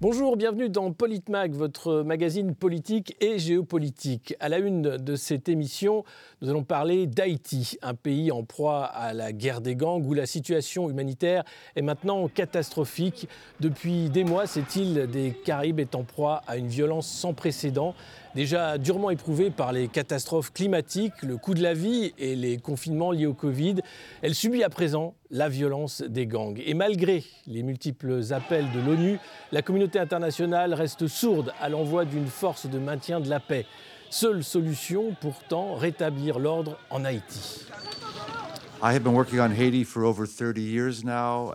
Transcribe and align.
Bonjour, 0.00 0.36
bienvenue 0.36 0.68
dans 0.68 0.92
Politmag, 0.92 1.52
votre 1.52 2.02
magazine 2.02 2.56
politique 2.56 3.16
et 3.20 3.38
géopolitique. 3.38 4.34
À 4.40 4.48
la 4.48 4.58
une 4.58 4.82
de 4.82 5.14
cette 5.14 5.48
émission, 5.48 6.04
nous 6.42 6.50
allons 6.50 6.64
parler 6.64 7.06
d'Haïti, 7.06 7.78
un 7.80 7.94
pays 7.94 8.32
en 8.32 8.42
proie 8.42 8.84
à 8.86 9.12
la 9.12 9.32
guerre 9.32 9.60
des 9.60 9.76
gangs 9.76 10.04
où 10.04 10.12
la 10.12 10.26
situation 10.26 10.90
humanitaire 10.90 11.44
est 11.76 11.82
maintenant 11.82 12.26
catastrophique. 12.26 13.28
Depuis 13.60 14.10
des 14.10 14.24
mois, 14.24 14.48
cette 14.48 14.74
île 14.74 15.06
des 15.06 15.30
Caraïbes 15.30 15.78
est 15.78 15.94
en 15.94 16.02
proie 16.02 16.42
à 16.48 16.56
une 16.56 16.68
violence 16.68 17.06
sans 17.06 17.32
précédent? 17.32 17.94
Déjà 18.34 18.78
durement 18.78 19.10
éprouvée 19.10 19.50
par 19.50 19.72
les 19.72 19.88
catastrophes 19.88 20.52
climatiques, 20.52 21.22
le 21.22 21.36
coût 21.36 21.54
de 21.54 21.62
la 21.62 21.74
vie 21.74 22.12
et 22.18 22.36
les 22.36 22.58
confinements 22.58 23.12
liés 23.12 23.26
au 23.26 23.34
Covid, 23.34 23.76
elle 24.22 24.34
subit 24.34 24.62
à 24.62 24.68
présent 24.68 25.14
la 25.30 25.48
violence 25.48 26.02
des 26.02 26.26
gangs. 26.26 26.60
Et 26.64 26.74
malgré 26.74 27.24
les 27.46 27.62
multiples 27.62 28.20
appels 28.30 28.70
de 28.72 28.80
l'ONU, 28.80 29.18
la 29.52 29.62
communauté 29.62 29.98
internationale 29.98 30.74
reste 30.74 31.06
sourde 31.06 31.52
à 31.60 31.68
l'envoi 31.68 32.04
d'une 32.04 32.26
force 32.26 32.66
de 32.66 32.78
maintien 32.78 33.20
de 33.20 33.28
la 33.28 33.40
paix. 33.40 33.66
Seule 34.10 34.44
solution 34.44 35.14
pourtant, 35.20 35.74
rétablir 35.74 36.38
l'ordre 36.38 36.78
en 36.90 37.04
Haïti. 37.04 37.66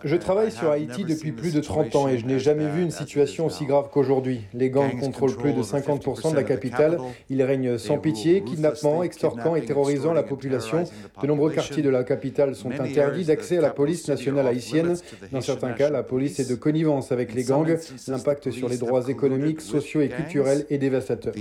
Je 0.02 0.16
travaille 0.16 0.50
sur 0.50 0.68
Haïti 0.68 1.04
depuis 1.04 1.30
plus 1.30 1.54
de 1.54 1.60
30 1.60 1.94
ans 1.94 2.08
et 2.08 2.18
je 2.18 2.26
n'ai 2.26 2.40
jamais 2.40 2.68
vu 2.68 2.82
une 2.82 2.90
situation 2.90 3.46
aussi 3.46 3.66
grave 3.66 3.88
qu'aujourd'hui. 3.92 4.40
Les 4.52 4.68
gangs 4.68 4.98
contrôlent 4.98 5.36
plus 5.36 5.52
de 5.52 5.62
50% 5.62 6.32
de 6.32 6.34
la 6.34 6.42
capitale. 6.42 6.98
Ils 7.28 7.40
règnent 7.44 7.78
sans 7.78 7.98
pitié, 7.98 8.42
kidnappant, 8.42 9.04
extorquant 9.04 9.54
et 9.54 9.64
terrorisant 9.64 10.12
la 10.12 10.24
population. 10.24 10.82
De 11.22 11.26
nombreux 11.28 11.52
quartiers 11.52 11.84
de 11.84 11.88
la 11.88 12.02
capitale 12.02 12.56
sont 12.56 12.72
interdits 12.72 13.26
d'accès 13.26 13.58
à 13.58 13.60
la 13.60 13.70
police 13.70 14.08
nationale 14.08 14.48
haïtienne. 14.48 14.96
Dans 15.30 15.40
certains 15.40 15.70
cas, 15.70 15.88
la 15.88 16.02
police 16.02 16.40
est 16.40 16.50
de 16.50 16.56
connivence 16.56 17.12
avec 17.12 17.32
les 17.32 17.44
gangs. 17.44 17.78
L'impact 18.08 18.50
sur 18.50 18.68
les 18.68 18.76
droits 18.76 19.06
économiques, 19.06 19.60
sociaux 19.60 20.00
et 20.00 20.08
culturels 20.08 20.66
est 20.68 20.78
dévastateur. 20.78 21.32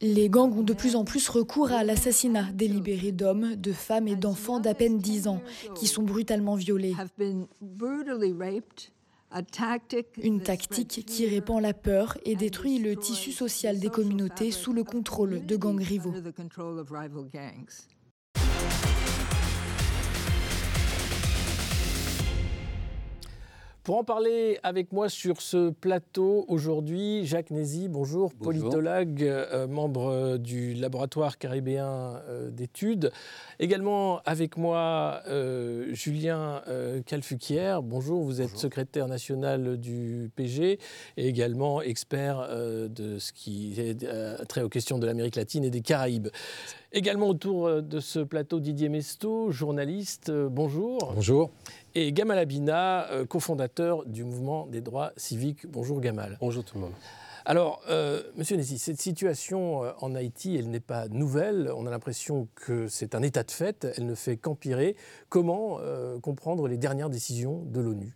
Les 0.00 0.28
gangs 0.30 0.52
ont 0.56 0.62
de 0.62 0.72
plus 0.72 0.96
en 0.96 1.04
plus 1.04 1.28
recours 1.28 1.72
à 1.72 1.84
l'assassinat 1.84 2.50
délibéré 2.52 3.12
d'hommes, 3.12 3.54
de 3.56 3.72
femmes 3.72 4.08
et 4.08 4.16
d'enfants 4.16 4.58
d'à 4.58 4.74
peine 4.74 4.98
10 4.98 5.28
ans 5.28 5.42
qui 5.74 5.86
sont 5.86 6.02
brutalement 6.02 6.54
violés. 6.54 6.94
Une 10.22 10.40
tactique 10.40 11.04
qui 11.06 11.26
répand 11.26 11.60
la 11.60 11.74
peur 11.74 12.16
et 12.24 12.34
détruit 12.34 12.78
le 12.78 12.96
tissu 12.96 13.30
social 13.30 13.78
des 13.78 13.90
communautés 13.90 14.50
sous 14.50 14.72
le 14.72 14.84
contrôle 14.84 15.44
de 15.44 15.56
gangs 15.56 15.82
rivaux. 15.82 16.14
Pour 23.88 23.96
en 23.96 24.04
parler 24.04 24.58
avec 24.64 24.92
moi 24.92 25.08
sur 25.08 25.40
ce 25.40 25.70
plateau 25.70 26.44
aujourd'hui, 26.48 27.24
Jacques 27.24 27.50
Nézy, 27.50 27.88
bonjour, 27.88 28.34
politologue, 28.34 29.22
euh, 29.22 29.66
membre 29.66 30.36
du 30.36 30.74
laboratoire 30.74 31.38
caribéen 31.38 32.20
euh, 32.28 32.50
d'études. 32.50 33.10
Également 33.58 34.20
avec 34.26 34.58
moi, 34.58 35.22
euh, 35.28 35.86
Julien 35.94 36.62
Calfuquière, 37.06 37.82
bonjour, 37.82 38.22
vous 38.24 38.42
êtes 38.42 38.58
secrétaire 38.58 39.08
national 39.08 39.78
du 39.78 40.30
PG 40.36 40.78
et 41.16 41.26
également 41.26 41.80
expert 41.80 42.46
de 42.46 43.18
ce 43.18 43.32
qui 43.32 43.72
est 43.80 44.06
trait 44.48 44.60
aux 44.60 44.68
questions 44.68 44.98
de 44.98 45.06
l'Amérique 45.06 45.36
latine 45.36 45.64
et 45.64 45.70
des 45.70 45.80
Caraïbes. 45.80 46.28
Également 46.92 47.28
autour 47.28 47.82
de 47.82 48.00
ce 48.00 48.18
plateau, 48.18 48.60
Didier 48.60 48.90
Mesto, 48.90 49.50
journaliste, 49.50 50.30
bonjour. 50.30 51.12
Bonjour 51.14 51.50
et 51.98 52.12
Gamal 52.12 52.38
Abina, 52.38 53.10
euh, 53.10 53.26
cofondateur 53.26 54.06
du 54.06 54.22
mouvement 54.22 54.66
des 54.66 54.80
droits 54.80 55.12
civiques. 55.16 55.66
Bonjour 55.66 56.00
Gamal. 56.00 56.38
Bonjour 56.40 56.64
tout 56.64 56.76
le 56.76 56.82
monde. 56.82 56.92
Alors, 57.44 57.82
euh, 57.88 58.22
Monsieur 58.36 58.56
Nessi, 58.56 58.78
cette 58.78 59.00
situation 59.00 59.84
euh, 59.84 59.90
en 60.00 60.14
Haïti, 60.14 60.54
elle 60.56 60.70
n'est 60.70 60.78
pas 60.78 61.08
nouvelle. 61.08 61.72
On 61.76 61.86
a 61.86 61.90
l'impression 61.90 62.46
que 62.54 62.86
c'est 62.86 63.16
un 63.16 63.22
état 63.22 63.42
de 63.42 63.50
fait. 63.50 63.88
Elle 63.96 64.06
ne 64.06 64.14
fait 64.14 64.36
qu'empirer. 64.36 64.94
Comment 65.28 65.80
comprendre 66.22 66.68
les 66.68 66.76
dernières 66.76 67.10
décisions 67.10 67.64
de 67.64 67.80
l'ONU? 67.80 68.14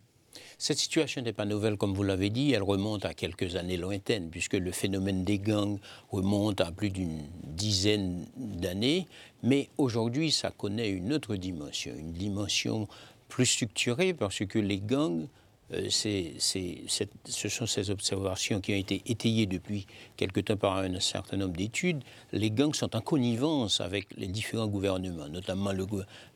Cette 0.59 0.79
situation 0.79 1.23
n'est 1.23 1.33
pas 1.33 1.45
nouvelle, 1.45 1.77
comme 1.77 1.95
vous 1.95 2.03
l'avez 2.03 2.31
dit, 2.31 2.53
elle 2.53 2.63
remonte 2.63 3.05
à 3.05 3.15
quelques 3.15 3.57
années 3.57 3.77
lointaines, 3.77 4.31
puisque 4.31 4.55
le 4.55 4.71
phénomène 4.71 5.25
des 5.25 5.39
gangs 5.39 5.79
remonte 6.11 6.61
à 6.61 6.71
plus 6.71 6.91
d'une 6.91 7.27
dizaine 7.43 8.27
d'années, 8.37 9.09
mais 9.43 9.69
aujourd'hui, 9.77 10.31
ça 10.31 10.51
connaît 10.51 10.89
une 10.89 11.13
autre 11.13 11.37
dimension, 11.37 11.93
une 11.97 12.13
dimension 12.13 12.87
plus 13.33 13.47
structuré 13.47 14.13
parce 14.13 14.45
que 14.45 14.59
les 14.59 14.79
gangs, 14.79 15.27
euh, 15.73 15.89
ce 15.89 17.49
sont 17.49 17.65
ces 17.65 17.89
observations 17.89 18.61
qui 18.61 18.75
ont 18.75 18.77
été 18.77 19.01
étayées 19.07 19.47
depuis 19.47 19.87
quelque 20.19 20.41
temps 20.41 20.59
par 20.59 20.77
un 20.77 21.01
certain 21.01 21.39
nombre 21.39 21.57
d'études. 21.57 22.03
Les 22.33 22.51
gangs 22.51 22.75
sont 22.75 22.95
en 22.95 23.01
connivence 23.01 23.81
avec 23.81 24.09
les 24.19 24.27
différents 24.27 24.67
gouvernements, 24.67 25.31
notamment 25.31 25.73
le, 25.73 25.87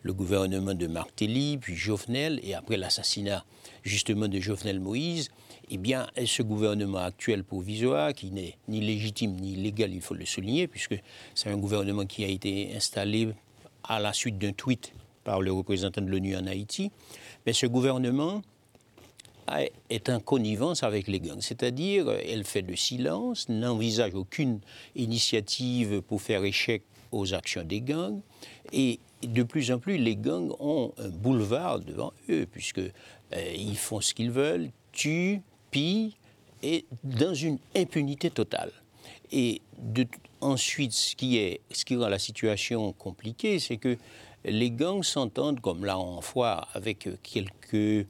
le 0.01 0.13
gouvernement 0.15 0.73
de 0.73 0.87
Martelly, 0.87 1.59
puis 1.59 1.77
Jovenel, 1.77 2.41
et 2.43 2.55
après 2.55 2.79
l'assassinat 2.79 3.45
justement 3.83 4.27
de 4.27 4.41
Jovenel 4.41 4.81
Moïse. 4.81 5.29
Eh 5.69 5.77
bien, 5.77 6.07
ce 6.25 6.43
gouvernement 6.43 7.01
actuel 7.01 7.45
provisoire, 7.45 8.15
qui 8.15 8.31
n'est 8.31 8.57
ni 8.69 8.81
légitime 8.81 9.33
ni 9.33 9.55
légal, 9.55 9.93
il 9.93 10.01
faut 10.01 10.15
le 10.15 10.25
souligner, 10.25 10.67
puisque 10.67 10.99
c'est 11.35 11.51
un 11.51 11.59
gouvernement 11.59 12.07
qui 12.07 12.25
a 12.25 12.29
été 12.29 12.73
installé 12.75 13.29
à 13.85 14.01
la 14.01 14.15
suite 14.15 14.39
d'un 14.39 14.53
tweet 14.53 14.95
par 15.27 15.43
le 15.43 15.53
représentant 15.53 16.01
de 16.01 16.07
l'ONU 16.07 16.37
en 16.37 16.47
Haïti, 16.47 16.93
mais 17.45 17.53
ce 17.53 17.67
gouvernement 17.67 18.43
est 19.91 20.09
en 20.09 20.21
connivence 20.21 20.85
avec 20.85 21.09
les 21.09 21.19
gangs, 21.19 21.41
c'est-à-dire 21.41 22.09
elle 22.11 22.45
fait 22.45 22.63
le 22.63 22.77
silence, 22.77 23.49
n'envisage 23.49 24.15
aucune 24.15 24.61
initiative 24.95 26.01
pour 26.01 26.23
faire 26.23 26.45
échec 26.45 26.83
aux 27.11 27.35
actions 27.35 27.65
des 27.65 27.81
gangs, 27.81 28.21
et 28.73 29.01
de 29.23 29.43
plus 29.43 29.73
en 29.73 29.79
plus 29.81 29.99
les 29.99 30.15
gangs 30.15 30.53
ont 30.61 30.93
un 30.97 31.09
boulevard 31.09 31.81
devant 31.81 32.13
eux, 32.29 32.47
puisque 32.51 32.79
euh, 32.79 33.55
ils 33.57 33.77
font 33.77 34.01
ce 34.01 34.15
qu'ils 34.15 34.31
veulent, 34.31 34.71
tuent, 34.93 35.43
pillent, 35.73 36.15
et 36.63 36.85
dans 37.03 37.35
une 37.35 37.59
impunité 37.75 38.31
totale. 38.31 38.71
Et 39.33 39.61
ensuite, 40.41 40.93
ce 40.93 41.17
qui, 41.17 41.37
est, 41.39 41.61
ce 41.73 41.85
qui 41.85 41.97
rend 41.97 42.09
la 42.09 42.19
situation 42.19 42.93
compliquée, 42.93 43.59
c'est 43.59 43.77
que 43.77 43.97
les 44.47 44.71
gangs 44.71 45.03
s'entendent, 45.03 45.61
comme 45.61 45.85
là 45.85 45.99
en 45.99 46.21
fois, 46.21 46.69
avec 46.73 47.09
quelques 47.23 48.07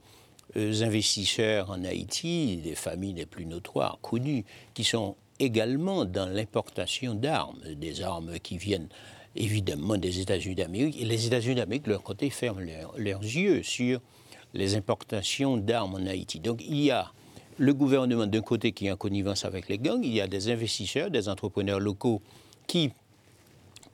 investisseurs 0.54 1.70
en 1.70 1.82
Haïti, 1.84 2.58
des 2.58 2.74
familles 2.74 3.14
les 3.14 3.26
plus 3.26 3.46
notoires, 3.46 3.98
connues, 4.02 4.44
qui 4.74 4.84
sont 4.84 5.16
également 5.38 6.04
dans 6.04 6.26
l'importation 6.26 7.14
d'armes, 7.14 7.58
des 7.74 8.02
armes 8.02 8.38
qui 8.38 8.58
viennent 8.58 8.88
évidemment 9.34 9.96
des 9.96 10.20
États-Unis 10.20 10.54
d'Amérique. 10.54 11.00
Et 11.00 11.04
les 11.04 11.26
États-Unis 11.26 11.56
d'Amérique, 11.56 11.84
de 11.84 11.90
leur 11.90 12.02
côté, 12.02 12.30
ferment 12.30 12.60
leurs 12.96 13.22
yeux 13.22 13.62
sur 13.62 14.00
les 14.54 14.74
importations 14.76 15.56
d'armes 15.56 15.94
en 15.94 16.06
Haïti. 16.06 16.40
Donc 16.40 16.62
il 16.66 16.80
y 16.82 16.90
a 16.90 17.12
le 17.58 17.72
gouvernement 17.74 18.26
d'un 18.26 18.42
côté 18.42 18.72
qui 18.72 18.86
est 18.86 18.92
en 18.92 18.96
connivence 18.96 19.44
avec 19.44 19.68
les 19.68 19.78
gangs, 19.78 20.04
il 20.04 20.12
y 20.12 20.20
a 20.20 20.26
des 20.26 20.50
investisseurs, 20.50 21.10
des 21.10 21.28
entrepreneurs 21.28 21.80
locaux 21.80 22.20
qui 22.66 22.92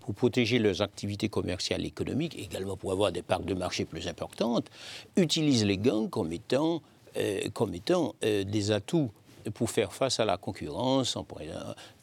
pour 0.03 0.15
protéger 0.15 0.59
leurs 0.59 0.83
activités 0.83 1.29
commerciales 1.29 1.85
et 1.85 1.89
économiques, 1.89 2.37
également 2.39 2.77
pour 2.77 2.93
avoir 2.93 3.13
des 3.13 3.23
parts 3.23 3.41
de 3.43 3.55
marché 3.55 3.85
plus 3.85 4.09
importantes, 4.09 4.67
utilisent 5.17 5.65
les 5.65 5.79
gangs 5.79 6.11
comme 6.11 6.33
étant, 6.33 6.83
euh, 7.17 7.49
comme 7.55 7.75
étant 7.75 8.15
euh, 8.25 8.45
des 8.45 8.73
atouts 8.73 9.11
pour 9.51 9.71
faire 9.71 9.93
face 9.93 10.21
à 10.21 10.25
la 10.25 10.37
concurrence 10.37 11.17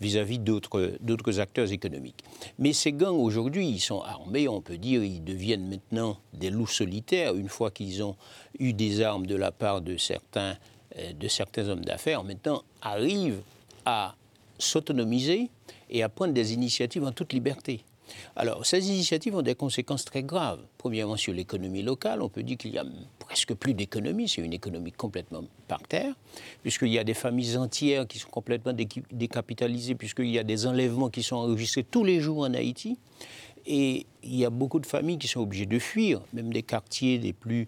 vis-à-vis 0.02 0.40
d'autres 0.40 1.40
acteurs 1.40 1.72
économiques. 1.72 2.24
Mais 2.58 2.74
ces 2.74 2.92
gangs, 2.92 3.20
aujourd'hui, 3.20 3.68
ils 3.68 3.80
sont 3.80 4.02
armés, 4.02 4.48
on 4.48 4.62
peut 4.62 4.78
dire, 4.78 5.04
ils 5.04 5.24
deviennent 5.24 5.68
maintenant 5.68 6.18
des 6.34 6.50
loups 6.50 6.68
solitaires 6.68 7.36
une 7.36 7.50
fois 7.50 7.72
qu'ils 7.72 8.04
ont 8.04 8.16
eu 8.60 8.74
des 8.74 9.02
armes 9.02 9.26
de 9.26 9.36
la 9.36 9.52
part 9.52 9.82
de 9.82 9.98
certains, 9.98 10.58
euh, 10.98 11.14
de 11.14 11.28
certains 11.28 11.70
hommes 11.70 11.86
d'affaires. 11.86 12.24
Maintenant, 12.24 12.64
arrivent 12.82 13.42
à 13.86 14.16
s'autonomiser 14.58 15.50
et 15.90 16.04
à 16.04 16.10
prendre 16.10 16.34
des 16.34 16.54
initiatives 16.54 17.04
en 17.04 17.12
toute 17.12 17.34
liberté. 17.34 17.82
Alors, 18.36 18.66
ces 18.66 18.90
initiatives 18.90 19.36
ont 19.36 19.42
des 19.42 19.56
conséquences 19.56 20.06
très 20.06 20.24
graves. 20.24 20.60
Premièrement, 20.78 21.18
sur 21.18 21.34
l'économie 21.34 21.84
locale, 21.84 22.22
on 22.22 22.30
peut 22.30 22.44
dire 22.44 22.58
qu'il 22.58 22.74
y 22.74 22.78
a 22.78 22.86
presque 23.20 23.54
plus 23.54 23.74
d'économie, 23.74 24.28
c'est 24.28 24.42
une 24.42 24.54
économie 24.54 24.92
complètement 24.92 25.44
par 25.68 25.82
terre, 25.84 26.14
puisqu'il 26.62 26.90
y 26.90 27.00
a 27.00 27.04
des 27.04 27.14
familles 27.14 27.58
entières 27.58 28.08
qui 28.08 28.20
sont 28.20 28.30
complètement 28.30 28.74
décapitalisées, 29.12 29.96
puisqu'il 29.96 30.30
y 30.30 30.40
a 30.40 30.44
des 30.44 30.66
enlèvements 30.66 31.10
qui 31.10 31.24
sont 31.24 31.36
enregistrés 31.36 31.84
tous 31.84 32.04
les 32.04 32.20
jours 32.20 32.40
en 32.40 32.54
Haïti. 32.54 32.98
Et 33.66 34.06
il 34.24 34.36
y 34.36 34.46
a 34.46 34.50
beaucoup 34.50 34.80
de 34.80 34.86
familles 34.86 35.18
qui 35.18 35.28
sont 35.28 35.42
obligées 35.42 35.66
de 35.66 35.80
fuir, 35.80 36.22
même 36.34 36.52
des 36.52 36.64
quartiers 36.64 37.20
les 37.20 37.34
plus 37.34 37.68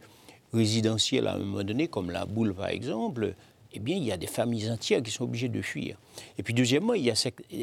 résidentiels 0.53 1.27
à 1.27 1.35
un 1.35 1.39
moment 1.39 1.63
donné, 1.63 1.87
comme 1.87 2.11
la 2.11 2.25
Boule 2.25 2.53
par 2.53 2.69
exemple, 2.69 3.35
eh 3.73 3.79
bien, 3.79 3.95
il 3.95 4.03
y 4.03 4.11
a 4.11 4.17
des 4.17 4.27
familles 4.27 4.69
entières 4.69 5.01
qui 5.01 5.11
sont 5.11 5.23
obligées 5.23 5.49
de 5.49 5.61
fuir. 5.61 5.97
Et 6.37 6.43
puis, 6.43 6.53
deuxièmement, 6.53 6.93
il 6.93 7.03
y 7.03 7.09
a 7.09 7.13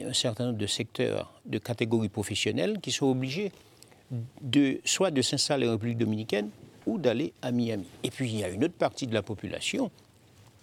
un 0.08 0.12
certain 0.12 0.46
nombre 0.46 0.58
de 0.58 0.66
secteurs, 0.66 1.40
de 1.44 1.58
catégories 1.58 2.08
professionnelles 2.08 2.80
qui 2.80 2.92
sont 2.92 3.06
obligés 3.06 3.52
de, 4.40 4.80
soit 4.84 5.10
de 5.10 5.22
s'installer 5.22 5.68
en 5.68 5.72
République 5.72 5.98
dominicaine 5.98 6.50
ou 6.86 6.98
d'aller 6.98 7.32
à 7.42 7.52
Miami. 7.52 7.86
Et 8.02 8.10
puis 8.10 8.30
il 8.30 8.38
y 8.38 8.44
a 8.44 8.48
une 8.48 8.64
autre 8.64 8.74
partie 8.74 9.06
de 9.06 9.14
la 9.14 9.22
population 9.22 9.90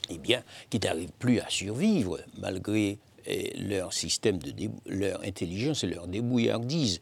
eh 0.10 0.18
bien, 0.18 0.44
qui 0.70 0.80
n'arrive 0.80 1.12
plus 1.20 1.40
à 1.40 1.50
survivre 1.50 2.20
malgré 2.38 2.98
eh, 3.28 3.58
leur 3.58 3.94
système 3.94 4.38
de 4.38 4.54
leur 4.86 5.22
intelligence 5.24 5.84
et 5.84 5.88
leur 5.88 6.08
débrouillardise. 6.08 7.00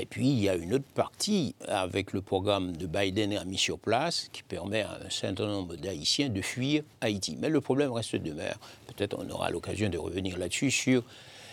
Et 0.00 0.06
puis, 0.06 0.28
il 0.28 0.40
y 0.40 0.48
a 0.48 0.54
une 0.54 0.74
autre 0.74 0.88
partie 0.94 1.54
avec 1.68 2.12
le 2.12 2.22
programme 2.22 2.74
de 2.76 2.86
Biden 2.86 3.34
a 3.34 3.44
mis 3.44 3.58
sur 3.58 3.78
place 3.78 4.28
qui 4.32 4.42
permet 4.42 4.80
à 4.80 4.98
un 5.04 5.10
certain 5.10 5.46
nombre 5.46 5.76
d'Haïtiens 5.76 6.30
de 6.30 6.40
fuir 6.40 6.82
Haïti. 7.02 7.36
Mais 7.38 7.50
le 7.50 7.60
problème 7.60 7.92
reste 7.92 8.16
demeure. 8.16 8.58
Peut-être 8.86 9.18
on 9.18 9.28
aura 9.30 9.50
l'occasion 9.50 9.90
de 9.90 9.98
revenir 9.98 10.38
là-dessus 10.38 10.70
sur 10.70 11.04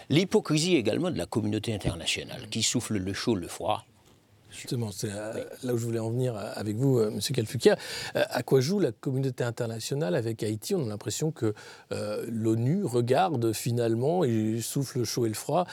l'hypocrisie 0.10 0.76
également 0.76 1.12
de 1.12 1.18
la 1.18 1.26
communauté 1.26 1.74
internationale 1.74 2.48
qui 2.50 2.64
souffle 2.64 2.98
le 2.98 3.14
chaud, 3.14 3.36
le 3.36 3.48
froid 3.48 3.86
Justement, 4.52 4.92
c'est 4.92 5.12
euh, 5.12 5.44
là 5.64 5.74
où 5.74 5.78
je 5.78 5.86
voulais 5.86 6.00
en 6.00 6.10
venir 6.10 6.36
euh, 6.36 6.52
avec 6.56 6.76
vous, 6.76 6.98
euh, 6.98 7.12
M. 7.12 7.20
Kalfukia. 7.20 7.78
À 8.16 8.44
quoi 8.44 8.62
joue 8.62 8.80
la 8.80 8.92
communauté 8.92 9.44
internationale 9.44 10.16
avec 10.16 10.42
Haïti? 10.44 10.74
On 10.74 10.86
a 10.86 10.90
l'impression 10.90 11.32
que 11.32 11.54
l'ONU 12.28 12.84
regarde 12.84 13.54
finalement 13.54 14.24
et 14.24 14.60
souffle 14.62 15.00
le 15.00 15.06
chaud 15.06 15.26
et 15.26 15.30
le 15.30 15.36
froid 15.36 15.66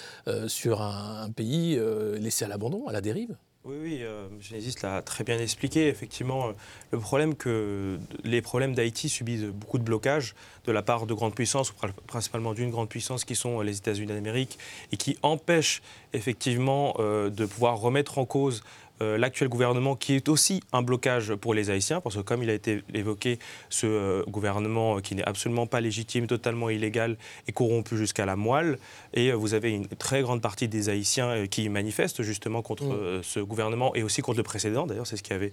sur 0.46 0.82
un, 0.82 1.30
pays 1.30 1.80
laissé 2.18 2.44
à 2.44 2.48
l'abandon, 2.48 2.86
à 2.86 2.92
la 2.92 3.00
dérive. 3.00 3.36
Oui, 3.68 3.74
oui, 3.82 4.02
Genesis 4.40 4.76
l'a 4.84 5.02
très 5.02 5.24
bien 5.24 5.40
expliqué. 5.40 5.88
Effectivement, 5.88 6.52
le 6.92 6.98
problème 7.00 7.34
que 7.34 7.98
les 8.22 8.40
problèmes 8.40 8.76
d'Haïti 8.76 9.08
subissent 9.08 9.42
beaucoup 9.42 9.78
de 9.78 9.82
blocages 9.82 10.36
de 10.66 10.72
la 10.72 10.82
part 10.82 11.06
de 11.06 11.14
grandes 11.14 11.34
puissances, 11.34 11.74
principalement 12.06 12.54
d'une 12.54 12.70
grande 12.70 12.88
puissance 12.88 13.24
qui 13.24 13.34
sont 13.34 13.60
les 13.62 13.78
États-Unis 13.78 14.12
d'Amérique, 14.12 14.56
et 14.92 14.96
qui 14.96 15.18
empêchent 15.22 15.82
effectivement 16.12 16.94
de 16.98 17.44
pouvoir 17.44 17.78
remettre 17.78 18.18
en 18.18 18.24
cause 18.24 18.62
euh, 19.02 19.18
l'actuel 19.18 19.48
gouvernement 19.48 19.94
qui 19.96 20.14
est 20.14 20.28
aussi 20.28 20.62
un 20.72 20.82
blocage 20.82 21.34
pour 21.34 21.52
les 21.52 21.70
Haïtiens, 21.70 22.00
parce 22.00 22.16
que 22.16 22.20
comme 22.20 22.42
il 22.42 22.50
a 22.50 22.54
été 22.54 22.82
évoqué, 22.94 23.38
ce 23.68 23.86
euh, 23.86 24.22
gouvernement 24.26 25.00
qui 25.00 25.14
n'est 25.14 25.26
absolument 25.26 25.66
pas 25.66 25.80
légitime, 25.80 26.26
totalement 26.26 26.70
illégal 26.70 27.16
et 27.46 27.52
corrompu 27.52 27.96
jusqu'à 27.96 28.24
la 28.24 28.36
moelle, 28.36 28.78
et 29.12 29.30
euh, 29.30 29.34
vous 29.34 29.54
avez 29.54 29.72
une 29.72 29.86
très 29.86 30.22
grande 30.22 30.40
partie 30.40 30.68
des 30.68 30.88
Haïtiens 30.88 31.46
qui 31.46 31.68
manifestent 31.68 32.22
justement 32.22 32.62
contre 32.62 32.84
mm. 32.84 33.22
ce 33.22 33.40
gouvernement 33.40 33.94
et 33.94 34.02
aussi 34.02 34.22
contre 34.22 34.38
le 34.38 34.44
précédent. 34.44 34.86
D'ailleurs, 34.86 35.06
c'est 35.06 35.16
ce 35.16 35.22
qui 35.22 35.32
avait 35.32 35.52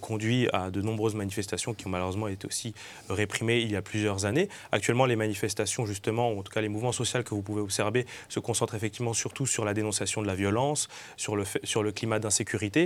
conduit 0.00 0.48
à 0.52 0.70
de 0.70 0.80
nombreuses 0.80 1.14
manifestations 1.14 1.74
qui 1.74 1.86
ont 1.86 1.90
malheureusement 1.90 2.28
été 2.28 2.46
aussi 2.46 2.74
réprimées 3.08 3.60
il 3.60 3.70
y 3.70 3.76
a 3.76 3.82
plusieurs 3.82 4.24
années. 4.24 4.48
Actuellement, 4.72 5.06
les 5.06 5.16
manifestations, 5.16 5.86
justement, 5.86 6.32
ou 6.32 6.40
en 6.40 6.42
tout 6.42 6.52
cas 6.52 6.60
les 6.60 6.68
mouvements 6.68 6.92
sociaux 6.92 7.22
que 7.22 7.34
vous 7.34 7.42
pouvez 7.42 7.60
observer, 7.60 8.06
se 8.28 8.40
concentrent 8.40 8.74
effectivement 8.74 9.14
surtout 9.14 9.46
sur 9.46 9.64
la 9.64 9.74
dénonciation 9.74 10.22
de 10.22 10.26
la 10.26 10.34
violence, 10.34 10.88
sur 11.16 11.36
le, 11.36 11.44
sur 11.64 11.82
le 11.82 11.92
climat 11.92 12.18
d'insécurité 12.18 12.77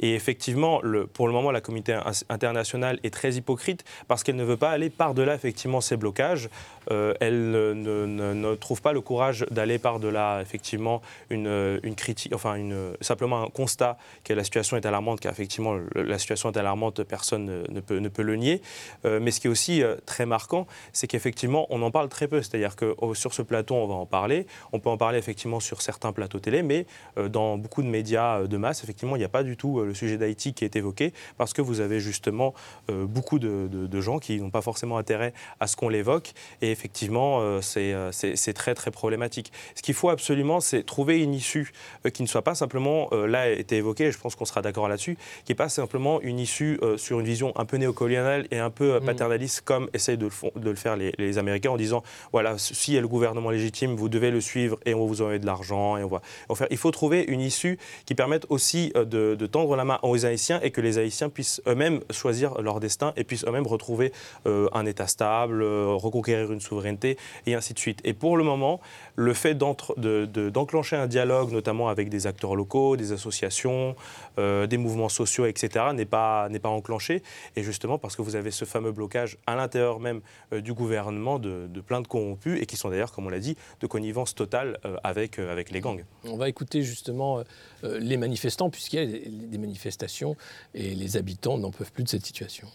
et 0.00 0.14
effectivement, 0.14 0.80
pour 1.12 1.26
le 1.26 1.32
moment, 1.32 1.50
la 1.50 1.60
communauté 1.60 1.98
internationale 2.28 2.98
est 3.02 3.12
très 3.12 3.34
hypocrite 3.34 3.84
parce 4.08 4.22
qu'elle 4.22 4.36
ne 4.36 4.44
veut 4.44 4.56
pas 4.56 4.70
aller 4.70 4.90
par-delà 4.90 5.34
effectivement 5.34 5.80
ces 5.80 5.96
blocages. 5.96 6.48
Euh, 6.90 7.14
elle 7.20 7.50
ne, 7.50 8.54
trouve 8.54 8.80
pas 8.80 8.92
le 8.92 9.00
courage 9.00 9.44
d'aller 9.50 9.78
par-delà 9.78 10.40
effectivement 10.40 11.02
une, 11.30 11.80
critique, 11.96 12.32
enfin 12.34 12.56
simplement 13.00 13.42
un 13.42 13.48
constat 13.48 13.98
que 14.24 14.32
la 14.32 14.44
situation 14.44 14.76
est 14.76 14.86
alarmante, 14.86 15.20
car 15.20 15.32
effectivement 15.32 15.78
la 15.94 16.18
situation 16.18 16.50
est 16.50 16.58
alarmante, 16.58 17.02
personne 17.02 17.64
ne, 17.68 17.80
peut, 17.80 18.22
le 18.22 18.36
nier. 18.36 18.62
Euh, 19.04 19.18
mais 19.20 19.30
ce 19.30 19.40
qui 19.40 19.46
est 19.46 19.50
aussi 19.50 19.82
euh, 19.82 19.96
très 20.06 20.26
marquant, 20.26 20.66
c'est 20.92 21.06
qu'effectivement 21.06 21.66
on 21.70 21.82
en 21.82 21.90
parle 21.90 22.08
très 22.08 22.28
peu. 22.28 22.42
C'est-à-dire 22.42 22.76
que 22.76 22.94
sur 23.14 23.34
ce 23.34 23.42
plateau, 23.42 23.74
on 23.74 23.86
va 23.86 23.94
en 23.94 24.06
parler. 24.06 24.46
On 24.72 24.78
peut 24.80 24.90
en 24.90 24.96
parler 24.96 25.18
effectivement 25.18 25.60
sur 25.60 25.82
certains 25.82 26.12
plateaux 26.12 26.38
télé, 26.38 26.62
mais 26.62 26.86
dans 27.16 27.56
beaucoup 27.56 27.82
de 27.82 27.88
médias 27.88 28.42
de 28.42 28.56
masse, 28.56 28.82
effectivement, 28.84 29.16
il 29.16 29.20
n'y 29.20 29.24
a 29.24 29.28
pas 29.28 29.35
du 29.42 29.56
tout 29.56 29.80
le 29.80 29.94
sujet 29.94 30.18
d'Haïti 30.18 30.54
qui 30.54 30.64
est 30.64 30.76
évoqué, 30.76 31.12
parce 31.38 31.52
que 31.52 31.62
vous 31.62 31.80
avez 31.80 32.00
justement 32.00 32.54
beaucoup 32.88 33.38
de, 33.38 33.68
de 33.70 34.00
gens 34.00 34.18
qui 34.18 34.40
n'ont 34.40 34.50
pas 34.50 34.62
forcément 34.62 34.98
intérêt 34.98 35.32
à 35.60 35.66
ce 35.66 35.76
qu'on 35.76 35.88
l'évoque. 35.88 36.32
Et 36.62 36.70
effectivement, 36.70 37.40
euh, 37.40 37.60
euh, 37.76 38.10
c'est 38.12 38.52
très 38.52 38.74
très 38.74 38.90
problématique. 38.90 39.52
Ce 39.74 39.82
qu'il 39.82 39.94
faut 39.94 40.10
absolument, 40.10 40.60
c'est 40.60 40.82
trouver 40.84 41.22
une 41.22 41.34
issue 41.34 41.72
euh, 42.04 42.10
qui 42.10 42.22
ne 42.22 42.28
soit 42.28 42.42
pas 42.42 42.54
simplement, 42.54 43.10
là 43.12 43.42
a 43.42 43.48
été 43.48 43.76
évoqué, 43.76 44.10
je 44.10 44.18
pense 44.18 44.34
qu'on 44.34 44.44
sera 44.44 44.62
d'accord 44.62 44.88
là-dessus, 44.88 45.16
qui 45.44 45.52
n'est 45.52 45.56
pas 45.56 45.68
simplement 45.68 46.20
une 46.20 46.38
issue 46.38 46.80
sur 46.96 47.20
une 47.20 47.26
vision 47.26 47.52
un 47.56 47.64
peu 47.64 47.76
néocoloniale 47.76 48.46
et 48.50 48.58
un 48.58 48.70
peu 48.70 48.98
mm. 48.98 49.04
paternaliste 49.04 49.62
comme 49.62 49.88
essayent 49.92 50.18
de 50.18 50.26
le, 50.26 50.60
de 50.60 50.70
le 50.70 50.76
faire 50.76 50.96
les, 50.96 51.38
Américains 51.38 51.70
en 51.70 51.76
disant, 51.76 52.02
voilà, 52.32 52.56
s'il 52.56 52.94
y 52.94 52.98
a 52.98 53.00
le 53.00 53.08
gouvernement 53.08 53.50
légitime, 53.50 53.94
vous 53.94 54.08
devez 54.08 54.30
le 54.30 54.40
suivre 54.40 54.78
et 54.86 54.94
on 54.94 55.00
va 55.00 55.06
vous 55.06 55.20
envoyer 55.22 55.38
de 55.38 55.46
l'argent. 55.46 55.96
et 55.96 56.04
on 56.04 56.08
va, 56.08 56.22
faire. 56.54 56.66
Il 56.70 56.76
faut 56.76 56.90
trouver 56.90 57.24
une 57.28 57.40
issue 57.40 57.78
qui 58.06 58.14
permette 58.14 58.46
aussi 58.48 58.92
de, 58.94 59.25
de, 59.34 59.46
tendre 59.46 59.76
la 59.76 59.84
main 59.84 59.98
aux 60.02 60.24
Haïtiens 60.24 60.60
et 60.62 60.70
que 60.70 60.80
les 60.80 60.98
Haïtiens 60.98 61.28
puissent 61.28 61.60
eux-mêmes 61.66 62.00
choisir 62.10 62.60
leur 62.60 62.80
destin 62.80 63.12
et 63.16 63.24
puissent 63.24 63.44
eux-mêmes 63.46 63.66
retrouver 63.66 64.12
un 64.44 64.86
État 64.86 65.06
stable, 65.06 65.62
reconquérir 65.62 66.52
une 66.52 66.60
souveraineté, 66.60 67.16
et 67.46 67.54
ainsi 67.54 67.74
de 67.74 67.78
suite. 67.78 68.00
Et 68.04 68.12
pour 68.12 68.36
le 68.36 68.44
moment, 68.44 68.80
le 69.14 69.32
fait 69.32 69.54
d'enclencher 69.54 70.96
un 70.96 71.06
dialogue, 71.06 71.52
notamment 71.52 71.88
avec 71.88 72.08
des 72.08 72.26
acteurs 72.26 72.54
locaux, 72.54 72.96
des 72.96 73.12
associations, 73.12 73.96
euh, 74.38 74.66
des 74.66 74.76
mouvements 74.76 75.08
sociaux, 75.08 75.46
etc., 75.46 75.86
n'est 75.94 76.04
pas, 76.04 76.48
pas 76.62 76.68
enclenché. 76.68 77.22
Et 77.56 77.62
justement 77.62 77.98
parce 77.98 78.16
que 78.16 78.22
vous 78.22 78.36
avez 78.36 78.50
ce 78.50 78.64
fameux 78.64 78.92
blocage 78.92 79.38
à 79.46 79.56
l'intérieur 79.56 80.00
même 80.00 80.20
euh, 80.52 80.60
du 80.60 80.72
gouvernement 80.72 81.38
de, 81.38 81.66
de 81.68 81.80
plein 81.80 82.00
de 82.00 82.06
corrompus, 82.06 82.60
et 82.60 82.66
qui 82.66 82.76
sont 82.76 82.90
d'ailleurs, 82.90 83.12
comme 83.12 83.26
on 83.26 83.30
l'a 83.30 83.38
dit, 83.38 83.56
de 83.80 83.86
connivence 83.86 84.34
totale 84.34 84.78
euh, 84.84 84.96
avec, 85.04 85.38
avec 85.38 85.70
les 85.70 85.80
gangs. 85.80 86.04
On 86.24 86.36
va 86.36 86.48
écouter 86.48 86.82
justement 86.82 87.42
les 87.82 88.16
manifestants, 88.16 88.70
puisqu'il 88.70 88.96
y 88.98 89.14
a 89.14 89.15
des 89.18 89.58
manifestations, 89.58 90.36
et 90.74 90.94
les 90.94 91.16
habitants 91.16 91.58
n'en 91.58 91.70
peuvent 91.70 91.92
plus 91.92 92.04
de 92.04 92.08
cette 92.08 92.26
situation. 92.26 92.68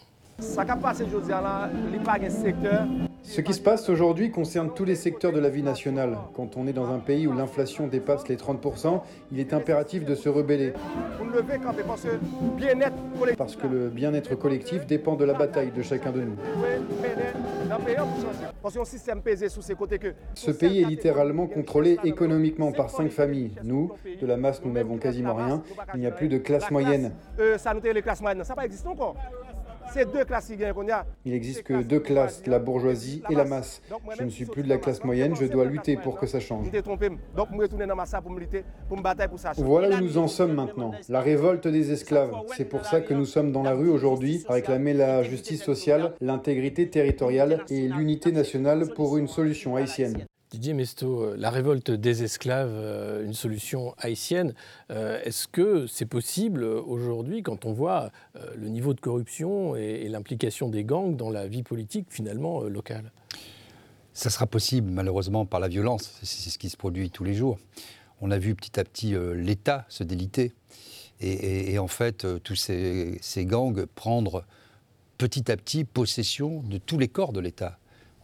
Ce 3.22 3.40
qui 3.40 3.54
se 3.54 3.60
passe 3.60 3.88
aujourd'hui 3.88 4.30
concerne 4.30 4.74
tous 4.74 4.84
les 4.84 4.96
secteurs 4.96 5.32
de 5.32 5.38
la 5.38 5.48
vie 5.48 5.62
nationale. 5.62 6.18
Quand 6.34 6.56
on 6.56 6.66
est 6.66 6.72
dans 6.72 6.90
un 6.92 6.98
pays 6.98 7.26
où 7.26 7.32
l'inflation 7.32 7.86
dépasse 7.86 8.26
les 8.28 8.36
30%, 8.36 9.02
il 9.30 9.38
est 9.38 9.52
impératif 9.52 10.04
de 10.04 10.14
se 10.14 10.28
rebeller. 10.28 10.72
Parce 13.38 13.56
que 13.56 13.66
le 13.66 13.88
bien-être 13.88 14.34
collectif 14.34 14.86
dépend 14.86 15.14
de 15.14 15.24
la 15.24 15.34
bataille 15.34 15.70
de 15.70 15.82
chacun 15.82 16.10
de 16.10 16.22
nous. 16.22 16.36
Ce 20.34 20.50
pays 20.50 20.82
est 20.82 20.86
littéralement 20.86 21.46
contrôlé 21.46 21.98
économiquement 22.04 22.72
par 22.72 22.90
cinq 22.90 23.10
familles. 23.10 23.52
Nous, 23.62 23.92
de 24.20 24.26
la 24.26 24.36
masse, 24.36 24.62
nous 24.64 24.72
n'avons 24.72 24.98
quasiment 24.98 25.34
rien. 25.34 25.62
Il 25.94 26.00
n'y 26.00 26.06
a 26.06 26.10
plus 26.10 26.28
de 26.28 26.38
classe 26.38 26.70
moyenne. 26.70 27.12
Il 31.24 31.32
n'existe 31.32 31.62
que 31.62 31.82
deux 31.82 32.00
classes, 32.00 32.42
la 32.46 32.58
bourgeoisie 32.58 33.22
et 33.30 33.34
la 33.34 33.44
masse. 33.44 33.82
Je 34.18 34.24
ne 34.24 34.30
suis 34.30 34.46
plus 34.46 34.62
de 34.62 34.68
la 34.68 34.78
classe 34.78 35.04
moyenne, 35.04 35.34
je 35.36 35.46
dois 35.46 35.64
lutter 35.64 35.96
pour 35.96 36.18
que 36.18 36.26
ça 36.26 36.40
change. 36.40 36.66
Voilà 39.58 39.96
où 39.96 40.00
nous 40.00 40.18
en 40.18 40.28
sommes 40.28 40.54
maintenant, 40.54 40.92
la 41.08 41.20
révolte 41.20 41.68
des 41.68 41.92
esclaves. 41.92 42.32
C'est 42.56 42.64
pour 42.64 42.84
ça 42.84 43.00
que 43.00 43.14
nous 43.14 43.26
sommes 43.26 43.52
dans 43.52 43.62
la 43.62 43.74
rue 43.74 43.90
aujourd'hui, 43.90 44.44
à 44.48 44.54
réclamer 44.54 44.94
la 44.94 45.22
justice 45.22 45.62
sociale, 45.62 46.14
l'intégrité 46.20 46.88
territoriale 46.88 47.64
et 47.68 47.88
l'unité 47.88 48.32
nationale 48.32 48.88
pour 48.94 49.16
une 49.16 49.28
solution 49.28 49.76
haïtienne. 49.76 50.26
Didier 50.52 50.74
Mesto, 50.74 51.22
euh, 51.22 51.36
la 51.38 51.48
révolte 51.48 51.90
des 51.90 52.24
esclaves, 52.24 52.74
euh, 52.74 53.24
une 53.24 53.32
solution 53.32 53.94
haïtienne, 53.96 54.52
euh, 54.90 55.18
est-ce 55.24 55.48
que 55.48 55.86
c'est 55.86 56.04
possible 56.04 56.62
aujourd'hui 56.64 57.42
quand 57.42 57.64
on 57.64 57.72
voit 57.72 58.10
le 58.34 58.68
niveau 58.68 58.92
de 58.92 59.00
corruption 59.00 59.76
et 59.76 60.06
l'implication 60.08 60.68
des 60.68 60.84
gangs 60.84 61.16
dans 61.16 61.30
la 61.30 61.46
vie 61.46 61.62
politique 61.62 62.08
finalement 62.10 62.60
locale? 62.64 63.12
Ça 64.12 64.28
sera 64.28 64.46
possible 64.46 64.90
malheureusement 64.90 65.46
par 65.46 65.58
la 65.58 65.68
violence, 65.68 66.18
c'est 66.22 66.50
ce 66.50 66.58
qui 66.58 66.68
se 66.68 66.76
produit 66.76 67.08
tous 67.10 67.24
les 67.24 67.32
jours. 67.32 67.58
On 68.20 68.30
a 68.30 68.38
vu 68.38 68.54
petit 68.54 68.78
à 68.78 68.84
petit 68.84 69.14
l'État 69.34 69.86
se 69.88 70.04
déliter 70.04 70.52
et, 71.20 71.78
en 71.78 71.88
fait 71.88 72.26
tous 72.42 72.56
ces 72.56 73.46
gangs 73.46 73.86
prendre 73.86 74.44
petit 75.16 75.50
à 75.50 75.56
petit 75.56 75.84
possession 75.84 76.62
de 76.62 76.76
tous 76.76 76.98
les 76.98 77.08
corps 77.08 77.32
de 77.32 77.40
l'État 77.40 77.78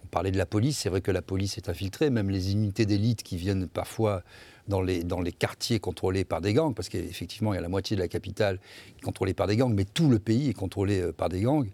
parler 0.09 0.31
de 0.31 0.39
la 0.39 0.47
police, 0.47 0.79
c'est 0.79 0.89
vrai 0.89 1.01
que 1.01 1.11
la 1.11 1.23
police 1.23 1.57
est 1.57 1.69
infiltrée, 1.69 2.11
même 2.11 2.31
les 2.31 2.53
unités 2.53 2.87
d'élite 2.87 3.23
qui 3.23 3.37
viennent 3.37 3.69
parfois 3.69 4.23
dans 4.69 4.83
les, 4.83 5.33
quartiers 5.33 5.81
contrôlés 5.81 6.25
par 6.25 6.41
des 6.41 6.53
gangs, 6.53 6.75
parce 6.75 6.89
qu'effectivement, 6.89 7.53
il 7.53 7.57
y 7.57 7.59
a 7.59 7.63
la 7.63 7.69
moitié 7.69 7.97
de 7.97 8.03
la 8.03 8.09
capitale 8.09 8.59
contrôlée 9.03 9.35
par 9.35 9.47
des 9.47 9.57
gangs, 9.57 9.75
mais 9.75 9.85
tout 9.85 10.09
le 10.09 10.19
pays 10.19 10.51
est 10.51 10.55
contrôlé 10.55 11.01
euh, 11.01 11.13
par 11.13 11.29
des 11.29 11.41
gangs. 11.41 11.69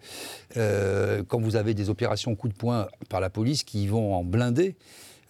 Euh, 0.57 1.23
quand 1.27 1.41
vous 1.41 1.57
avez 1.57 1.75
des 1.75 1.91
opérations 1.91 2.35
coup 2.37 2.49
de 2.49 2.55
poing 2.55 2.89
par 3.09 3.21
la 3.21 3.31
police 3.31 3.65
qui 3.65 3.87
vont 3.87 4.15
en 4.15 4.25
blinder, 4.25 4.77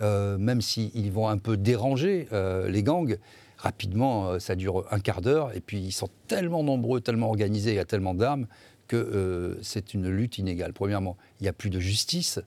euh, 0.00 0.38
même 0.38 0.60
s'ils 0.60 1.10
vont 1.10 1.28
un 1.28 1.38
peu 1.38 1.56
déranger 1.56 2.28
les 2.68 2.82
gangs, 2.82 3.18
rapidement, 3.56 4.38
ça 4.38 4.54
dure 4.54 4.84
un 4.90 5.00
quart 5.00 5.22
d'heure, 5.22 5.56
et 5.56 5.60
puis 5.60 5.78
ils 5.78 5.92
sont 5.92 6.08
tellement 6.28 6.62
nombreux, 6.62 7.00
tellement 7.00 7.28
organisés, 7.28 7.70
il 7.70 7.76
y 7.76 7.80
a 7.80 7.84
tellement 7.84 8.14
d'armes 8.14 8.46
que 8.88 9.56
c'est 9.62 9.94
une 9.94 10.10
lutte 10.10 10.36
inégale. 10.36 10.74
Premièrement, 10.74 11.16
il 11.40 11.44
n'y 11.44 11.48
a 11.48 11.54
plus 11.54 11.70
de 11.70 11.80
justice. 11.80 12.40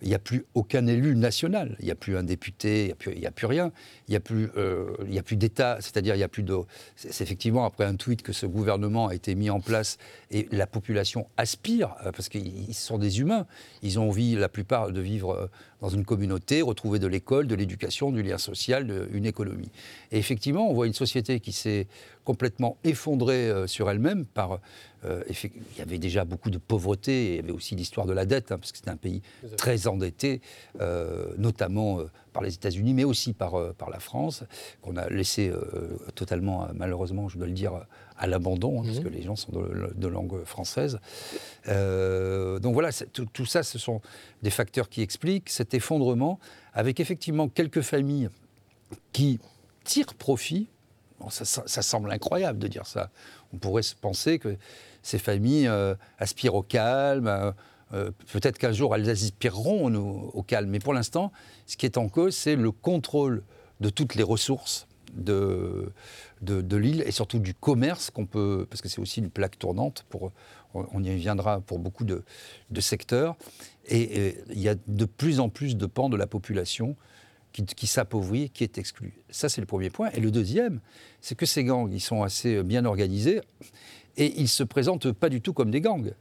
Il 0.00 0.08
n'y 0.08 0.14
a 0.14 0.18
plus 0.18 0.44
aucun 0.54 0.86
élu 0.86 1.16
national. 1.16 1.76
Il 1.80 1.86
n'y 1.86 1.90
a 1.90 1.96
plus 1.96 2.16
un 2.16 2.22
député, 2.22 2.94
il 3.06 3.18
n'y 3.18 3.26
a, 3.26 3.30
plus 3.32 3.46
rien. 3.46 3.72
Il 4.06 4.12
n'y 4.12 4.16
a 4.16 4.20
plus, 4.20 4.48
euh, 4.56 4.94
plus 5.24 5.36
d'État, 5.36 5.78
c'est-à-dire 5.80 6.14
il 6.14 6.18
n'y 6.18 6.24
a 6.24 6.28
plus 6.28 6.44
de. 6.44 6.56
C'est 6.94 7.22
effectivement 7.22 7.64
après 7.64 7.84
un 7.84 7.96
tweet 7.96 8.22
que 8.22 8.32
ce 8.32 8.46
gouvernement 8.46 9.08
a 9.08 9.14
été 9.14 9.34
mis 9.34 9.50
en 9.50 9.60
place 9.60 9.98
et 10.30 10.48
la 10.52 10.66
population 10.66 11.26
aspire, 11.36 11.96
euh, 12.06 12.12
parce 12.12 12.28
qu'ils 12.28 12.74
sont 12.74 12.98
des 12.98 13.20
humains. 13.20 13.46
Ils 13.82 13.98
ont 13.98 14.08
envie, 14.08 14.36
la 14.36 14.48
plupart, 14.48 14.92
de 14.92 15.00
vivre 15.00 15.32
euh, 15.32 15.46
dans 15.80 15.88
une 15.88 16.04
communauté, 16.04 16.62
retrouver 16.62 17.00
de 17.00 17.08
l'école, 17.08 17.48
de 17.48 17.56
l'éducation, 17.56 18.12
du 18.12 18.22
lien 18.22 18.38
social, 18.38 19.08
une 19.12 19.26
économie. 19.26 19.70
Et 20.12 20.18
effectivement, 20.18 20.70
on 20.70 20.74
voit 20.74 20.86
une 20.86 20.92
société 20.92 21.40
qui 21.40 21.52
s'est 21.52 21.86
complètement 22.24 22.78
effondrée 22.84 23.52
sur 23.66 23.88
elle-même 23.88 24.26
par 24.26 24.58
euh, 25.04 25.22
il 25.28 25.78
y 25.78 25.82
avait 25.82 25.98
déjà 25.98 26.24
beaucoup 26.24 26.50
de 26.50 26.58
pauvreté, 26.58 27.30
il 27.30 27.36
y 27.36 27.38
avait 27.38 27.52
aussi 27.52 27.76
l'histoire 27.76 28.06
de 28.06 28.12
la 28.12 28.26
dette, 28.26 28.50
hein, 28.50 28.58
parce 28.58 28.72
que 28.72 28.78
c'était 28.78 28.90
un 28.90 28.96
pays 28.96 29.22
très 29.56 29.86
endetté, 29.86 30.40
euh, 30.80 31.32
notamment 31.36 32.00
euh, 32.00 32.10
par 32.32 32.42
les 32.42 32.54
États-Unis, 32.54 32.94
mais 32.94 33.04
aussi 33.04 33.32
par, 33.32 33.74
par 33.74 33.90
la 33.90 34.00
France, 34.00 34.44
qu'on 34.82 34.96
a 34.96 35.08
laissé 35.08 35.52
totalement, 36.14 36.68
malheureusement, 36.74 37.28
je 37.28 37.38
dois 37.38 37.46
le 37.46 37.52
dire, 37.52 37.72
à 38.16 38.26
l'abandon, 38.26 38.80
hein, 38.80 38.84
parce 38.84 38.98
mhm. 38.98 39.04
que 39.04 39.08
les 39.08 39.22
gens 39.22 39.36
sont 39.36 39.52
de, 39.52 40.08
langue 40.08 40.44
française. 40.44 41.00
donc 41.66 42.74
voilà, 42.74 42.90
tout, 43.32 43.46
ça, 43.46 43.62
ce 43.62 43.78
sont 43.78 44.00
des 44.42 44.50
facteurs 44.50 44.88
qui 44.88 45.02
expliquent 45.02 45.48
cet 45.48 45.74
effondrement, 45.74 46.38
avec 46.74 47.00
effectivement 47.00 47.48
quelques 47.48 47.80
familles 47.82 48.28
qui 49.12 49.40
tirent 49.84 50.14
profit. 50.14 50.68
ça, 51.30 51.44
ça 51.44 51.82
semble 51.82 52.10
incroyable 52.12 52.58
de 52.58 52.68
dire 52.68 52.86
ça. 52.86 53.10
On 53.52 53.56
pourrait 53.56 53.82
se 53.82 53.96
penser 53.96 54.38
que 54.38 54.56
ces 55.08 55.18
familles 55.18 55.68
euh, 55.68 55.94
aspirent 56.18 56.54
au 56.54 56.62
calme. 56.62 57.28
Euh, 57.28 57.52
euh, 57.94 58.10
peut-être 58.30 58.58
qu'un 58.58 58.72
jour 58.72 58.94
elles 58.94 59.08
aspireront 59.08 59.94
au, 59.94 60.42
calme. 60.42 60.68
Mais 60.68 60.78
pour 60.78 60.92
l'instant, 60.92 61.32
ce 61.66 61.78
qui 61.78 61.86
est 61.86 61.96
en 61.96 62.08
cause, 62.08 62.36
c'est 62.36 62.56
le 62.56 62.70
contrôle 62.70 63.42
de 63.80 63.88
toutes 63.88 64.14
les 64.14 64.22
ressources 64.22 64.86
de, 65.14 65.90
de, 66.42 66.76
l'île 66.76 67.02
et 67.06 67.12
surtout 67.12 67.38
du 67.38 67.54
commerce 67.54 68.10
qu'on 68.10 68.26
peut, 68.26 68.66
parce 68.68 68.82
que 68.82 68.90
c'est 68.90 69.00
aussi 69.00 69.20
une 69.20 69.30
plaque 69.30 69.58
tournante, 69.58 70.04
pour, 70.10 70.32
on 70.74 71.02
y 71.02 71.14
viendra 71.14 71.62
pour 71.62 71.78
beaucoup 71.78 72.04
de, 72.04 72.22
secteurs. 72.80 73.36
Et, 73.86 74.36
il 74.50 74.60
y 74.60 74.68
a 74.68 74.74
de 74.86 75.04
plus 75.06 75.40
en 75.40 75.48
plus 75.48 75.78
de 75.78 75.86
pans 75.86 76.10
de 76.10 76.18
la 76.18 76.26
population 76.26 76.94
qui, 77.66 77.74
qui 77.74 77.86
s'appauvrit, 77.86 78.50
qui 78.50 78.64
est 78.64 78.78
exclu. 78.78 79.14
Ça, 79.30 79.48
c'est 79.48 79.60
le 79.60 79.66
premier 79.66 79.90
point. 79.90 80.10
Et 80.14 80.20
le 80.20 80.30
deuxième, 80.30 80.80
c'est 81.20 81.36
que 81.36 81.46
ces 81.46 81.64
gangs, 81.64 81.90
ils 81.92 82.00
sont 82.00 82.22
assez 82.22 82.62
bien 82.62 82.84
organisés. 82.84 83.40
Et 84.16 84.34
ils 84.36 84.42
ne 84.42 84.46
se 84.48 84.64
présentent 84.64 85.12
pas 85.12 85.28
du 85.28 85.40
tout 85.40 85.52
comme 85.52 85.70
des 85.70 85.80
gangs. 85.80 86.12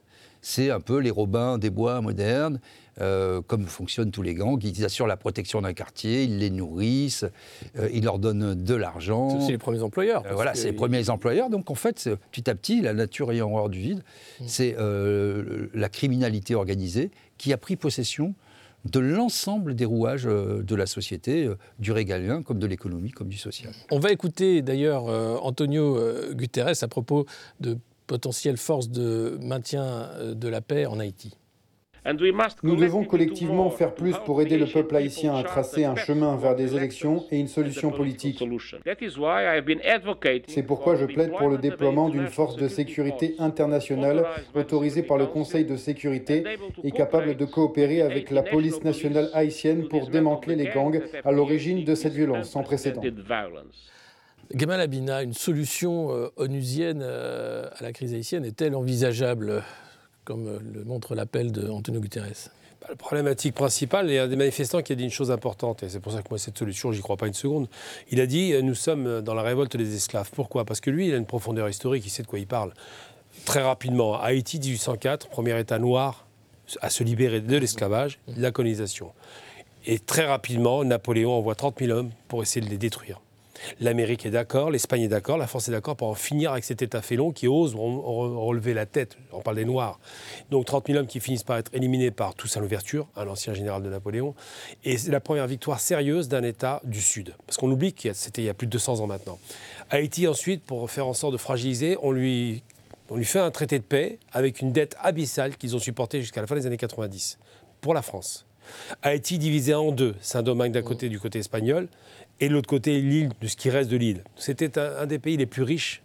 C'est 0.41 0.69
un 0.69 0.79
peu 0.79 0.99
les 0.99 1.09
Robins 1.09 1.57
des 1.57 1.71
bois 1.71 1.99
modernes, 1.99 2.59
euh, 3.01 3.41
comme 3.41 3.65
fonctionnent 3.65 4.11
tous 4.11 4.21
les 4.21 4.35
gangs. 4.35 4.63
Ils 4.63 4.85
assurent 4.85 5.07
la 5.07 5.17
protection 5.17 5.61
d'un 5.61 5.73
quartier, 5.73 6.23
ils 6.23 6.37
les 6.37 6.49
nourrissent, 6.49 7.25
euh, 7.77 7.89
ils 7.91 8.03
leur 8.03 8.19
donnent 8.19 8.53
de 8.53 8.75
l'argent. 8.75 9.41
C'est 9.41 9.51
les 9.51 9.57
premiers 9.57 9.81
employeurs. 9.81 10.23
Euh, 10.27 10.33
voilà, 10.33 10.53
c'est 10.53 10.67
les 10.67 10.73
premiers 10.73 11.09
employeurs. 11.09 11.49
Donc 11.49 11.71
en 11.71 11.75
fait, 11.75 12.09
petit 12.31 12.49
à 12.49 12.55
petit, 12.55 12.81
la 12.81 12.93
nature 12.93 13.31
ayant 13.31 13.51
horreur 13.51 13.69
du 13.69 13.79
vide, 13.79 14.03
mmh. 14.39 14.43
c'est 14.47 14.75
la 15.73 15.89
criminalité 15.89 16.55
organisée 16.55 17.11
qui 17.37 17.51
a 17.51 17.57
pris 17.57 17.75
possession 17.75 18.35
de 18.85 18.99
l'ensemble 18.99 19.75
des 19.75 19.85
rouages 19.85 20.27
euh, 20.27 20.63
de 20.63 20.75
la 20.75 20.85
société, 20.85 21.45
euh, 21.45 21.57
du 21.79 21.91
régalien 21.91 22.41
comme 22.41 22.59
de 22.59 22.67
l'économie 22.67 23.11
comme 23.11 23.27
du 23.27 23.37
social. 23.37 23.73
On 23.91 23.99
va 23.99 24.11
écouter 24.11 24.61
d'ailleurs 24.61 25.07
euh, 25.07 25.37
Antonio 25.41 25.99
Guterres 26.33 26.81
à 26.81 26.87
propos 26.87 27.25
de 27.59 27.77
potentielles 28.05 28.57
forces 28.57 28.89
de 28.89 29.37
maintien 29.41 30.09
de 30.33 30.47
la 30.47 30.61
paix 30.61 30.85
en 30.85 30.99
Haïti. 30.99 31.35
Nous 32.63 32.75
devons 32.75 33.03
collectivement 33.03 33.69
faire 33.69 33.93
plus 33.93 34.15
pour 34.25 34.41
aider 34.41 34.57
le 34.57 34.65
peuple 34.65 34.95
haïtien 34.95 35.35
à 35.35 35.43
tracer 35.43 35.83
un 35.85 35.95
chemin 35.95 36.37
vers 36.37 36.55
des 36.55 36.75
élections 36.75 37.25
et 37.31 37.39
une 37.39 37.47
solution 37.47 37.91
politique. 37.91 38.43
C'est 40.47 40.63
pourquoi 40.63 40.95
je 40.95 41.05
plaide 41.05 41.31
pour 41.37 41.49
le 41.49 41.57
déploiement 41.57 42.09
d'une 42.09 42.27
force 42.27 42.55
de 42.55 42.67
sécurité 42.67 43.35
internationale 43.39 44.25
autorisée 44.55 45.03
par 45.03 45.17
le 45.17 45.25
Conseil 45.25 45.65
de 45.65 45.75
sécurité 45.75 46.43
et 46.83 46.91
capable 46.91 47.35
de 47.35 47.45
coopérer 47.45 48.01
avec 48.01 48.31
la 48.31 48.43
police 48.43 48.83
nationale 48.83 49.29
haïtienne 49.33 49.87
pour 49.87 50.07
démanteler 50.09 50.55
les 50.55 50.69
gangs 50.69 51.01
à 51.25 51.31
l'origine 51.31 51.83
de 51.83 51.95
cette 51.95 52.13
violence 52.13 52.49
sans 52.49 52.63
précédent. 52.63 53.01
Gamal 54.53 54.79
Abina, 54.79 55.23
une 55.23 55.33
solution 55.33 56.15
euh, 56.15 56.29
onusienne 56.37 57.01
euh, 57.03 57.67
à 57.77 57.83
la 57.83 57.91
crise 57.91 58.13
haïtienne 58.13 58.45
est-elle 58.45 58.75
envisageable? 58.75 59.61
Comme 60.27 60.47
euh, 60.47 60.59
le 60.73 60.83
montre 60.83 61.15
l'appel 61.15 61.53
d'Antonio 61.53 62.01
Guterres 62.01 62.51
bah, 62.81 62.87
La 62.89 62.97
problématique 62.97 63.55
principale, 63.55 64.09
il 64.09 64.15
y 64.15 64.17
a 64.17 64.23
un 64.23 64.27
des 64.27 64.35
manifestants 64.35 64.81
qui 64.81 64.91
a 64.91 64.95
dit 64.95 65.05
une 65.05 65.09
chose 65.09 65.31
importante, 65.31 65.83
et 65.83 65.89
c'est 65.89 66.01
pour 66.01 66.11
ça 66.11 66.21
que 66.21 66.27
moi, 66.29 66.37
cette 66.37 66.57
solution, 66.57 66.91
j'y 66.91 67.01
crois 67.01 67.15
pas 67.15 67.27
une 67.27 67.33
seconde. 67.33 67.69
Il 68.11 68.19
a 68.19 68.25
dit 68.25 68.51
euh, 68.51 68.61
Nous 68.61 68.75
sommes 68.75 69.21
dans 69.21 69.33
la 69.33 69.41
révolte 69.41 69.77
des 69.77 69.95
esclaves. 69.95 70.29
Pourquoi? 70.35 70.65
Parce 70.65 70.81
que 70.81 70.89
lui, 70.89 71.07
il 71.07 71.13
a 71.13 71.17
une 71.17 71.25
profondeur 71.25 71.69
historique, 71.69 72.05
il 72.05 72.09
sait 72.09 72.23
de 72.23 72.27
quoi 72.27 72.39
il 72.39 72.47
parle. 72.47 72.73
Très 73.45 73.61
rapidement, 73.61 74.19
Haïti, 74.21 74.59
1804, 74.59 75.29
premier 75.29 75.57
État 75.57 75.79
noir 75.79 76.27
à 76.81 76.89
se 76.89 77.05
libérer 77.05 77.39
de 77.39 77.55
l'esclavage, 77.55 78.19
la 78.27 78.51
colonisation. 78.51 79.13
Et 79.85 79.99
très 79.99 80.25
rapidement, 80.25 80.83
Napoléon 80.83 81.31
envoie 81.31 81.55
30 81.55 81.79
000 81.79 81.97
hommes 81.97 82.11
pour 82.27 82.43
essayer 82.43 82.65
de 82.65 82.69
les 82.69 82.77
détruire. 82.77 83.21
L'Amérique 83.79 84.25
est 84.25 84.31
d'accord, 84.31 84.71
l'Espagne 84.71 85.03
est 85.03 85.07
d'accord, 85.07 85.37
la 85.37 85.47
France 85.47 85.67
est 85.67 85.71
d'accord 85.71 85.95
pour 85.95 86.07
en 86.07 86.15
finir 86.15 86.51
avec 86.51 86.63
cet 86.63 86.81
État 86.81 87.01
félon 87.01 87.31
qui 87.31 87.47
ose 87.47 87.75
relever 87.75 88.73
la 88.73 88.85
tête. 88.85 89.17
On 89.31 89.41
parle 89.41 89.57
des 89.57 89.65
Noirs. 89.65 89.99
Donc 90.49 90.65
30 90.65 90.87
000 90.87 90.99
hommes 90.99 91.07
qui 91.07 91.19
finissent 91.19 91.43
par 91.43 91.57
être 91.57 91.73
éliminés 91.73 92.11
par 92.11 92.35
Toussaint 92.35 92.59
Louverture, 92.61 93.07
un 93.15 93.27
ancien 93.27 93.53
général 93.53 93.83
de 93.83 93.89
Napoléon. 93.89 94.35
Et 94.83 94.97
c'est 94.97 95.11
la 95.11 95.19
première 95.19 95.47
victoire 95.47 95.79
sérieuse 95.79 96.27
d'un 96.27 96.43
État 96.43 96.81
du 96.83 97.01
Sud. 97.01 97.35
Parce 97.45 97.57
qu'on 97.57 97.71
oublie 97.71 97.93
que 97.93 98.13
c'était 98.13 98.41
il 98.41 98.45
y 98.45 98.49
a 98.49 98.53
plus 98.53 98.67
de 98.67 98.71
200 98.71 99.01
ans 99.01 99.07
maintenant. 99.07 99.39
Haïti, 99.89 100.27
ensuite, 100.27 100.63
pour 100.63 100.89
faire 100.89 101.07
en 101.07 101.13
sorte 101.13 101.33
de 101.33 101.37
fragiliser, 101.37 101.97
on 102.01 102.11
lui, 102.11 102.63
on 103.09 103.15
lui 103.15 103.25
fait 103.25 103.39
un 103.39 103.51
traité 103.51 103.79
de 103.79 103.83
paix 103.83 104.19
avec 104.31 104.61
une 104.61 104.71
dette 104.71 104.95
abyssale 105.01 105.57
qu'ils 105.57 105.75
ont 105.75 105.79
supportée 105.79 106.21
jusqu'à 106.21 106.41
la 106.41 106.47
fin 106.47 106.55
des 106.55 106.65
années 106.65 106.77
90 106.77 107.37
pour 107.81 107.93
la 107.93 108.01
France. 108.01 108.45
Haïti 109.01 109.37
divisé 109.37 109.73
en 109.73 109.91
deux, 109.91 110.15
Saint-Domingue 110.21 110.73
d'un 110.73 110.81
côté 110.81 111.07
du 111.09 111.19
côté 111.19 111.39
espagnol, 111.39 111.87
et 112.39 112.49
de 112.49 112.53
l'autre 112.53 112.69
côté 112.69 113.01
l'île, 113.01 113.31
de 113.41 113.47
ce 113.47 113.55
qui 113.55 113.69
reste 113.69 113.89
de 113.89 113.97
l'île. 113.97 114.23
C'était 114.35 114.77
un, 114.79 115.05
des 115.05 115.19
pays 115.19 115.37
les 115.37 115.45
plus 115.45 115.63
riches 115.63 116.03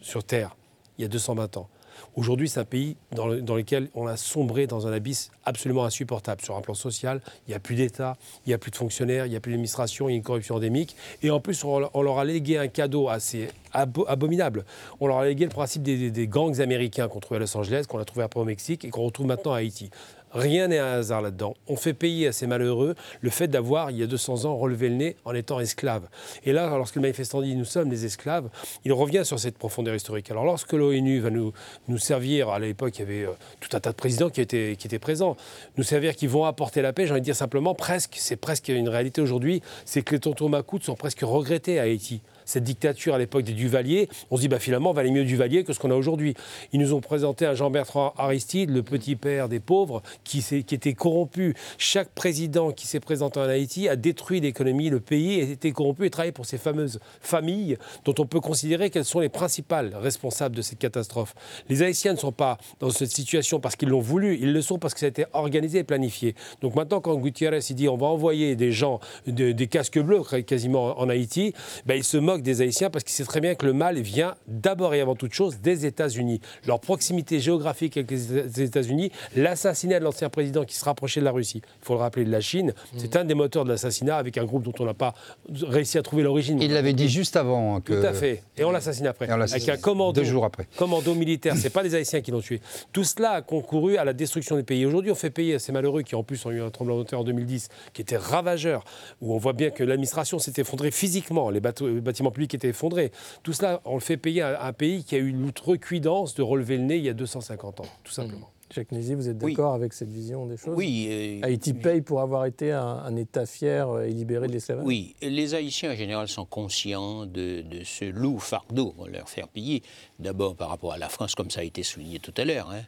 sur 0.00 0.24
Terre, 0.24 0.56
il 0.98 1.02
y 1.02 1.04
a 1.04 1.08
220 1.08 1.56
ans. 1.56 1.68
Aujourd'hui, 2.16 2.48
c'est 2.48 2.60
un 2.60 2.64
pays 2.64 2.96
dans, 3.12 3.26
lequel 3.26 3.88
on 3.94 4.06
a 4.06 4.16
sombré 4.16 4.66
dans 4.66 4.86
un 4.86 4.92
abysse 4.92 5.30
absolument 5.44 5.84
insupportable. 5.84 6.42
Sur 6.42 6.56
un 6.56 6.60
plan 6.60 6.74
social, 6.74 7.20
il 7.46 7.50
n'y 7.50 7.54
a 7.54 7.60
plus 7.60 7.74
d'État, 7.74 8.16
il 8.46 8.50
n'y 8.50 8.54
a 8.54 8.58
plus 8.58 8.70
de 8.70 8.76
fonctionnaires, 8.76 9.26
il 9.26 9.30
n'y 9.30 9.36
a 9.36 9.40
plus 9.40 9.52
d'administration, 9.52 10.08
il 10.08 10.12
y 10.12 10.14
a 10.14 10.16
une 10.16 10.22
corruption 10.22 10.56
endémique. 10.56 10.96
Et 11.22 11.30
en 11.30 11.40
plus, 11.40 11.64
on, 11.64 11.78
leur 11.78 12.18
a 12.18 12.24
légué 12.24 12.58
un 12.58 12.68
cadeau 12.68 13.08
assez 13.08 13.48
abominable. 13.72 14.64
On 15.00 15.08
leur 15.08 15.18
a 15.18 15.24
légué 15.24 15.44
le 15.44 15.50
principe 15.50 15.82
des, 15.82 16.10
des 16.10 16.28
gangs 16.28 16.60
américains 16.60 17.08
qu'on 17.08 17.20
trouvait 17.20 17.38
à 17.38 17.40
Los 17.40 17.56
Angeles, 17.56 17.86
qu'on 17.88 17.98
a 17.98 18.04
trouvé 18.04 18.24
après 18.24 18.40
au 18.40 18.44
Mexique 18.44 18.84
et 18.84 18.90
qu'on 18.90 19.02
retrouve 19.02 19.26
maintenant 19.26 19.52
à 19.52 19.58
Haïti. 19.58 19.90
Rien 20.34 20.66
n'est 20.66 20.78
un 20.78 20.92
hasard 20.94 21.22
là-dedans. 21.22 21.54
On 21.68 21.76
fait 21.76 21.94
payer 21.94 22.26
à 22.26 22.32
ces 22.32 22.48
malheureux 22.48 22.96
le 23.20 23.30
fait 23.30 23.46
d'avoir, 23.46 23.92
il 23.92 23.98
y 23.98 24.02
a 24.02 24.06
200 24.06 24.44
ans, 24.46 24.56
relevé 24.56 24.88
le 24.88 24.96
nez 24.96 25.16
en 25.24 25.32
étant 25.32 25.60
esclave. 25.60 26.08
Et 26.44 26.52
là, 26.52 26.68
lorsque 26.76 26.96
le 26.96 27.02
manifestant 27.02 27.40
dit 27.40 27.54
nous 27.54 27.64
sommes 27.64 27.88
des 27.88 28.04
esclaves, 28.04 28.48
il 28.84 28.92
revient 28.92 29.22
sur 29.24 29.38
cette 29.38 29.56
profondeur 29.56 29.94
historique. 29.94 30.30
Alors 30.32 30.44
lorsque 30.44 30.72
l'ONU 30.72 31.20
va 31.20 31.30
nous, 31.30 31.52
servir, 31.98 32.48
à 32.48 32.58
l'époque 32.58 32.98
il 32.98 33.00
y 33.00 33.04
avait 33.04 33.26
euh, 33.26 33.32
tout 33.60 33.76
un 33.76 33.80
tas 33.80 33.90
de 33.90 33.96
présidents 33.96 34.28
qui 34.28 34.40
étaient, 34.40 34.74
qui 34.76 34.88
étaient 34.88 34.98
présents, 34.98 35.36
nous 35.76 35.84
servir 35.84 36.16
qui 36.16 36.26
vont 36.26 36.44
apporter 36.44 36.82
la 36.82 36.92
paix, 36.92 37.06
j'ai 37.06 37.12
envie 37.12 37.20
de 37.20 37.24
dire 37.24 37.36
simplement 37.36 37.74
presque, 37.74 38.16
c'est 38.18 38.36
presque 38.36 38.68
une 38.68 38.88
réalité 38.88 39.20
aujourd'hui, 39.20 39.62
c'est 39.84 40.02
que 40.02 40.14
les 40.14 40.20
tontons 40.20 40.48
macoutes 40.48 40.82
sont 40.82 40.96
presque 40.96 41.20
regrettés 41.20 41.78
à 41.78 41.82
Haïti 41.82 42.22
cette 42.44 42.64
dictature 42.64 43.14
à 43.14 43.18
l'époque 43.18 43.44
des 43.44 43.52
Duvaliers, 43.52 44.08
on 44.30 44.36
se 44.36 44.42
dit 44.42 44.48
bah, 44.48 44.58
finalement, 44.58 44.92
valait 44.92 45.10
mieux 45.10 45.24
Duvalier 45.24 45.64
que 45.64 45.72
ce 45.72 45.78
qu'on 45.78 45.90
a 45.90 45.94
aujourd'hui. 45.94 46.34
Ils 46.72 46.80
nous 46.80 46.92
ont 46.92 47.00
présenté 47.00 47.46
un 47.46 47.54
Jean-Bertrand 47.54 48.14
Aristide, 48.16 48.70
le 48.70 48.82
petit 48.82 49.16
père 49.16 49.48
des 49.48 49.60
pauvres, 49.60 50.02
qui, 50.24 50.44
était 50.50 50.94
corrompu. 50.94 51.54
Chaque 51.78 52.08
président 52.10 52.72
qui 52.72 52.86
s'est 52.86 53.00
présenté 53.00 53.40
en 53.40 53.44
Haïti 53.44 53.88
a 53.88 53.96
détruit 53.96 54.40
l'économie, 54.40 54.90
le 54.90 55.00
pays, 55.00 55.40
et 55.40 55.50
été 55.52 55.72
corrompu 55.72 56.06
et 56.06 56.10
travaillé 56.10 56.32
pour 56.32 56.46
ces 56.46 56.58
fameuses 56.58 57.00
familles 57.20 57.76
dont 58.04 58.14
on 58.18 58.26
peut 58.26 58.40
considérer 58.40 58.90
qu'elles 58.90 59.04
sont 59.04 59.20
les 59.20 59.28
principales 59.28 59.94
responsables 59.94 60.56
de 60.56 60.62
cette 60.62 60.78
catastrophe. 60.78 61.34
Les 61.68 61.82
Haïtiens 61.82 62.12
ne 62.12 62.18
sont 62.18 62.32
pas 62.32 62.58
dans 62.80 62.90
cette 62.90 63.10
situation 63.10 63.60
parce 63.60 63.76
qu'ils 63.76 63.88
l'ont 63.88 64.00
voulu, 64.00 64.38
ils 64.40 64.52
le 64.52 64.62
sont 64.62 64.78
parce 64.78 64.94
que 64.94 65.00
ça 65.00 65.06
a 65.06 65.08
été 65.08 65.24
organisé 65.32 65.80
et 65.80 65.84
planifié. 65.84 66.34
Donc 66.60 66.74
maintenant, 66.74 67.00
quand 67.00 67.14
Gutiérrez 67.16 67.60
dit 67.70 67.88
on 67.88 67.96
va 67.96 68.06
envoyer 68.06 68.56
des 68.56 68.72
gens, 68.72 69.00
des 69.26 69.66
casques 69.66 69.98
bleus 69.98 70.22
quasiment 70.46 70.98
en 71.00 71.08
Haïti, 71.08 71.54
ben, 71.86 71.94
il 71.94 72.04
se 72.04 72.16
moque 72.34 72.42
des 72.42 72.62
Haïtiens 72.62 72.90
parce 72.90 73.04
qu'il 73.04 73.14
sait 73.14 73.24
très 73.24 73.40
bien 73.40 73.54
que 73.54 73.64
le 73.64 73.72
mal 73.72 74.00
vient 74.00 74.34
d'abord 74.48 74.92
et 74.94 75.00
avant 75.00 75.14
toute 75.14 75.32
chose 75.32 75.58
des 75.60 75.86
États-Unis. 75.86 76.40
Leur 76.66 76.80
proximité 76.80 77.38
géographique 77.38 77.96
avec 77.96 78.10
les 78.10 78.62
États-Unis, 78.62 79.12
l'assassinat 79.36 80.00
de 80.00 80.04
l'ancien 80.04 80.28
président 80.30 80.64
qui 80.64 80.74
se 80.74 80.84
rapprochait 80.84 81.20
de 81.20 81.24
la 81.24 81.30
Russie, 81.30 81.62
il 81.64 81.84
faut 81.84 81.94
le 81.94 82.00
rappeler, 82.00 82.24
de 82.24 82.30
la 82.30 82.40
Chine, 82.40 82.70
mmh. 82.70 82.98
c'est 82.98 83.16
un 83.16 83.24
des 83.24 83.34
moteurs 83.34 83.64
de 83.64 83.70
l'assassinat 83.70 84.16
avec 84.16 84.36
un 84.36 84.44
groupe 84.44 84.64
dont 84.64 84.72
on 84.80 84.84
n'a 84.84 84.94
pas 84.94 85.14
réussi 85.62 85.96
à 85.96 86.02
trouver 86.02 86.24
l'origine. 86.24 86.60
Il 86.60 86.72
l'avait 86.72 86.92
dit 86.92 87.08
juste 87.08 87.36
avant. 87.36 87.80
Que... 87.80 88.00
Tout 88.00 88.06
à 88.06 88.12
fait. 88.12 88.42
Et 88.56 88.64
on 88.64 88.72
l'assassine 88.72 89.06
après. 89.06 89.28
avec 89.28 89.68
un 89.68 89.76
commando. 89.76 90.20
Deux 90.20 90.26
jours 90.26 90.44
après. 90.44 90.66
Commando 90.76 91.14
militaire. 91.14 91.54
C'est 91.56 91.70
pas 91.70 91.82
des 91.82 91.94
Haïtiens 91.94 92.20
qui 92.20 92.30
l'ont 92.30 92.40
tué. 92.40 92.60
Tout 92.92 93.04
cela 93.04 93.30
a 93.30 93.42
concouru 93.42 93.96
à 93.96 94.04
la 94.04 94.12
destruction 94.12 94.56
des 94.56 94.64
pays. 94.64 94.84
Aujourd'hui, 94.84 95.12
on 95.12 95.16
fait 95.16 95.30
payer 95.30 95.54
à 95.54 95.58
ces 95.60 95.70
malheureux 95.70 96.02
qui, 96.02 96.16
en 96.16 96.24
plus, 96.24 96.44
ont 96.46 96.50
eu 96.50 96.62
un 96.62 96.70
tremblement 96.70 96.98
de 96.98 97.04
terre 97.04 97.20
en 97.20 97.24
2010 97.24 97.68
qui 97.92 98.02
était 98.02 98.16
ravageur, 98.16 98.84
où 99.20 99.34
on 99.34 99.38
voit 99.38 99.52
bien 99.52 99.70
que 99.70 99.84
l'administration 99.84 100.38
s'est 100.38 100.54
effondrée 100.56 100.90
physiquement, 100.90 101.50
les, 101.50 101.60
bâtiments 101.60 102.23
publics 102.30 102.54
étaient 102.54 102.68
effondrés. 102.68 103.12
Tout 103.42 103.52
cela, 103.52 103.80
on 103.84 103.94
le 103.94 104.00
fait 104.00 104.16
payer 104.16 104.42
à 104.42 104.64
un 104.64 104.72
pays 104.72 105.04
qui 105.04 105.14
a 105.14 105.18
eu 105.18 105.32
l'outrecuidance 105.32 106.34
de 106.34 106.42
relever 106.42 106.76
le 106.76 106.84
nez 106.84 106.96
il 106.98 107.04
y 107.04 107.08
a 107.08 107.14
250 107.14 107.80
ans, 107.80 107.86
tout 108.02 108.12
simplement. 108.12 108.50
Jacques 108.74 108.92
Nézy, 108.92 109.14
vous 109.14 109.28
êtes 109.28 109.38
d'accord 109.38 109.74
avec 109.74 109.92
cette 109.92 110.10
vision 110.10 110.46
des 110.46 110.56
choses 110.56 110.74
Oui. 110.76 111.06
Euh, 111.08 111.46
Haïti 111.46 111.74
paye 111.74 112.00
pour 112.00 112.20
avoir 112.20 112.44
été 112.44 112.72
un, 112.72 113.14
État 113.16 113.46
fier 113.46 114.00
et 114.00 114.10
libéré 114.10 114.48
de 114.48 114.52
l'esclavage 114.52 114.84
Oui, 114.84 115.14
les 115.22 115.54
Haïtiens 115.54 115.92
en 115.92 115.94
général 115.94 116.28
sont 116.28 116.44
conscients 116.44 117.24
de, 117.26 117.62
ce 117.84 118.06
loup 118.06 118.38
fardeau 118.38 118.92
qu'on 118.92 119.06
leur 119.06 119.28
fait 119.28 119.44
payer. 119.52 119.82
D'abord 120.18 120.56
par 120.56 120.70
rapport 120.70 120.92
à 120.92 120.98
la 120.98 121.08
France, 121.08 121.34
comme 121.34 121.50
ça 121.50 121.60
a 121.60 121.64
été 121.64 121.82
souligné 121.84 122.18
tout 122.18 122.34
à 122.36 122.44
l'heure. 122.44 122.70
Hein. 122.70 122.82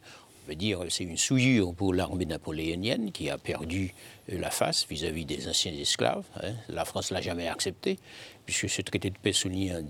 On 0.44 0.48
veut 0.48 0.56
dire 0.56 0.80
c'est 0.88 1.04
une 1.04 1.16
souillure 1.16 1.74
pour 1.74 1.94
l'armée 1.94 2.26
napoléonienne 2.26 3.12
qui 3.12 3.30
a 3.30 3.38
perdu 3.38 3.92
euh, 3.92 4.15
la 4.28 4.50
face 4.50 4.86
vis-à-vis 4.88 5.24
des 5.24 5.48
anciens 5.48 5.72
esclaves. 5.72 6.24
Hein. 6.42 6.52
La 6.68 6.84
France 6.84 7.10
l'a 7.10 7.20
jamais 7.20 7.48
accepté, 7.48 7.98
puisque 8.44 8.68
ce 8.68 8.82
traité 8.82 9.10
de 9.10 9.18
paix 9.18 9.32
signé 9.32 9.72
en 9.74 9.82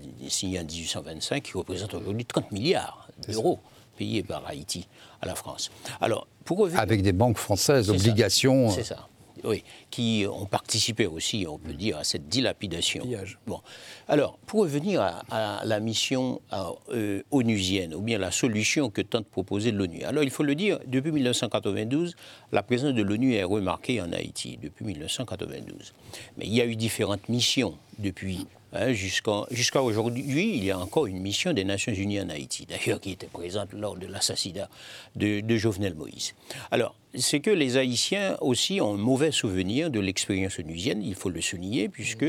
1825 0.63 1.43
qui 1.43 1.53
représente 1.57 1.93
aujourd'hui 1.93 2.25
30 2.25 2.51
milliards 2.51 3.07
d'euros 3.27 3.59
payés 3.97 4.23
par 4.23 4.45
Haïti 4.47 4.87
à 5.21 5.25
la 5.25 5.35
France. 5.35 5.71
Alors, 6.01 6.27
pour 6.45 6.67
Avec 6.75 7.01
des 7.01 7.13
banques 7.13 7.37
françaises, 7.37 7.89
obligations. 7.89 8.69
C'est 8.69 8.83
ça. 8.83 9.07
Oui, 9.43 9.63
qui 9.89 10.25
ont 10.29 10.45
participé 10.45 11.05
aussi, 11.05 11.45
on 11.47 11.57
peut 11.57 11.73
dire, 11.73 11.97
à 11.97 12.03
cette 12.03 12.27
dilapidation. 12.27 13.05
Bon. 13.45 13.61
Alors, 14.07 14.37
pour 14.45 14.61
revenir 14.61 15.01
à, 15.01 15.61
la 15.63 15.79
mission 15.79 16.41
euh, 16.89 17.21
onusienne, 17.31 17.93
ou 17.93 18.01
bien 18.01 18.17
la 18.17 18.31
solution 18.31 18.89
que 18.89 19.01
tente 19.01 19.27
proposer 19.27 19.71
l'ONU. 19.71 20.03
Alors, 20.03 20.23
il 20.23 20.29
faut 20.29 20.43
le 20.43 20.55
dire, 20.55 20.79
depuis 20.85 21.11
1992, 21.11 22.15
la 22.51 22.63
présence 22.63 22.93
de 22.93 23.01
l'ONU 23.01 23.33
est 23.33 23.43
remarquée 23.43 24.01
en 24.01 24.11
Haïti, 24.11 24.57
depuis 24.61 24.85
1992. 24.85 25.93
Mais 26.37 26.45
il 26.45 26.53
y 26.53 26.61
a 26.61 26.65
eu 26.65 26.75
différentes 26.75 27.29
missions 27.29 27.77
depuis 27.99 28.47
Hein, 28.73 28.91
jusqu'à 28.91 29.81
aujourd'hui, 29.81 30.57
il 30.57 30.65
y 30.65 30.71
a 30.71 30.77
encore 30.77 31.07
une 31.07 31.19
mission 31.19 31.53
des 31.53 31.63
Nations 31.63 31.93
Unies 31.93 32.19
en 32.19 32.29
Haïti, 32.29 32.65
d'ailleurs 32.65 32.99
qui 32.99 33.11
était 33.11 33.27
présente 33.27 33.71
lors 33.71 33.95
de 33.95 34.07
l'assassinat 34.07 34.69
de, 35.15 35.57
Jovenel 35.57 35.95
Moïse. 35.95 36.33
Alors, 36.69 36.93
c'est 37.15 37.39
que 37.39 37.49
les 37.49 37.77
Haïtiens 37.77 38.35
aussi 38.41 38.81
ont 38.81 38.95
un 38.95 38.97
mauvais 38.97 39.31
souvenir 39.31 39.89
de 39.89 40.01
l'expérience 40.01 40.59
onusienne, 40.59 41.01
il 41.01 41.15
faut 41.15 41.29
le 41.29 41.39
souligner, 41.39 41.87
puisque 41.87 42.25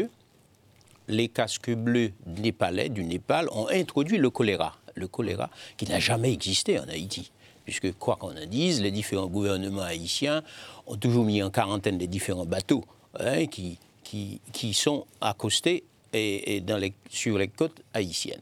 les 1.09 1.29
casques 1.29 1.71
bleus 1.71 2.13
népalais 2.27 2.89
du 2.89 3.03
Népal 3.03 3.49
ont 3.51 3.67
introduit 3.69 4.19
le 4.19 4.31
choléra. 4.31 4.77
Le 4.95 5.09
choléra 5.09 5.51
qui 5.77 5.87
n'a 5.87 5.99
jamais 5.99 6.33
existé 6.33 6.79
en 6.79 6.89
Haïti 6.89 7.33
puisque 7.65 7.93
quoi 7.99 8.17
qu'on 8.17 8.31
en 8.31 8.47
dise, 8.47 8.81
les 8.81 8.91
différents 8.91 9.27
gouvernements 9.27 9.83
haïtiens 9.83 10.43
ont 10.87 10.97
toujours 10.97 11.27
mis 11.27 11.43
en 11.43 11.51
quarantaine 11.51 11.99
des 11.99 12.07
différents 12.07 12.47
bateaux 12.47 12.83
hein, 13.21 13.45
qui, 13.45 13.79
qui, 14.05 14.41
qui, 14.55 14.73
sont 14.73 15.05
accostés 15.21 15.85
et, 16.13 16.63
sur 17.11 17.39
les 17.39 17.49
côtes 17.49 17.83
haïtiennes. 17.95 18.41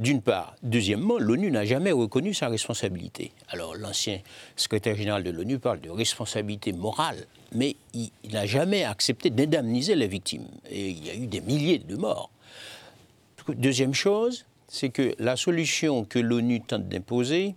D'une 0.00 0.22
part. 0.22 0.56
Deuxièmement, 0.62 1.18
l'ONU 1.18 1.50
n'a 1.50 1.64
jamais 1.64 1.92
reconnu 1.92 2.34
sa 2.34 2.48
responsabilité. 2.48 3.32
Alors 3.48 3.74
l'ancien 3.74 4.20
secrétaire 4.56 4.96
général 4.96 5.22
de 5.22 5.30
l'ONU 5.30 5.58
parle 5.58 5.80
de 5.80 5.90
responsabilité 5.90 6.72
morale, 6.72 7.26
mais 7.52 7.76
il, 7.92 8.10
n'a 8.32 8.46
jamais 8.46 8.84
accepté 8.84 9.30
d'indemniser 9.30 9.94
les 9.94 10.08
victimes. 10.08 10.46
Et 10.70 10.90
il 10.90 11.06
y 11.06 11.10
a 11.10 11.14
eu 11.14 11.26
des 11.26 11.40
milliers 11.40 11.78
de 11.78 11.96
morts. 11.96 12.30
Deuxième 13.48 13.94
chose, 13.94 14.46
c'est 14.68 14.88
que 14.88 15.14
la 15.18 15.36
solution 15.36 16.04
que 16.04 16.18
l'ONU 16.18 16.60
tente 16.60 16.88
d'imposer, 16.88 17.54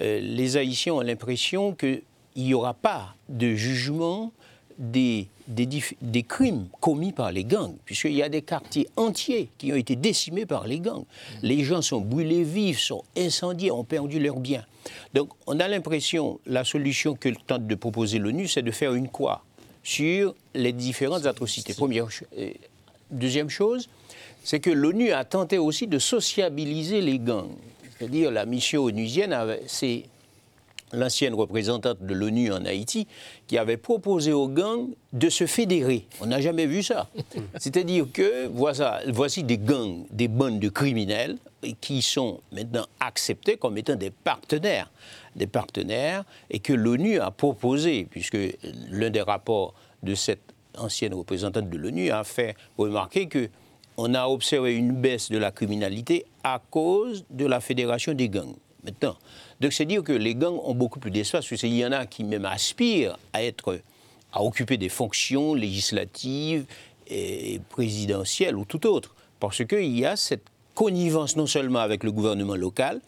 euh, 0.00 0.20
les 0.20 0.56
Haïtiens 0.56 0.94
ont 0.94 1.00
l'impression 1.00 1.74
qu'il 1.74 2.02
n'y 2.36 2.54
aura 2.54 2.74
pas 2.74 3.14
de 3.28 3.54
jugement 3.54 4.32
des, 4.78 5.28
des, 5.46 6.22
crimes 6.22 6.66
commis 6.80 7.12
par 7.12 7.32
les 7.32 7.44
gangs, 7.44 7.74
puisqu'il 7.84 8.14
y 8.14 8.22
a 8.22 8.28
des 8.28 8.42
quartiers 8.42 8.88
entiers 8.96 9.50
qui 9.58 9.72
ont 9.72 9.76
été 9.76 9.96
décimés 9.96 10.46
par 10.46 10.66
les 10.66 10.80
gangs. 10.80 11.04
Les 11.42 11.64
gens 11.64 11.82
sont 11.82 12.00
brûlés 12.00 12.44
vifs, 12.44 12.80
sont 12.80 13.04
incendiés, 13.16 13.70
ont 13.70 13.84
perdu 13.84 14.18
leurs 14.18 14.40
biens. 14.40 14.64
Donc 15.12 15.30
on 15.46 15.60
a 15.60 15.68
l'impression, 15.68 16.40
la 16.46 16.64
solution 16.64 17.14
que 17.14 17.28
tente 17.46 17.66
de 17.66 17.74
proposer 17.74 18.18
l'ONU, 18.18 18.48
c'est 18.48 18.62
de 18.62 18.70
faire 18.70 18.94
une 18.94 19.08
croix 19.08 19.44
sur 19.82 20.34
les 20.54 20.72
différentes 20.72 21.26
atrocités. 21.26 21.74
Première, 21.74 22.08
euh, 22.38 22.50
deuxième 23.10 23.50
chose, 23.50 23.88
c'est 24.42 24.60
que 24.60 24.70
l'ONU 24.70 25.12
a 25.12 25.24
tenté 25.24 25.58
aussi 25.58 25.86
de 25.86 25.98
sociabiliser 25.98 27.00
les 27.00 27.18
gangs. 27.18 27.54
C'est-à-dire 27.98 28.30
la 28.30 28.44
mission 28.44 28.84
onusienne, 28.84 29.36
c'est 29.66 30.04
l'ancienne 30.92 31.34
représentante 31.34 32.02
de 32.02 32.14
l'ONU 32.14 32.52
en 32.52 32.64
Haïti, 32.64 33.06
qui 33.46 33.58
avait 33.58 33.76
proposé 33.76 34.32
aux 34.32 34.48
gangs 34.48 34.88
de 35.12 35.28
se 35.28 35.46
fédérer. 35.46 36.06
On 36.20 36.26
n'a 36.26 36.40
jamais 36.40 36.66
vu 36.66 36.82
ça. 36.82 37.08
C'est-à-dire 37.58 38.06
que 38.12 38.48
voici 38.48 39.42
des 39.42 39.58
gangs, 39.58 40.04
des 40.10 40.28
bandes 40.28 40.60
de 40.60 40.68
criminels 40.68 41.36
qui 41.80 42.02
sont 42.02 42.40
maintenant 42.52 42.86
acceptés 43.00 43.56
comme 43.56 43.78
étant 43.78 43.96
des 43.96 44.10
partenaires, 44.10 44.90
des 45.34 45.46
partenaires, 45.46 46.24
et 46.50 46.58
que 46.58 46.72
l'ONU 46.72 47.18
a 47.18 47.30
proposé, 47.30 48.06
puisque 48.10 48.38
l'un 48.90 49.10
des 49.10 49.22
rapports 49.22 49.74
de 50.02 50.14
cette 50.14 50.54
ancienne 50.76 51.14
représentante 51.14 51.70
de 51.70 51.76
l'ONU 51.76 52.10
a 52.10 52.24
fait 52.24 52.56
remarquer 52.76 53.26
que 53.28 53.48
on 53.96 54.12
a 54.14 54.26
observé 54.26 54.74
une 54.74 54.92
baisse 54.92 55.30
de 55.30 55.38
la 55.38 55.52
criminalité 55.52 56.26
à 56.42 56.60
cause 56.70 57.24
de 57.30 57.46
la 57.46 57.60
fédération 57.60 58.12
des 58.12 58.28
gangs. 58.28 58.56
Maintenant, 58.84 59.16
donc 59.60 59.72
c'est 59.72 59.86
dire 59.86 60.02
que 60.02 60.12
les 60.12 60.34
gangs 60.34 60.60
ont 60.62 60.74
beaucoup 60.74 61.00
plus 61.00 61.10
d'espace, 61.10 61.46
parce 61.48 61.60
qu'il 61.60 61.74
y 61.74 61.84
en 61.86 61.92
a 61.92 62.06
qui 62.06 62.22
même 62.22 62.44
aspirent 62.44 63.18
à 63.32 63.42
être, 63.42 63.80
à 64.32 64.42
occuper 64.42 64.76
des 64.76 64.90
fonctions 64.90 65.54
législatives 65.54 66.66
et 67.06 67.60
présidentielles 67.70 68.56
ou 68.56 68.64
tout 68.64 68.86
autre, 68.86 69.14
parce 69.40 69.64
qu'il 69.64 69.98
y 69.98 70.04
a 70.04 70.16
cette 70.16 70.44
connivence 70.74 71.36
non 71.36 71.46
seulement 71.46 71.78
avec 71.78 72.02
le 72.04 72.12
gouvernement 72.12 72.56
local, 72.56 73.00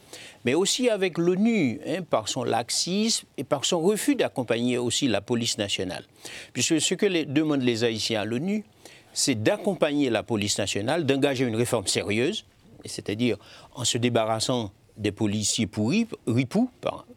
mais 0.45 0.55
aussi 0.55 0.89
avec 0.89 1.19
l'ONU, 1.19 1.81
hein, 1.87 2.03
par 2.09 2.29
son 2.29 2.45
laxisme 2.45 3.27
et 3.37 3.45
par 3.45 3.65
son 3.65 3.81
refus 3.81 4.15
d'accompagner 4.15 4.79
aussi 4.79 5.09
la 5.09 5.21
police 5.21 5.59
nationale. 5.59 6.05
Puisque 6.53 6.81
ce 6.81 6.95
que 6.95 7.25
demandent 7.25 7.63
les 7.63 7.85
Haïtiens 7.85 8.23
à 8.23 8.25
l'ONU, 8.25 8.65
c'est 9.13 9.35
d'accompagner 9.35 10.11
la 10.11 10.23
police 10.23 10.59
nationale, 10.59 11.05
d'engager 11.07 11.45
une 11.45 11.57
réforme 11.57 11.87
sérieuse, 11.87 12.45
c'est-à-dire 12.85 13.37
en 13.75 13.85
se 13.85 13.99
débarrassant 13.99 14.71
des 14.97 15.13
policiers 15.13 15.67
pourris, 15.67 16.07
ripoux, 16.27 16.71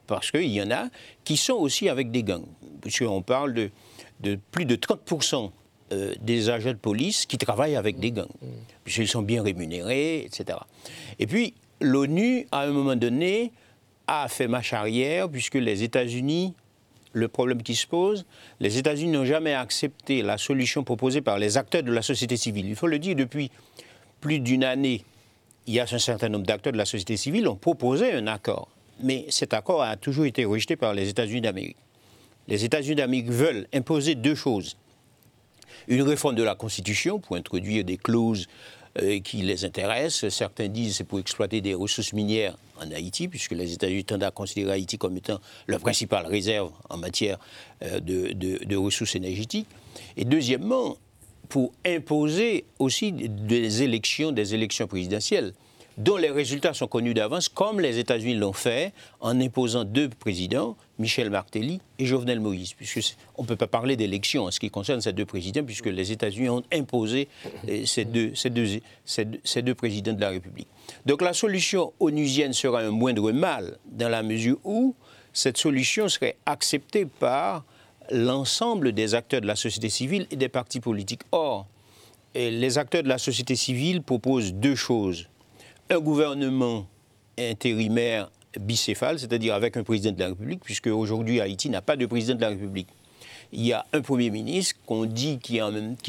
parce 0.07 0.31
qu'il 0.31 0.47
y 0.47 0.61
en 0.61 0.71
a 0.71 0.85
qui 1.23 1.37
sont 1.37 1.53
aussi 1.53 1.89
avec 1.89 2.11
des 2.11 2.23
gangs. 2.23 2.45
Puisqu'on 2.81 3.21
parle 3.21 3.53
de, 3.53 3.69
de, 4.21 4.39
plus 4.51 4.65
de 4.65 4.75
30% 4.75 5.51
euh, 5.91 6.13
des 6.21 6.49
agents 6.49 6.71
de 6.71 6.77
police 6.77 7.25
qui 7.25 7.37
travaillent 7.37 7.75
avec 7.75 7.99
des 7.99 8.11
gangs, 8.11 8.27
puisqu'ils 8.83 9.07
sont 9.07 9.21
bien 9.21 9.41
rémunérés, 9.41 10.19
etc. 10.19 10.59
Et 11.17 11.27
puis, 11.27 11.55
l'ONU, 11.81 12.47
à 12.51 12.61
un 12.61 12.71
moment 12.71 12.95
donné, 12.95 13.51
a 14.07 14.27
fait 14.27 14.47
marche 14.47 14.73
arrière, 14.73 15.29
puisque 15.29 15.55
les 15.55 15.83
États-Unis, 15.83 16.53
le 17.13 17.27
problème 17.27 17.63
qui 17.63 17.75
se 17.75 17.87
pose, 17.87 18.25
les 18.59 18.77
États-Unis 18.77 19.11
n'ont 19.11 19.25
jamais 19.25 19.53
accepté 19.53 20.21
la 20.21 20.37
solution 20.37 20.83
proposée 20.83 21.21
par 21.21 21.39
les 21.39 21.57
acteurs 21.57 21.83
de 21.83 21.91
la 21.91 22.01
société 22.01 22.37
civile. 22.37 22.67
Il 22.67 22.75
faut 22.75 22.87
le 22.87 22.99
dire, 22.99 23.15
depuis 23.15 23.51
plus 24.21 24.39
d'une 24.39 24.63
année, 24.63 25.03
il 25.69 25.75
y 25.75 25.79
a 25.79 25.83
un 25.83 25.99
certain 25.99 26.29
nombre 26.29 26.47
d'acteurs 26.47 26.73
de 26.73 26.79
la 26.79 26.85
société 26.85 27.15
civile 27.15 27.47
ont 27.47 27.55
proposé 27.55 28.11
un 28.11 28.25
accord. 28.25 28.69
Mais 29.03 29.27
cet 29.29 29.53
accord 29.53 29.83
a 29.83 29.97
toujours 29.97 30.25
été 30.25 30.43
rejeté 30.43 30.75
par 30.75 30.95
les 30.95 31.09
États-Unis 31.09 31.41
d'Amérique. 31.41 31.77
Les 32.47 32.65
États-Unis 32.65 32.95
d'Amérique 32.95 33.29
veulent 33.29 33.67
imposer 33.71 34.15
deux 34.15 34.33
choses. 34.33 34.77
Une 35.87 36.01
réforme 36.01 36.33
de 36.33 36.41
la 36.41 36.55
Constitution 36.55 37.19
pour 37.19 37.35
introduire 37.35 37.83
des 37.83 37.97
clauses 37.97 38.47
euh, 38.99 39.19
qui 39.19 39.43
les 39.43 39.63
intéressent. 39.63 40.33
Certains 40.33 40.69
disent 40.69 40.93
que 40.93 40.97
c'est 40.97 41.03
pour 41.03 41.19
exploiter 41.19 41.61
des 41.61 41.75
ressources 41.75 42.13
minières 42.13 42.57
en 42.81 42.89
Haïti, 42.91 43.27
puisque 43.27 43.51
les 43.51 43.71
États-Unis 43.71 44.05
tendent 44.05 44.23
à 44.23 44.31
considérer 44.31 44.71
Haïti 44.71 44.97
comme 44.97 45.17
étant 45.17 45.39
leur 45.67 45.81
principale 45.81 46.25
réserve 46.25 46.71
en 46.89 46.97
matière 46.97 47.37
euh, 47.83 47.99
de 47.99 48.75
ressources 48.75 49.15
énergétiques. 49.15 49.67
Et 50.17 50.25
deuxièmement, 50.25 50.97
pour 51.49 51.73
imposer 51.85 52.65
aussi 52.77 53.11
des 53.11 53.83
élections, 53.83 54.31
des 54.31 54.53
élections 54.53 54.87
présidentielles. 54.87 55.53
dont 55.99 56.15
les 56.15 56.31
résultats 56.31 56.73
sont 56.73 56.87
connus 56.87 57.13
d'avance, 57.13 57.49
comme 57.49 57.81
les 57.81 57.99
États-Unis 57.99 58.35
l'ont 58.35 58.53
fait 58.53 58.93
en 59.19 59.39
imposant 59.41 59.83
deux 59.83 60.07
présidents, 60.07 60.77
Michel 60.97 61.29
Martelly 61.29 61.81
et 61.99 62.05
Jovenel 62.05 62.39
Moïse, 62.39 62.73
puisqu'on 62.73 63.43
ne 63.43 63.47
peut 63.47 63.57
pas 63.57 63.67
parler 63.67 63.97
d'élection 63.97 64.45
en 64.45 64.51
ce 64.51 64.61
qui 64.61 64.69
concerne 64.69 65.01
ces 65.01 65.11
deux 65.11 65.25
présidents, 65.25 65.63
puisque 65.63 65.87
les 65.87 66.11
États-Unis 66.13 66.49
ont 66.49 66.63
imposé 66.73 67.27
euh, 67.67 67.85
ces 67.85 68.05
deux, 68.05 68.33
ces, 68.33 68.49
deux, 68.49 68.79
ces 69.05 69.61
deux 69.61 69.75
présidents 69.75 70.13
de 70.13 70.21
la 70.21 70.29
République. 70.29 70.69
Donc 71.05 71.21
la 71.21 71.33
solution 71.33 71.91
onusienne 71.99 72.53
sera 72.53 72.79
un 72.79 72.91
moindre 72.91 73.33
mal, 73.33 73.77
dans 73.91 74.09
la 74.09 74.23
mesure 74.23 74.57
où 74.63 74.95
cette 75.33 75.57
solution 75.57 76.07
serait 76.07 76.37
acceptée 76.45 77.05
par 77.05 77.65
l'ensemble 78.11 78.91
des 78.91 79.15
acteurs 79.15 79.41
de 79.41 79.47
la 79.47 79.55
société 79.55 79.89
civile 79.89 80.27
et 80.31 80.35
des 80.35 80.49
partis 80.49 80.79
politiques. 80.79 81.21
Or, 81.31 81.67
les 82.35 82.77
acteurs 82.77 83.03
de 83.03 83.09
la 83.09 83.17
société 83.17 83.55
civile 83.55 84.01
proposent 84.01 84.53
deux 84.53 84.75
choses. 84.75 85.27
Un 85.89 85.99
gouvernement 85.99 86.87
intérimaire 87.37 88.29
bicéphale, 88.59 89.19
c'est-à-dire 89.19 89.53
avec 89.53 89.77
un 89.77 89.83
président 89.83 90.11
de 90.11 90.19
la 90.19 90.27
République, 90.27 90.61
puisque 90.63 90.87
aujourd'hui 90.87 91.41
Haïti 91.41 91.69
n'a 91.69 91.81
pas 91.81 91.95
de 91.95 92.05
président 92.05 92.35
de 92.35 92.41
la 92.41 92.49
République. 92.49 92.87
Il 93.51 93.65
y 93.65 93.73
a 93.73 93.85
un 93.93 94.01
Premier 94.01 94.29
ministre 94.29 94.75
qu'on 94.85 95.05
dit 95.05 95.39
qui, 95.39 95.59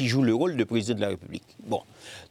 joue 0.07 0.21
le 0.21 0.33
rôle 0.33 0.55
de 0.55 0.63
président 0.63 0.95
de 0.95 1.01
la 1.01 1.09
République. 1.09 1.43
Bon. 1.63 1.81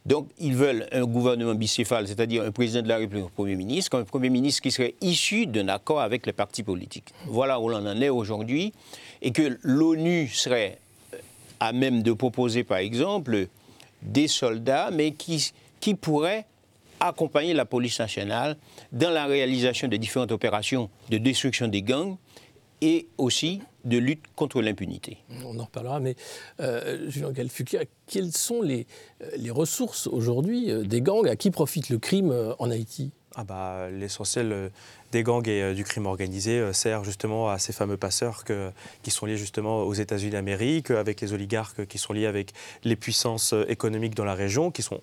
Donc, 0.05 0.27
ils 0.39 0.55
veulent 0.55 0.87
un 0.91 1.03
gouvernement 1.03 1.53
bicéphale, 1.53 2.07
c'est-à-dire 2.07 2.43
un 2.43 2.51
président 2.51 2.81
de 2.81 2.87
la 2.87 2.97
République, 2.97 3.25
un 3.25 3.35
Premier 3.35 3.55
ministre, 3.55 3.97
un 3.97 4.03
Premier 4.03 4.29
ministre 4.29 4.61
qui 4.61 4.71
serait 4.71 4.95
issu 5.01 5.47
d'un 5.47 5.67
accord 5.67 6.01
avec 6.01 6.25
les 6.25 6.33
partis 6.33 6.63
politiques. 6.63 7.13
Voilà 7.27 7.59
où 7.59 7.69
l'on 7.69 7.85
en 7.85 8.01
est 8.01 8.09
aujourd'hui. 8.09 8.73
Et 9.21 9.31
que 9.31 9.59
l'ONU 9.63 10.27
serait 10.29 10.79
à 11.59 11.73
même 11.73 12.01
de 12.03 12.13
proposer, 12.13 12.63
par 12.63 12.77
exemple, 12.77 13.47
des 14.01 14.27
soldats, 14.27 14.89
mais 14.91 15.11
qui, 15.11 15.51
qui 15.79 15.93
pourraient 15.93 16.45
accompagner 17.01 17.53
la 17.53 17.65
police 17.65 17.99
nationale 17.99 18.57
dans 18.91 19.09
la 19.09 19.25
réalisation 19.25 19.87
de 19.87 19.97
différentes 19.97 20.31
opérations 20.31 20.89
de 21.09 21.17
destruction 21.17 21.67
des 21.67 21.81
gangs 21.81 22.17
et 22.81 23.07
aussi 23.17 23.61
de 23.85 23.97
lutte 23.97 24.23
contre 24.35 24.61
l'impunité. 24.61 25.17
On 25.45 25.59
en 25.59 25.65
reparlera, 25.65 25.99
mais 25.99 26.15
euh, 26.59 27.09
Julien 27.09 27.31
Galfukia, 27.31 27.81
quelles 28.07 28.31
sont 28.31 28.61
les, 28.61 28.87
euh, 29.21 29.29
les 29.37 29.51
ressources 29.51 30.07
aujourd'hui 30.07 30.71
euh, 30.71 30.83
des 30.83 31.01
gangs? 31.01 31.27
À 31.27 31.35
qui 31.35 31.51
profite 31.51 31.89
le 31.89 31.97
crime 31.97 32.33
en 32.59 32.71
Haïti? 32.71 33.11
Ah 33.35 33.43
bah, 33.43 33.89
L'essentiel 33.89 34.71
des 35.11 35.23
gangs 35.23 35.47
et 35.47 35.61
euh, 35.61 35.73
du 35.73 35.83
crime 35.83 36.05
organisé 36.05 36.59
euh, 36.59 36.73
sert 36.73 37.03
justement 37.03 37.49
à 37.49 37.59
ces 37.59 37.73
fameux 37.73 37.97
passeurs 37.97 38.43
qui 39.03 39.11
sont 39.11 39.25
liés 39.25 39.37
justement 39.37 39.83
aux 39.83 39.93
États-Unis 39.93 40.31
d'Amérique, 40.31 40.91
avec 40.91 41.21
les 41.21 41.33
oligarques 41.33 41.85
qui 41.85 41.97
sont 41.97 42.13
liés 42.13 42.25
avec 42.25 42.53
les 42.83 42.95
puissances 42.95 43.53
euh, 43.53 43.65
économiques 43.69 44.15
dans 44.15 44.25
la 44.25 44.35
région, 44.35 44.71
qui 44.71 44.81
sont 44.81 45.01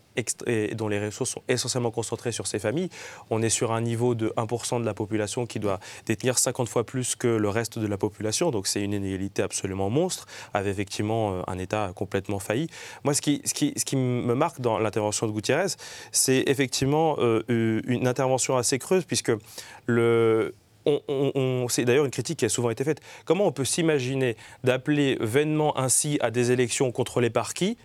dont 0.74 0.88
les 0.88 1.04
ressources 1.04 1.30
sont 1.30 1.42
essentiellement 1.48 1.90
concentrées 1.90 2.32
sur 2.32 2.46
ces 2.46 2.58
familles. 2.58 2.88
On 3.30 3.42
est 3.42 3.50
sur 3.50 3.72
un 3.72 3.80
niveau 3.80 4.14
de 4.14 4.32
1% 4.36 4.80
de 4.80 4.84
la 4.84 4.94
population 4.94 5.46
qui 5.46 5.60
doit 5.60 5.78
détenir 6.06 6.38
50 6.38 6.68
fois 6.68 6.84
plus 6.84 7.14
que 7.14 7.28
le 7.28 7.48
reste 7.48 7.78
de 7.78 7.86
la 7.86 7.96
population, 7.96 8.50
donc 8.50 8.66
c'est 8.66 8.82
une 8.82 8.92
inégalité 8.92 9.42
absolument 9.42 9.90
monstre, 9.90 10.26
avec 10.54 10.68
effectivement 10.68 11.48
un 11.48 11.58
État 11.58 11.92
complètement 11.94 12.38
failli. 12.38 12.68
Moi, 13.04 13.14
ce 13.14 13.20
qui, 13.20 13.96
me 13.96 14.34
marque 14.34 14.60
dans 14.60 14.78
l'intervention 14.78 15.26
de 15.26 15.32
Gutiérrez, 15.32 15.72
c'est 16.12 16.44
effectivement 16.46 17.16
une 17.48 18.06
intervention 18.06 18.56
assez 18.56 18.78
creuse, 18.78 19.04
puisque 19.04 19.32
c'est 21.68 21.84
d'ailleurs 21.84 22.04
une 22.04 22.10
critique 22.10 22.38
qui 22.38 22.44
a 22.44 22.48
souvent 22.48 22.70
été 22.70 22.84
faite. 22.84 23.00
Comment 23.24 23.46
on 23.46 23.52
peut 23.52 23.64
s'imaginer 23.64 24.36
d'appeler 24.64 25.16
vainement 25.20 25.76
ainsi 25.78 26.18
à 26.20 26.30
des 26.30 26.50
élections 26.52 26.90
contrôlées 26.92 27.30
par 27.30 27.54
qui 27.54 27.76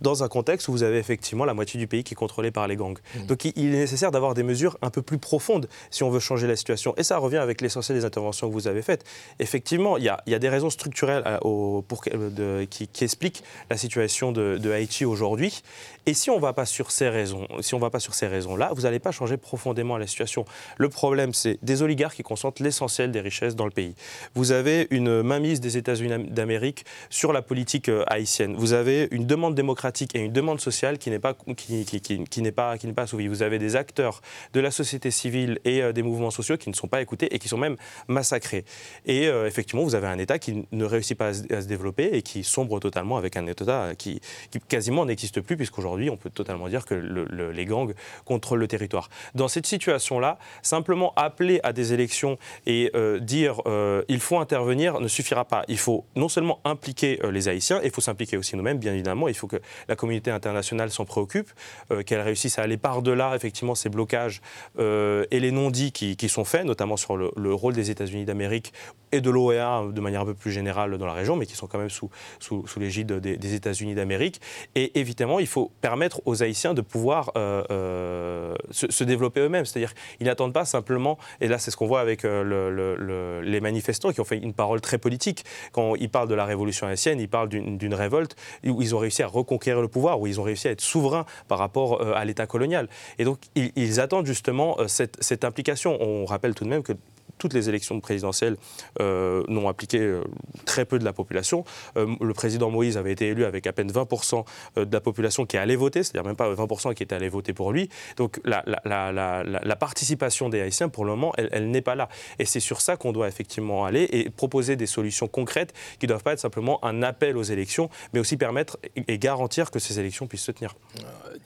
dans 0.00 0.22
un 0.22 0.28
contexte 0.28 0.68
où 0.68 0.72
vous 0.72 0.82
avez 0.82 0.98
effectivement 0.98 1.44
la 1.44 1.54
moitié 1.54 1.78
du 1.78 1.86
pays 1.86 2.04
qui 2.04 2.14
est 2.14 2.16
contrôlé 2.16 2.50
par 2.50 2.68
les 2.68 2.76
gangs. 2.76 2.98
Mmh. 3.14 3.26
Donc 3.26 3.44
il, 3.44 3.74
est 3.74 3.78
nécessaire 3.78 4.10
d'avoir 4.10 4.34
des 4.34 4.42
mesures 4.42 4.78
un 4.82 4.90
peu 4.90 5.02
plus 5.02 5.18
profondes 5.18 5.68
si 5.90 6.02
on 6.02 6.10
veut 6.10 6.20
changer 6.20 6.46
la 6.46 6.56
situation. 6.56 6.94
Et 6.96 7.02
ça 7.02 7.18
revient 7.18 7.38
avec 7.38 7.60
l'essentiel 7.60 7.98
des 7.98 8.04
interventions 8.04 8.48
que 8.48 8.52
vous 8.52 8.68
avez 8.68 8.82
faites. 8.82 9.04
Effectivement, 9.38 9.96
il 9.96 10.04
y 10.04 10.08
a, 10.08 10.38
des 10.38 10.48
raisons 10.48 10.70
structurelles 10.70 11.22
euh, 11.26 11.80
pour, 11.82 12.04
qui, 12.04 13.04
expliquent 13.04 13.42
la 13.70 13.76
situation 13.76 14.32
de, 14.32 14.70
Haïti 14.70 15.04
aujourd'hui. 15.04 15.62
Et 16.06 16.14
si 16.14 16.30
on 16.30 16.36
ne 16.36 16.40
va 16.40 16.52
pas 16.52 16.66
sur 16.66 16.90
ces 16.90 17.08
raisons, 17.08 17.46
si 17.60 17.74
on 17.74 17.78
va 17.78 17.90
pas 17.90 18.00
sur 18.00 18.14
ces 18.14 18.26
raisons-là, 18.26 18.70
vous 18.74 18.82
n'allez 18.82 18.98
pas 18.98 19.12
changer 19.12 19.36
profondément 19.36 19.96
la 19.96 20.06
situation. 20.06 20.44
Le 20.76 20.88
problème, 20.88 21.32
c'est 21.32 21.58
des 21.62 21.82
oligarques 21.82 22.16
qui 22.16 22.22
concentrent 22.22 22.62
l'essentiel 22.62 23.12
des 23.12 23.20
richesses 23.20 23.56
dans 23.56 23.64
le 23.64 23.70
pays. 23.70 23.94
Vous 24.34 24.52
avez 24.52 24.86
une 24.90 25.22
mainmise 25.22 25.60
des 25.60 25.76
États-Unis 25.76 26.28
d'Amérique 26.30 26.84
sur 27.10 27.32
la 27.32 27.42
politique 27.42 27.88
euh, 27.88 28.04
haïtienne. 28.06 28.54
Vous 28.56 28.72
avez 28.72 29.08
une 29.10 29.26
demande 29.26 29.54
démocratique 29.54 29.87
et 30.14 30.18
une 30.18 30.32
demande 30.32 30.60
sociale 30.60 30.98
qui 30.98 31.10
n'est 31.10 31.18
pas, 31.18 31.34
qui, 31.56 31.84
qui, 31.84 32.52
pas, 32.52 32.78
qui 32.78 32.86
n'est 32.86 32.92
pas 32.92 33.02
assouvie. 33.02 33.28
Vous 33.28 33.42
avez 33.42 33.58
des 33.58 33.76
acteurs 33.76 34.20
de 34.52 34.60
la 34.60 34.70
société 34.70 35.10
civile 35.10 35.58
et 35.64 35.82
euh, 35.82 35.92
des 35.92 36.02
mouvements 36.02 36.30
sociaux 36.30 36.56
qui 36.56 36.68
ne 36.68 36.74
sont 36.74 36.88
pas 36.88 37.00
écoutés 37.00 37.34
et 37.34 37.38
qui 37.38 37.48
sont 37.48 37.58
même 37.58 37.76
massacrés. 38.06 38.64
Et 39.06 39.28
euh, 39.28 39.46
effectivement, 39.46 39.82
vous 39.82 39.94
avez 39.94 40.06
un 40.06 40.18
État 40.18 40.38
qui 40.38 40.66
ne 40.70 40.84
réussit 40.84 41.16
pas 41.16 41.28
à 41.28 41.34
se, 41.34 41.66
développer 41.66 42.10
et 42.12 42.22
qui 42.22 42.44
sombre 42.44 42.80
totalement 42.80 43.16
avec 43.16 43.36
un 43.36 43.46
État 43.46 43.94
qui, 43.96 44.20
quasiment 44.68 45.04
n'existe 45.06 45.40
plus, 45.40 45.56
puisqu'aujourd'hui, 45.56 46.10
on 46.10 46.16
peut 46.16 46.30
totalement 46.30 46.68
dire 46.68 46.84
que 46.84 46.94
les 46.94 47.64
gangs 47.64 47.92
contrôlent 48.24 48.60
le 48.60 48.68
territoire. 48.68 49.08
Dans 49.34 49.48
cette 49.48 49.66
situation-là, 49.66 50.38
simplement 50.62 51.12
appeler 51.16 51.60
à 51.62 51.72
des 51.72 51.92
élections 51.92 52.38
et 52.66 52.90
euh, 52.94 53.18
dire 53.20 53.62
il 54.08 54.20
faut 54.20 54.38
intervenir 54.38 55.00
ne 55.00 55.08
suffira 55.08 55.44
pas. 55.44 55.64
Il 55.68 55.78
faut 55.78 56.04
non 56.16 56.28
seulement 56.28 56.60
impliquer 56.64 57.18
les 57.30 57.48
Haïtiens, 57.48 57.80
il 57.84 57.90
faut 57.90 58.00
s'impliquer 58.00 58.36
aussi 58.36 58.56
nous-mêmes, 58.56 58.78
bien 58.78 58.92
évidemment. 58.92 59.28
Il 59.28 59.34
faut 59.34 59.46
que 59.46 59.60
la 59.88 59.96
communauté 59.96 60.30
internationale 60.30 60.90
s'en 60.90 61.04
préoccupe, 61.04 61.50
euh, 61.90 62.02
qu'elle 62.02 62.20
réussisse 62.20 62.58
à 62.58 62.62
aller 62.62 62.76
par-delà 62.76 63.34
effectivement 63.36 63.74
ces 63.74 63.88
blocages 63.88 64.40
euh, 64.78 65.24
et 65.30 65.40
les 65.40 65.50
non-dits 65.50 65.92
qui, 65.92 66.28
sont 66.28 66.44
faits, 66.44 66.64
notamment 66.64 66.96
sur 66.96 67.16
le, 67.16 67.54
rôle 67.54 67.74
des 67.74 67.90
États-Unis 67.90 68.24
d'Amérique 68.24 68.72
et 69.12 69.20
de 69.20 69.30
l'OEA 69.30 69.84
de 69.90 70.00
manière 70.00 70.20
un 70.20 70.26
peu 70.26 70.34
plus 70.34 70.52
générale 70.52 70.98
dans 70.98 71.06
la 71.06 71.14
région, 71.14 71.36
mais 71.36 71.46
qui 71.46 71.56
sont 71.56 71.66
quand 71.66 71.78
même 71.78 71.88
sous, 71.88 72.10
sous, 72.40 72.64
l'égide 72.76 73.14
des, 73.14 73.54
États-Unis 73.54 73.94
d'Amérique. 73.94 74.40
Et 74.74 74.98
évidemment, 75.00 75.38
il 75.38 75.46
faut 75.46 75.72
permettre 75.80 76.20
aux 76.26 76.42
Haïtiens 76.42 76.74
de 76.74 76.82
pouvoir 76.82 77.32
euh, 77.36 78.54
se, 78.70 79.04
développer 79.04 79.40
eux-mêmes. 79.40 79.64
C'est-à-dire 79.64 79.94
qu'ils 80.18 80.26
n'attendent 80.26 80.52
pas 80.52 80.66
simplement, 80.66 81.18
et 81.40 81.48
là 81.48 81.58
c'est 81.58 81.70
ce 81.70 81.76
qu'on 81.76 81.86
voit 81.86 82.00
avec 82.00 82.24
les 82.24 83.60
manifestants 83.60 84.12
qui 84.12 84.20
ont 84.20 84.24
fait 84.24 84.36
une 84.36 84.52
parole 84.52 84.80
très 84.80 84.98
politique, 84.98 85.44
quand 85.72 85.94
ils 85.94 86.10
parlent 86.10 86.28
de 86.28 86.34
la 86.34 86.44
révolution 86.44 86.86
haïtienne, 86.86 87.20
ils 87.20 87.28
parlent 87.28 87.48
d'une 87.48 87.94
révolte 87.94 88.36
où 88.64 88.82
ils 88.82 88.94
ont 88.94 88.98
réussi 88.98 89.22
à 89.22 89.26
reconquérir 89.26 89.67
le 89.76 89.88
pouvoir, 89.88 90.20
où 90.20 90.26
ils 90.26 90.40
ont 90.40 90.42
réussi 90.42 90.68
à 90.68 90.70
être 90.70 90.80
souverains 90.80 91.26
par 91.48 91.58
rapport 91.58 92.00
euh, 92.00 92.12
à 92.14 92.24
l'État 92.24 92.46
colonial. 92.46 92.88
Et 93.18 93.24
donc, 93.24 93.38
ils, 93.54 94.00
attendent 94.00 94.26
justement 94.26 94.76
euh, 94.78 94.88
cette, 94.88 95.16
cette 95.22 95.44
implication. 95.44 96.00
On 96.00 96.24
rappelle 96.24 96.54
tout 96.54 96.64
de 96.64 96.70
même 96.70 96.82
que 96.82 96.92
toutes 97.38 97.54
les 97.54 97.68
élections 97.68 98.00
présidentielles 98.00 98.56
euh, 99.00 99.42
n'ont 99.48 99.68
appliqué 99.68 99.98
euh, 99.98 100.22
très 100.64 100.84
peu 100.84 100.98
de 100.98 101.04
la 101.04 101.12
population. 101.12 101.64
Euh, 101.96 102.14
le 102.20 102.34
président 102.34 102.70
Moïse 102.70 102.96
avait 102.96 103.12
été 103.12 103.28
élu 103.28 103.44
avec 103.44 103.66
à 103.66 103.72
peine 103.72 103.90
20% 103.90 104.44
de 104.76 104.92
la 104.92 105.00
population 105.00 105.46
qui 105.46 105.56
allait 105.56 105.76
voter, 105.76 106.02
c'est-à-dire 106.02 106.26
même 106.26 106.36
pas 106.36 106.52
20% 106.52 106.94
qui 106.94 107.02
était 107.02 107.14
allé 107.14 107.28
voter 107.28 107.52
pour 107.52 107.72
lui. 107.72 107.88
Donc 108.16 108.40
la, 108.44 109.76
participation 109.76 110.48
des 110.48 110.60
Haïtiens, 110.60 110.88
pour 110.88 111.04
le 111.04 111.12
moment, 111.12 111.32
elle, 111.36 111.70
n'est 111.70 111.82
pas 111.82 111.94
là. 111.94 112.08
Et 112.38 112.44
c'est 112.44 112.60
sur 112.60 112.80
ça 112.80 112.96
qu'on 112.96 113.12
doit 113.12 113.28
effectivement 113.28 113.84
aller 113.84 114.08
et 114.10 114.28
proposer 114.30 114.76
des 114.76 114.86
solutions 114.86 115.28
concrètes 115.28 115.72
qui 115.98 116.06
ne 116.06 116.08
doivent 116.08 116.22
pas 116.22 116.32
être 116.32 116.40
simplement 116.40 116.84
un 116.84 117.02
appel 117.02 117.36
aux 117.36 117.42
élections, 117.42 117.88
mais 118.12 118.20
aussi 118.20 118.36
permettre 118.36 118.78
et 118.96 119.18
garantir 119.18 119.70
que 119.70 119.78
ces 119.78 120.00
élections 120.00 120.26
puissent 120.26 120.42
se 120.42 120.52
tenir. 120.52 120.74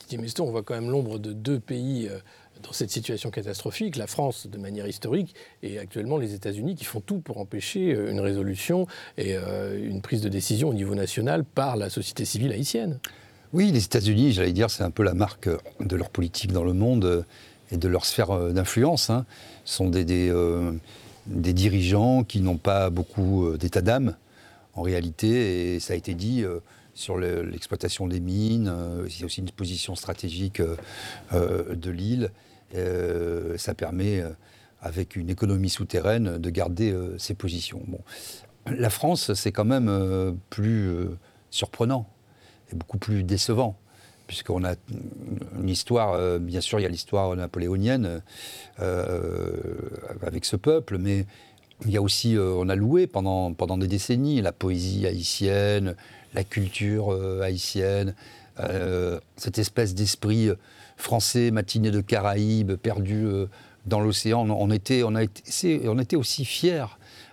Didier 0.09 0.33
on 0.41 0.51
voit 0.51 0.63
quand 0.63 0.75
même 0.75 0.91
l'ombre 0.91 1.19
de 1.19 1.33
deux 1.33 1.61
pays 1.61 2.09
dans 2.63 2.73
cette 2.73 2.91
situation 2.91 3.31
catastrophique, 3.31 3.97
la 3.97 4.07
France 4.07 4.47
de 4.47 4.59
manière 4.59 4.87
historique 4.87 5.35
et 5.63 5.79
actuellement 5.79 6.17
les 6.17 6.35
États-Unis 6.35 6.75
qui 6.75 6.85
font 6.85 7.01
tout 7.01 7.19
pour 7.19 7.39
empêcher 7.39 7.95
euh, 7.95 8.11
une 8.11 8.21
résolution 8.21 8.87
et 9.19 9.37
euh, 9.37 9.79
une 9.83 10.01
prise 10.01 10.21
de 10.21 10.29
décision 10.29 10.69
au 10.69 10.75
niveau 10.75 10.95
national 10.95 11.45
par 11.45 11.77
la 11.77 11.91
société 11.91 12.25
civile 12.25 12.53
haïtienne. 12.53 12.99
Oui, 13.53 13.71
les 13.71 13.85
États-Unis, 13.85 14.33
j'allais 14.33 14.53
dire, 14.53 14.71
c'est 14.71 14.83
un 14.83 14.91
peu 14.91 15.03
la 15.03 15.15
marque 15.15 15.49
de 15.81 15.97
leur 15.97 16.11
politique 16.11 16.53
dans 16.53 16.65
le 16.65 16.73
monde 16.73 17.05
euh, 17.05 17.23
et 17.71 17.77
de 17.77 17.89
leur 17.89 18.05
sphère 18.05 18.53
d'influence. 18.53 19.11
Hein. 19.11 19.25
Ce 19.65 19.77
sont 19.77 19.89
des, 19.89 20.05
des, 20.05 21.53
dirigeants 21.55 22.23
qui 22.23 22.41
n'ont 22.41 22.59
pas 22.59 22.91
beaucoup 22.91 23.57
d'état 23.57 23.81
d'âme, 23.81 24.15
en 24.75 24.83
réalité, 24.83 25.75
et 25.75 25.81
ça 25.81 25.95
a 25.95 25.97
été 25.97 26.13
dit 26.13 26.45
sur 26.93 27.17
l'exploitation 27.17 28.07
des 28.09 28.21
mines, 28.21 28.71
il 29.09 29.21
y 29.21 29.23
a 29.23 29.25
aussi 29.25 29.41
une 29.41 29.51
position 29.51 29.95
stratégique 29.95 30.61
de 31.33 31.91
l'île. 31.91 32.31
Euh, 32.75 33.57
ça 33.59 33.75
permet, 33.75 34.21
euh, 34.21 34.31
avec 34.81 35.17
une 35.17 35.31
économie 35.31 35.69
souterraine, 35.69 36.39
de 36.39 36.51
garder 36.51 36.91
euh, 36.91 37.17
ses 37.19 37.35
positions. 37.35 37.83
Bon. 37.87 38.01
La 38.67 38.91
France, 38.91 39.35
c'est 39.35 39.53
quand 39.53 39.65
même 39.65 40.39
plus 40.49 40.95
surprenant 41.51 42.09
et 42.73 42.77
beaucoup 42.77 42.99
plus 42.99 43.25
décevant 43.25 43.77
puisqu'on 44.29 44.63
a 44.65 44.77
une 45.61 45.69
histoire, 45.69 46.39
bien 46.39 46.61
sûr, 46.61 46.79
il 46.79 46.85
y 46.85 46.87
a 46.87 46.89
l'histoire 46.89 47.35
napoléonienne 47.35 48.23
avec 48.79 50.45
ce 50.45 50.55
peuple, 50.55 50.97
mais 50.97 51.27
il 51.85 51.91
y 51.91 51.97
a 51.97 52.03
aussi, 52.03 52.37
on 52.39 52.69
a 52.69 52.77
loué 52.77 53.09
pendant, 53.09 53.53
pendant 53.53 53.77
des 53.77 53.89
décennies 53.89 54.41
la 54.41 54.53
poésie 54.53 55.09
haïtienne, 55.09 55.97
la 56.35 56.45
culture 56.45 57.11
haïtienne, 57.43 58.15
cette 59.37 59.59
espèce 59.59 59.93
d'esprit 59.95 60.51
français, 60.97 61.51
matinée 61.51 61.91
de 61.91 62.01
Caraïbes, 62.01 62.75
perdu 62.75 63.27
dans 63.87 64.01
l'océan. 64.01 64.49
On, 64.49 64.71
était, 64.71 65.03
on, 65.03 65.15
a 65.15 65.23
été, 65.23 65.89
on 65.89 65.99
était 65.99 66.17
aussi 66.17 66.45
fiers, 66.45 66.87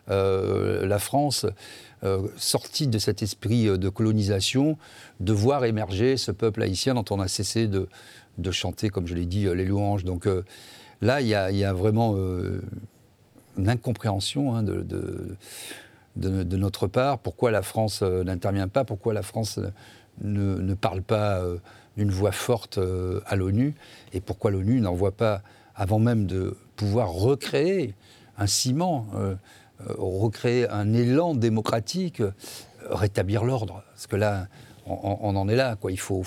la 0.08 1.00
France, 1.00 1.46
sortie 2.38 2.88
de 2.88 2.98
cet 2.98 3.22
esprit 3.22 3.66
de 3.66 3.90
colonisation, 3.90 4.78
de 5.20 5.34
voir 5.34 5.66
émerger 5.66 6.18
ce 6.18 6.32
peuple 6.32 6.64
haïtien 6.64 6.96
dont 6.96 7.06
on 7.12 7.20
a 7.20 7.28
cessé 7.28 7.68
de, 7.68 7.88
de 8.38 8.52
chanter, 8.52 8.90
comme 8.90 9.06
je 9.06 9.14
l'ai 9.14 9.26
dit, 9.26 9.46
les 9.54 9.66
louanges. 9.66 10.04
Donc 10.04 10.28
là, 11.02 11.22
il 11.22 11.28
y, 11.28 11.58
y, 11.58 11.64
a 11.64 11.74
vraiment 11.74 12.16
une 13.58 13.70
incompréhension 13.70 14.56
hein, 14.56 14.64
de, 14.64 14.84
de, 16.16 16.58
notre 16.58 16.88
part. 16.88 17.20
Pourquoi 17.20 17.52
la 17.52 17.62
France 17.62 18.02
euh, 18.04 18.24
n'intervient 18.24 18.68
pas? 18.68 18.84
Pourquoi 18.84 19.14
la 19.14 19.22
France 19.22 19.60
ne, 20.22 20.74
parle 20.74 21.02
pas 21.02 21.40
euh, 21.40 21.58
d'une 22.00 22.12
voix 22.12 22.32
forte 22.32 22.78
euh, 22.78 23.22
à 23.26 23.36
l'ONU 23.36 23.76
Et 24.14 24.22
pourquoi 24.22 24.52
l'ONU 24.52 24.80
n'envoie 24.80 25.12
pas, 25.12 25.42
avant 25.76 26.00
même 26.00 26.26
de 26.26 26.56
pouvoir 26.76 27.10
recréer 27.12 27.94
un 28.38 28.48
ciment, 28.48 29.08
recréer 29.98 30.70
un 30.70 30.94
élan 30.94 31.36
démocratique, 31.36 32.24
rétablir 32.90 33.44
l'ordre 33.44 33.84
Parce 33.94 34.08
que 34.08 34.16
là, 34.16 34.48
on, 34.86 35.36
en 35.36 35.50
est 35.50 35.58
là. 35.58 35.76
Quoi. 35.76 35.92
Il 35.92 36.00
faut, 36.00 36.24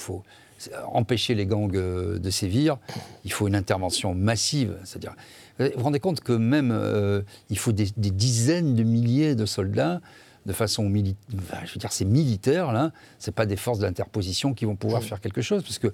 empêcher 0.92 1.34
les 1.34 1.46
gangs 1.46 1.70
de 1.70 2.30
sévir. 2.30 2.76
Il 3.24 3.32
faut 3.32 3.48
une 3.48 3.54
intervention 3.54 4.14
massive. 4.14 4.76
C'est-à-dire 4.84 5.14
vous 5.58 5.66
vous 5.76 5.84
rendez 5.84 6.00
compte 6.00 6.20
que 6.20 6.32
même 6.32 6.70
euh, 6.72 7.22
il 7.50 7.58
faut 7.58 7.72
des, 7.72 7.90
dizaines 7.96 8.74
de 8.74 8.82
milliers 8.82 9.34
de 9.34 9.46
soldats 9.46 10.00
de 10.46 10.52
façon 10.52 10.88
militaire, 10.88 11.62
je 11.64 11.72
veux 11.72 11.78
dire, 11.78 11.92
c'est 11.92 12.04
militaire, 12.04 12.72
là, 12.72 12.92
c'est 13.18 13.34
pas 13.34 13.46
des 13.46 13.56
forces 13.56 13.78
d'interposition 13.78 14.54
qui 14.54 14.64
vont 14.64 14.76
pouvoir 14.76 15.02
faire 15.02 15.20
quelque 15.20 15.42
chose, 15.42 15.62
parce 15.62 15.78
que, 15.78 15.92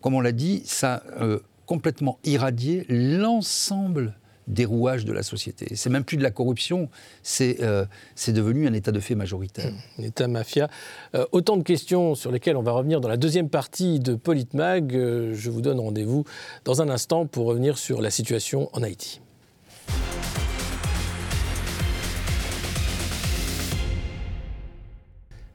comme 0.00 0.14
on 0.14 0.20
l'a 0.20 0.32
dit, 0.32 0.62
ça 0.64 0.94
a 0.94 1.22
euh, 1.22 1.40
complètement 1.66 2.18
irradié 2.24 2.86
l'ensemble 2.88 4.14
des 4.48 4.64
rouages 4.64 5.04
de 5.04 5.12
la 5.12 5.22
société. 5.22 5.74
C'est 5.76 5.90
même 5.90 6.04
plus 6.04 6.16
de 6.16 6.22
la 6.22 6.30
corruption, 6.30 6.88
c'est 7.22 7.62
euh, 7.62 7.84
devenu 8.28 8.66
un 8.66 8.72
état 8.72 8.92
de 8.92 9.00
fait 9.00 9.14
majoritaire. 9.14 9.72
Un 9.98 10.02
état 10.02 10.26
mafia. 10.28 10.68
Euh, 11.14 11.24
autant 11.32 11.56
de 11.56 11.62
questions 11.62 12.14
sur 12.14 12.32
lesquelles 12.32 12.56
on 12.56 12.62
va 12.62 12.72
revenir 12.72 13.00
dans 13.00 13.08
la 13.08 13.16
deuxième 13.16 13.48
partie 13.48 14.00
de 14.00 14.14
Politmag. 14.14 14.94
Euh, 14.94 15.34
je 15.34 15.50
vous 15.50 15.62
donne 15.62 15.80
rendez-vous 15.80 16.24
dans 16.64 16.82
un 16.82 16.88
instant 16.88 17.26
pour 17.26 17.46
revenir 17.46 17.78
sur 17.78 18.02
la 18.02 18.10
situation 18.10 18.68
en 18.72 18.82
Haïti. 18.82 19.20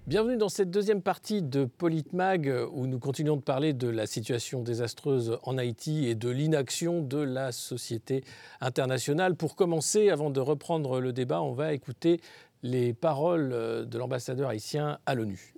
Bienvenue 0.07 0.37
dans 0.37 0.47
cette 0.47 0.71
deuxième 0.71 1.01
partie 1.01 1.41
de 1.41 1.65
Politmag 1.65 2.49
où 2.71 2.87
nous 2.87 2.97
continuons 2.97 3.35
de 3.35 3.41
parler 3.41 3.73
de 3.73 3.89
la 3.89 4.07
situation 4.07 4.63
désastreuse 4.63 5.37
en 5.43 5.57
Haïti 5.57 6.07
et 6.07 6.15
de 6.15 6.29
l'inaction 6.29 7.01
de 7.01 7.17
la 7.17 7.51
société 7.51 8.23
internationale. 8.61 9.35
Pour 9.35 9.57
commencer, 9.57 10.09
avant 10.09 10.29
de 10.29 10.39
reprendre 10.39 11.01
le 11.01 11.11
débat, 11.11 11.41
on 11.41 11.51
va 11.51 11.73
écouter 11.73 12.21
les 12.63 12.93
paroles 12.93 13.49
de 13.49 13.97
l'ambassadeur 13.97 14.47
haïtien 14.47 14.97
à 15.05 15.13
l'ONU. 15.13 15.53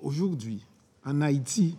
Aujourd'hui, 0.00 0.66
en 1.04 1.20
Haïti, 1.20 1.78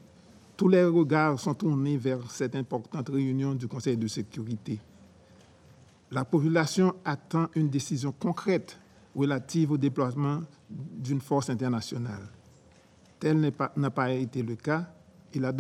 tous 0.56 0.70
les 0.70 0.86
regards 0.86 1.38
sont 1.38 1.56
tournés 1.56 1.98
vers 1.98 2.32
cette 2.32 2.56
importante 2.56 3.10
réunion 3.10 3.56
du 3.56 3.68
Conseil 3.68 3.98
de 3.98 4.08
sécurité. 4.08 4.80
La 6.12 6.24
population 6.24 6.96
attend 7.04 7.50
une 7.56 7.68
décision 7.68 8.14
concrète 8.14 8.80
relative 9.16 9.72
au 9.72 9.78
déploiement 9.78 10.42
d'une 10.70 11.22
force 11.22 11.50
internationale. 11.50 12.28
Tel 13.20 13.40
n'a 13.78 13.90
pas, 13.90 14.12
été 14.12 14.44
le 14.44 14.56
cas 14.56 14.88
et 15.34 15.40
la, 15.40 15.54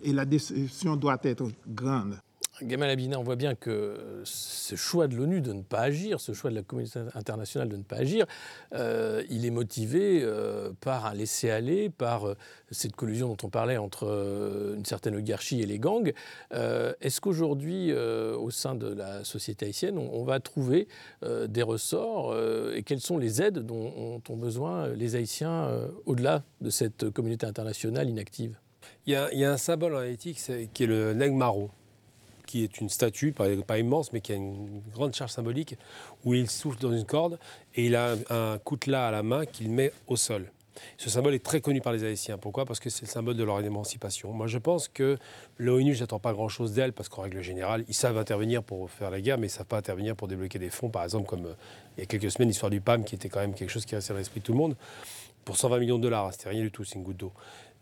et 0.00 0.12
la 0.12 0.24
décision 0.24 0.96
doit 0.96 1.18
être 1.22 1.48
grande. 1.66 2.18
Gamal 2.62 2.90
Abina, 2.90 3.18
on 3.18 3.22
voit 3.22 3.36
bien 3.36 3.54
que 3.54 4.22
ce 4.24 4.74
choix 4.76 5.08
de 5.08 5.16
l'ONU 5.16 5.40
de 5.40 5.52
ne 5.52 5.62
pas 5.62 5.80
agir, 5.80 6.20
ce 6.20 6.32
choix 6.32 6.50
de 6.50 6.56
la 6.56 6.62
communauté 6.62 7.00
internationale 7.14 7.68
de 7.68 7.76
ne 7.76 7.82
pas 7.82 7.96
agir, 7.96 8.26
euh, 8.74 9.22
il 9.30 9.46
est 9.46 9.50
motivé 9.50 10.20
euh, 10.22 10.70
par 10.80 11.06
un 11.06 11.14
laisser-aller, 11.14 11.90
par 11.90 12.28
euh, 12.28 12.36
cette 12.70 12.94
collusion 12.96 13.28
dont 13.28 13.36
on 13.44 13.48
parlait 13.48 13.76
entre 13.76 14.74
une 14.76 14.84
certaine 14.84 15.14
oligarchie 15.14 15.60
et 15.60 15.66
les 15.66 15.78
gangs. 15.78 16.12
Est-ce 16.52 17.20
qu'aujourd'hui, 17.20 17.92
au 17.92 18.50
sein 18.50 18.74
de 18.74 18.86
la 18.86 19.24
société 19.24 19.66
haïtienne, 19.66 19.98
on, 19.98 20.24
va 20.24 20.38
trouver 20.38 20.86
des 21.22 21.62
ressorts 21.62 22.36
et 22.74 22.82
quelles 22.84 23.00
sont 23.00 23.18
les 23.18 23.42
aides 23.42 23.58
dont 23.58 24.20
ont 24.28 24.36
besoin 24.36 24.88
les 24.88 25.16
Haïtiens 25.16 25.68
au-delà 26.06 26.44
de 26.60 26.70
cette 26.70 27.10
communauté 27.10 27.46
internationale 27.46 28.08
inactive? 28.08 28.56
Il 29.06 29.12
y, 29.12 29.16
a, 29.16 29.32
il 29.32 29.38
y, 29.38 29.44
a, 29.44 29.52
un 29.52 29.56
symbole 29.56 29.94
en 29.94 29.98
Haïti 29.98 30.38
qui 30.72 30.84
est 30.84 30.86
le 30.86 31.12
Negmaro 31.12 31.70
qui 32.50 32.64
est 32.64 32.80
une 32.80 32.88
statue, 32.88 33.32
pas, 33.32 33.78
immense, 33.78 34.12
mais 34.12 34.20
qui 34.20 34.32
a 34.32 34.34
une 34.34 34.82
grande 34.92 35.14
charge 35.14 35.30
symbolique, 35.30 35.76
où 36.24 36.34
il 36.34 36.50
souffle 36.50 36.80
dans 36.80 36.92
une 36.92 37.04
corde 37.04 37.38
et 37.76 37.86
il 37.86 37.94
a 37.94 38.16
un, 38.28 38.58
coutelas 38.58 39.06
à 39.06 39.10
la 39.12 39.22
main 39.22 39.46
qu'il 39.46 39.70
met 39.70 39.92
au 40.08 40.16
sol. 40.16 40.50
Ce 40.98 41.10
symbole 41.10 41.34
est 41.34 41.44
très 41.44 41.60
connu 41.60 41.80
par 41.80 41.92
les 41.92 42.02
Haïtiens. 42.02 42.38
Pourquoi? 42.38 42.64
Parce 42.64 42.80
que 42.80 42.90
c'est 42.90 43.02
le 43.02 43.08
symbole 43.08 43.36
de 43.36 43.44
leur 43.44 43.60
émancipation. 43.60 44.32
Moi, 44.32 44.48
je 44.48 44.58
pense 44.58 44.88
que 44.88 45.16
l'ONU, 45.58 45.94
je 45.94 46.00
n'attends 46.00 46.18
pas 46.18 46.32
grand-chose 46.32 46.72
d'elle, 46.72 46.92
parce 46.92 47.08
qu'en 47.08 47.22
règle 47.22 47.40
générale, 47.40 47.84
ils 47.86 47.94
savent 47.94 48.18
intervenir 48.18 48.64
pour 48.64 48.90
faire 48.90 49.10
la 49.10 49.20
guerre, 49.20 49.38
mais 49.38 49.46
ils 49.46 49.50
ne 49.50 49.56
savent 49.56 49.66
pas 49.66 49.78
intervenir 49.78 50.16
pour 50.16 50.26
débloquer 50.26 50.58
des 50.58 50.70
fonds. 50.70 50.88
Par 50.88 51.04
exemple, 51.04 51.26
comme 51.26 51.46
euh, 51.46 51.54
il 51.96 52.00
y 52.00 52.02
a 52.02 52.06
quelques 52.06 52.32
semaines, 52.32 52.48
l'histoire 52.48 52.70
du 52.70 52.80
PAM, 52.80 53.04
qui 53.04 53.14
était 53.14 53.28
quand 53.28 53.40
même 53.40 53.54
quelque 53.54 53.70
chose 53.70 53.84
qui 53.84 53.94
restait 53.94 54.12
dans 54.12 54.18
l'esprit 54.18 54.40
de 54.40 54.44
tout 54.44 54.52
le 54.52 54.58
monde, 54.58 54.74
pour 55.44 55.56
120 55.56 55.78
millions 55.78 55.98
de 55.98 56.02
dollars. 56.02 56.32
C'était 56.32 56.48
rien 56.48 56.62
du 56.62 56.72
tout, 56.72 56.84
c'est 56.84 56.96
une 56.96 57.04
goutte 57.04 57.18
d'eau 57.18 57.32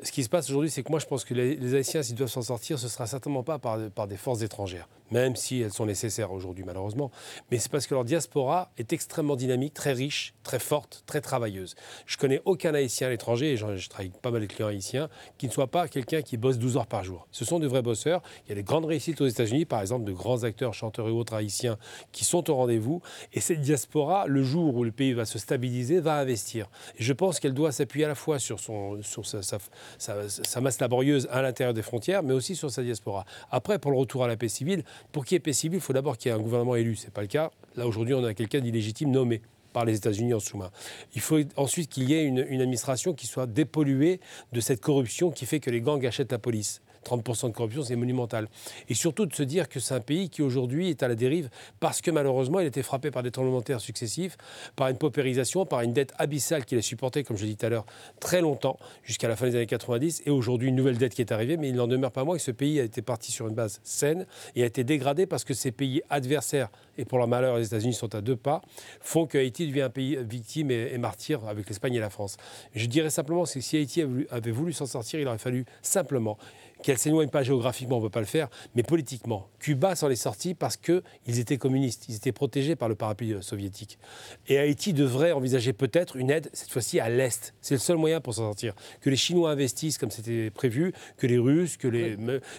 ce 0.00 0.12
qui 0.12 0.22
se 0.22 0.28
passe 0.28 0.48
aujourd'hui, 0.48 0.70
c'est 0.70 0.82
que 0.82 0.90
moi, 0.90 1.00
je 1.00 1.06
pense 1.06 1.24
que 1.24 1.34
les, 1.34 1.74
Haïtiens, 1.74 2.02
s'ils 2.02 2.14
doivent 2.14 2.30
s'en 2.30 2.42
sortir, 2.42 2.78
ce 2.78 2.88
sera 2.88 3.06
certainement 3.06 3.42
pas 3.42 3.58
par, 3.58 3.78
par, 3.90 4.06
des 4.06 4.16
forces 4.16 4.42
étrangères, 4.42 4.88
même 5.10 5.34
si 5.34 5.60
elles 5.60 5.72
sont 5.72 5.86
nécessaires 5.86 6.32
aujourd'hui, 6.32 6.64
malheureusement. 6.64 7.10
Mais 7.50 7.58
c'est 7.58 7.70
parce 7.70 7.86
que 7.86 7.94
leur 7.94 8.04
diaspora 8.04 8.70
est 8.78 8.92
extrêmement 8.92 9.34
dynamique, 9.34 9.74
très 9.74 9.92
riche, 9.92 10.34
très 10.44 10.60
forte, 10.60 11.02
très 11.06 11.20
travailleuse. 11.20 11.74
Je 12.06 12.16
connais 12.16 12.40
aucun 12.44 12.74
Haïtien 12.74 13.08
à 13.08 13.10
l'étranger, 13.10 13.52
et 13.52 13.56
je 13.56 13.88
travaille 13.88 14.12
pas 14.22 14.30
mal 14.30 14.40
de 14.42 14.46
clients 14.46 14.68
haïtiens, 14.68 15.08
qui 15.36 15.48
ne 15.48 15.52
soit 15.52 15.66
pas 15.66 15.88
quelqu'un 15.88 16.22
qui 16.22 16.36
bosse 16.36 16.58
12 16.58 16.76
heures 16.76 16.86
par 16.86 17.02
jour. 17.02 17.26
Ce 17.32 17.44
sont 17.44 17.58
de 17.58 17.66
vrais 17.66 17.82
bosseurs. 17.82 18.22
Il 18.46 18.50
y 18.50 18.52
a 18.52 18.54
des 18.54 18.62
grandes 18.62 18.84
réussites 18.84 19.20
aux 19.20 19.26
États-Unis, 19.26 19.64
par 19.64 19.80
exemple, 19.80 20.04
de 20.04 20.12
grands 20.12 20.44
acteurs, 20.44 20.74
chanteurs 20.74 21.08
et 21.08 21.12
autres 21.12 21.34
haïtiens 21.34 21.76
qui 22.12 22.24
sont 22.24 22.48
au 22.50 22.54
rendez-vous. 22.54 23.02
Et 23.32 23.40
cette 23.40 23.62
diaspora, 23.62 24.26
le 24.28 24.44
jour 24.44 24.76
où 24.76 24.84
le 24.84 24.92
pays 24.92 25.12
va 25.12 25.24
se 25.24 25.40
stabiliser, 25.40 25.98
va 25.98 26.18
investir. 26.18 26.70
Et 26.98 27.02
je 27.02 27.12
pense 27.12 27.40
qu'elle 27.40 27.54
doit 27.54 27.72
s'appuyer 27.72 28.04
à 28.04 28.08
la 28.08 28.14
fois 28.14 28.38
sur, 28.38 28.60
son, 28.60 29.02
sur 29.02 29.26
sa, 29.26 29.58
sa 29.98 30.60
masse 30.60 30.80
laborieuse 30.80 31.28
à 31.30 31.42
l'intérieur 31.42 31.74
des 31.74 31.82
frontières, 31.82 32.22
mais 32.22 32.34
aussi 32.34 32.56
sur 32.56 32.70
sa 32.70 32.82
diaspora. 32.82 33.24
Après, 33.50 33.78
pour 33.78 33.90
le 33.90 33.96
retour 33.96 34.24
à 34.24 34.28
la 34.28 34.36
paix 34.36 34.48
civile, 34.48 34.84
pour 35.12 35.24
qu'il 35.24 35.34
y 35.34 35.36
ait 35.36 35.40
paix 35.40 35.52
civile, 35.52 35.78
il 35.78 35.82
faut 35.82 35.92
d'abord 35.92 36.18
qu'il 36.18 36.30
y 36.30 36.34
ait 36.34 36.38
un 36.38 36.42
gouvernement 36.42 36.76
élu. 36.76 36.96
Ce 36.96 37.04
n'est 37.04 37.10
pas 37.10 37.22
le 37.22 37.26
cas. 37.26 37.50
Là, 37.76 37.86
aujourd'hui, 37.86 38.14
on 38.14 38.24
a 38.24 38.34
quelqu'un 38.34 38.60
d'illégitime 38.60 39.10
nommé 39.10 39.42
par 39.72 39.84
les 39.84 39.96
États-Unis 39.96 40.34
en 40.34 40.40
sous-main. 40.40 40.70
Il 41.14 41.20
faut 41.20 41.38
ensuite 41.56 41.90
qu'il 41.90 42.08
y 42.08 42.14
ait 42.14 42.24
une, 42.24 42.38
administration 42.38 43.12
qui 43.14 43.26
soit 43.26 43.46
dépolluée 43.46 44.20
de 44.52 44.60
cette 44.60 44.80
corruption 44.80 45.30
qui 45.30 45.46
fait 45.46 45.60
que 45.60 45.70
les 45.70 45.80
gangs 45.80 46.04
achètent 46.04 46.32
la 46.32 46.38
police. 46.38 46.80
30% 47.04 47.48
de 47.48 47.54
corruption, 47.54 47.82
c'est 47.82 47.96
monumental. 47.96 48.48
Et 48.88 48.94
surtout 48.94 49.26
de 49.26 49.34
se 49.34 49.42
dire 49.42 49.68
que 49.68 49.80
c'est 49.80 49.94
un 49.94 50.00
pays 50.00 50.28
qui 50.28 50.42
aujourd'hui 50.42 50.90
est 50.90 51.02
à 51.02 51.08
la 51.08 51.14
dérive 51.14 51.48
parce 51.80 52.00
que 52.00 52.10
malheureusement, 52.10 52.60
il 52.60 52.64
a 52.64 52.68
été 52.68 52.82
frappé 52.82 53.10
par 53.10 53.22
des 53.22 53.30
tremblements 53.30 53.60
de 53.60 53.64
terre 53.64 53.80
successifs, 53.80 54.36
par 54.76 54.88
une 54.88 54.98
paupérisation, 54.98 55.66
par 55.66 55.80
une 55.82 55.92
dette 55.92 56.12
abyssale 56.18 56.64
qu'il 56.64 56.78
a 56.78 56.82
supportée, 56.82 57.24
comme 57.24 57.36
je 57.36 57.44
l'ai 57.44 57.50
dit 57.50 57.56
tout 57.56 57.66
à 57.66 57.68
l'heure, 57.68 57.86
très 58.20 58.40
longtemps, 58.40 58.78
jusqu'à 59.04 59.28
la 59.28 59.36
fin 59.36 59.46
des 59.46 59.56
années 59.56 59.66
90, 59.66 60.22
et 60.26 60.30
aujourd'hui 60.30 60.68
une 60.68 60.76
nouvelle 60.76 60.98
dette 60.98 61.14
qui 61.14 61.22
est 61.22 61.32
arrivée, 61.32 61.56
mais 61.56 61.68
il 61.68 61.74
n'en 61.74 61.86
demeure 61.86 62.12
pas 62.12 62.24
moins 62.24 62.36
que 62.36 62.42
ce 62.42 62.50
pays 62.50 62.80
a 62.80 62.84
été 62.84 63.02
parti 63.02 63.32
sur 63.32 63.48
une 63.48 63.54
base 63.54 63.80
saine 63.82 64.26
et 64.54 64.62
a 64.62 64.66
été 64.66 64.84
dégradé 64.84 65.26
parce 65.26 65.44
que 65.44 65.54
ces 65.54 65.70
pays 65.72 66.02
adversaires, 66.10 66.70
et 66.96 67.04
pour 67.04 67.18
leur 67.18 67.28
malheur, 67.28 67.56
les 67.58 67.66
États-Unis 67.66 67.94
sont 67.94 68.14
à 68.14 68.20
deux 68.20 68.36
pas, 68.36 68.62
font 69.00 69.26
que 69.26 69.38
Haïti 69.38 69.66
devient 69.66 69.82
un 69.82 69.90
pays 69.90 70.18
victime 70.22 70.70
et, 70.70 70.98
martyr 70.98 71.46
avec 71.46 71.68
l'Espagne 71.68 71.94
et 71.94 72.00
la 72.00 72.10
France. 72.10 72.36
Je 72.74 72.86
dirais 72.86 73.10
simplement 73.10 73.44
que 73.44 73.60
si 73.60 73.76
Haïti 73.76 74.02
avait 74.30 74.50
voulu 74.50 74.72
s'en 74.72 74.86
sortir, 74.86 75.20
il 75.20 75.28
aurait 75.28 75.38
fallu 75.38 75.64
simplement 75.82 76.38
qu'elle 76.82 76.98
s'éloigne 76.98 77.28
pas 77.28 77.42
géographiquement, 77.42 77.96
on 77.96 78.00
ne 78.00 78.06
peut 78.06 78.10
pas 78.10 78.20
le 78.20 78.26
faire, 78.26 78.48
mais 78.74 78.82
politiquement. 78.82 79.48
Cuba 79.58 79.96
s'en 79.96 80.08
est 80.10 80.16
sorti 80.16 80.54
parce 80.54 80.76
qu'ils 80.76 81.02
étaient 81.38 81.58
communistes, 81.58 82.06
ils 82.08 82.16
étaient 82.16 82.32
protégés 82.32 82.76
par 82.76 82.88
le 82.88 82.94
parapluie 82.94 83.34
euh, 83.34 83.42
soviétique. 83.42 83.98
Et 84.46 84.58
Haïti 84.58 84.92
devrait 84.92 85.32
envisager 85.32 85.72
peut-être 85.72 86.16
une 86.16 86.30
aide, 86.30 86.48
cette 86.52 86.70
fois-ci 86.70 87.00
à 87.00 87.08
l'Est. 87.08 87.54
C'est 87.60 87.74
le 87.74 87.80
seul 87.80 87.96
moyen 87.96 88.20
pour 88.20 88.34
s'en 88.34 88.42
sortir. 88.42 88.74
Que 89.00 89.10
les 89.10 89.16
Chinois 89.16 89.50
investissent 89.50 89.98
comme 89.98 90.10
c'était 90.10 90.50
prévu, 90.50 90.92
que 91.16 91.26
les 91.26 91.38
Russes, 91.38 91.76
que, 91.76 91.88
les, 91.88 92.16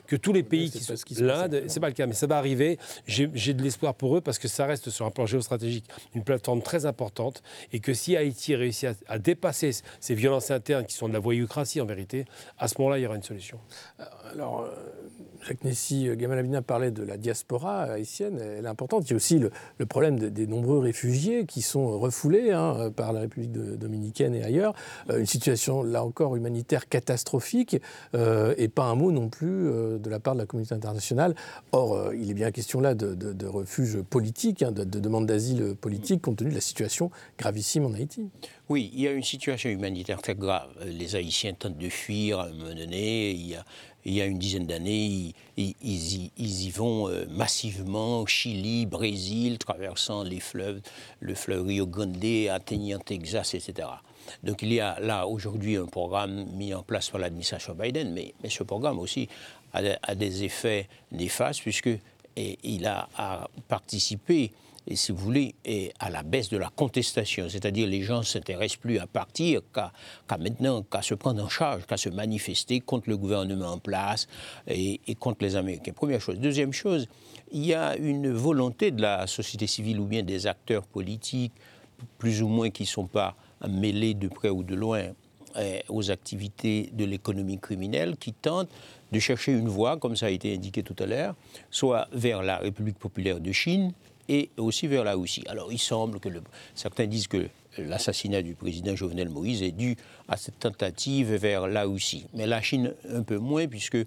que 0.07 0.15
tous 0.15 0.33
les 0.33 0.43
pays 0.43 0.69
qui 0.69 0.83
sont... 0.83 0.95
L'Inde, 1.19 1.63
c'est 1.67 1.79
pas 1.79 1.87
le 1.87 1.93
cas, 1.93 2.05
mais 2.05 2.13
ça 2.13 2.27
va 2.27 2.37
arriver. 2.37 2.77
J'ai 3.07 3.53
de 3.53 3.63
l'espoir 3.63 3.95
pour 3.95 4.17
eux 4.17 4.21
parce 4.21 4.39
que 4.39 4.47
ça 4.47 4.65
reste 4.65 4.89
sur 4.89 5.05
un 5.05 5.11
plan 5.11 5.25
géostratégique 5.25 5.85
une 6.15 6.23
plateforme 6.23 6.61
très 6.61 6.85
importante 6.85 7.41
et 7.71 7.79
que 7.79 7.93
si 7.93 8.15
Haïti 8.15 8.55
réussit 8.55 8.89
à, 9.07 9.13
à 9.13 9.19
dépasser 9.19 9.71
ces 9.99 10.15
violences 10.15 10.51
internes 10.51 10.85
qui 10.85 10.95
sont 10.95 11.07
de 11.07 11.13
la 11.13 11.19
voyoucratie 11.19 11.81
en 11.81 11.85
vérité, 11.85 12.25
à 12.57 12.67
ce 12.67 12.75
moment-là, 12.79 12.99
il 12.99 13.03
y 13.03 13.05
aura 13.05 13.15
une 13.15 13.23
solution. 13.23 13.59
Euh, 14.09 14.31
Alors, 14.33 14.61
euh, 14.61 14.69
Jacques 15.47 15.63
Nessy, 15.63 16.07
euh, 16.07 16.15
Gamal 16.15 16.39
Abina 16.39 16.61
parlait 16.61 16.91
de 16.91 17.03
la 17.03 17.17
diaspora 17.17 17.83
haïtienne, 17.83 18.39
elle 18.39 18.65
est 18.65 18.69
importante. 18.69 19.05
Il 19.07 19.11
y 19.11 19.13
a 19.13 19.15
aussi 19.15 19.39
le, 19.39 19.85
problème 19.85 20.19
des, 20.19 20.47
nombreux 20.47 20.79
réfugiés 20.79 21.45
qui 21.45 21.61
sont 21.61 21.97
refoulés 21.97 22.51
hein, 22.51 22.91
par 22.95 23.13
la 23.13 23.21
République 23.21 23.51
dominicaine 23.51 24.35
et 24.35 24.43
ailleurs. 24.43 24.73
Euh, 25.09 25.19
une 25.19 25.25
situation, 25.25 25.83
là 25.83 26.03
encore, 26.03 26.35
humanitaire 26.35 26.87
catastrophique, 26.89 27.77
et 28.13 28.67
pas 28.67 28.83
un 28.83 28.95
mot 28.95 29.11
non 29.11 29.29
plus 29.29 29.69
de 29.99 30.09
la 30.09 30.19
part 30.19 30.33
de 30.33 30.39
la 30.39 30.45
communauté 30.45 30.73
internationale. 30.73 31.35
Or, 31.71 32.13
il 32.13 32.29
est 32.29 32.33
bien 32.33 32.51
question 32.51 32.81
là 32.81 32.95
de, 32.95 33.13
de, 33.13 33.45
refuge 33.47 34.01
politique, 34.01 34.63
hein, 34.63 34.71
de, 34.71 34.83
demande 34.83 35.25
d'asile 35.25 35.75
politique, 35.75 36.21
compte 36.21 36.37
tenu 36.37 36.49
de 36.49 36.55
la 36.55 36.61
situation 36.61 37.11
gravissime 37.37 37.85
en 37.85 37.93
Haïti. 37.93 38.29
Oui, 38.69 38.91
il 38.93 39.01
y 39.01 39.07
a 39.07 39.11
une 39.11 39.23
situation 39.23 39.71
humanitaire 39.71 40.21
très 40.21 40.35
grave. 40.35 40.69
Les 40.85 41.15
Haïtiens 41.15 41.55
tentent 41.55 41.79
de 41.79 41.89
fuir 41.89 42.39
à 42.39 42.45
un 42.45 42.51
moment 42.51 42.75
donné. 42.75 43.31
Il 44.05 44.13
y 44.13 44.21
a 44.21 44.25
une 44.25 44.37
dizaine 44.37 44.67
d'années, 44.67 45.33
ils, 45.57 45.73
y, 45.81 46.69
vont 46.69 47.09
euh, 47.09 47.25
massivement, 47.31 48.27
Chili, 48.27 48.85
Brésil, 48.85 49.57
traversant 49.57 50.21
les 50.21 50.39
fleuves, 50.39 50.81
le 51.19 51.33
fleuve 51.33 51.65
Rio 51.65 51.87
Grande, 51.87 52.23
atteignant 52.51 52.99
Texas, 52.99 53.55
etc. 53.55 53.87
Donc 54.43 54.61
il 54.61 54.71
y 54.71 54.79
a 54.79 54.99
là 54.99 55.25
aujourd'hui 55.25 55.75
un 55.75 55.87
programme 55.87 56.45
mis 56.53 56.71
en 56.75 56.83
place 56.83 57.09
par 57.09 57.19
l'administration 57.19 57.73
Biden, 57.73 58.13
mais, 58.13 58.35
ce 58.47 58.61
programme 58.61 58.99
aussi 58.99 59.27
a, 59.73 60.13
des 60.13 60.43
effets 60.43 60.87
néfastes 61.11 61.61
puisque 61.61 61.89
a 62.85 63.47
participé 63.67 64.51
et 64.89 64.95
si 64.95 65.11
vous 65.11 65.19
voulez, 65.19 65.53
à 65.99 66.09
la 66.09 66.23
baisse 66.23 66.49
de 66.49 66.57
la 66.57 66.69
contestation. 66.75 67.47
C'est-à-dire 67.47 67.87
les 67.87 68.01
gens 68.01 68.19
ne 68.19 68.23
s'intéressent 68.23 68.79
plus 68.79 68.97
à 68.97 69.05
partir 69.05 69.61
qu'à 69.71 69.91
maintenant, 70.37 70.81
qu'à 70.81 71.03
se 71.03 71.13
prendre 71.13 71.43
en 71.43 71.47
charge, 71.47 71.85
qu'à 71.85 71.95
se 71.95 72.09
manifester 72.09 72.79
contre 72.79 73.07
le 73.09 73.15
gouvernement 73.15 73.67
en 73.73 73.77
place 73.77 74.27
et, 74.67 74.99
contre 75.19 75.43
les 75.43 75.55
Américains. 75.55 75.93
Première 75.93 76.19
chose. 76.19 76.39
Deuxième 76.39 76.73
chose, 76.73 77.07
il 77.51 77.65
y 77.65 77.73
a 77.75 77.95
une 77.97 78.31
volonté 78.31 78.89
de 78.89 79.01
la 79.01 79.27
société 79.27 79.67
civile 79.67 79.99
ou 79.99 80.05
bien 80.05 80.23
des 80.23 80.47
acteurs 80.47 80.87
politiques, 80.87 81.53
plus 82.17 82.41
ou 82.41 82.47
moins 82.47 82.71
qui 82.71 82.83
ne 82.83 82.87
sont 82.87 83.07
pas 83.07 83.35
mêlés 83.67 84.15
de 84.15 84.27
près 84.27 84.49
ou 84.49 84.63
de 84.63 84.73
loin 84.73 85.03
eh, 85.59 85.83
aux 85.87 86.09
activités 86.09 86.89
de 86.93 87.05
l'économie 87.05 87.59
criminelle, 87.59 88.17
qui 88.17 88.33
tentent 88.33 88.69
de 89.11 89.19
chercher 89.19 89.51
une 89.51 89.67
voie, 89.67 89.97
comme 89.97 90.15
ça 90.15 90.27
a 90.27 90.29
été 90.29 90.53
indiqué 90.53 90.81
tout 90.81 90.95
à 90.99 91.05
l'heure, 91.05 91.35
soit 91.69 92.07
vers 92.11 92.41
la 92.41 92.57
République 92.57 92.97
populaire 92.97 93.39
de 93.39 93.51
Chine, 93.51 93.93
et 94.29 94.51
aussi 94.57 94.87
vers 94.87 95.03
la 95.03 95.15
Russie. 95.15 95.43
Alors 95.47 95.73
il 95.73 95.79
semble 95.79 96.19
que 96.19 96.29
certains 96.75 97.07
disent 97.07 97.27
que 97.27 97.49
l'assassinat 97.77 98.41
du 98.41 98.53
président 98.53 98.95
Jovenel 98.95 99.29
Moïse 99.29 99.63
est 99.63 99.71
dû 99.71 99.97
à 100.27 100.37
cette 100.37 100.59
tentative 100.59 101.33
vers 101.33 101.67
la 101.67 101.83
Russie. 101.83 102.25
Mais 102.33 102.45
la 102.47 102.61
Chine 102.61 102.93
un 103.11 103.23
peu 103.23 103.37
moins 103.37 103.67
puisque 103.67 103.97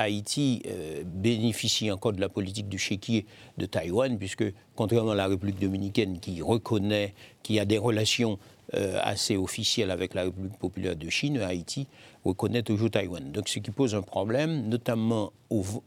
Haïti 0.00 0.62
euh, 0.66 1.02
bénéficie 1.04 1.90
encore 1.90 2.12
de 2.12 2.20
la 2.20 2.28
politique 2.28 2.68
du 2.68 2.78
chéquier 2.78 3.26
de 3.58 3.66
Taïwan, 3.66 4.16
puisque 4.18 4.44
contrairement 4.74 5.12
à 5.12 5.14
la 5.14 5.26
République 5.26 5.58
dominicaine 5.58 6.20
qui 6.20 6.40
reconnaît, 6.42 7.14
qui 7.42 7.60
a 7.60 7.64
des 7.64 7.78
relations 7.78 8.38
euh, 8.74 8.98
assez 9.02 9.36
officielles 9.36 9.90
avec 9.90 10.14
la 10.14 10.22
République 10.22 10.56
populaire 10.56 10.94
de 10.94 11.10
Chine, 11.10 11.38
Haïti 11.38 11.88
reconnaît 12.24 12.62
toujours 12.62 12.90
Taïwan. 12.90 13.32
Donc 13.32 13.48
ce 13.48 13.58
qui 13.58 13.72
pose 13.72 13.96
un 13.96 14.02
problème, 14.02 14.68
notamment 14.68 15.32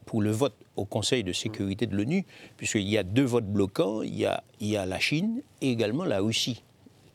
pour 0.06 0.22
le 0.22 0.32
vote 0.32 0.56
au 0.76 0.84
Conseil 0.84 1.24
de 1.24 1.32
sécurité 1.32 1.88
de 1.88 1.96
l'ONU, 1.96 2.26
puisqu'il 2.58 2.90
y 2.90 2.98
a 2.98 3.04
deux 3.04 3.24
votes 3.24 3.48
bloquants, 3.48 4.02
il 4.02 4.16
y 4.16 4.26
a, 4.26 4.86
la 4.86 5.00
Chine 5.00 5.42
et 5.62 5.72
également 5.72 6.04
la 6.04 6.20
Russie. 6.20 6.62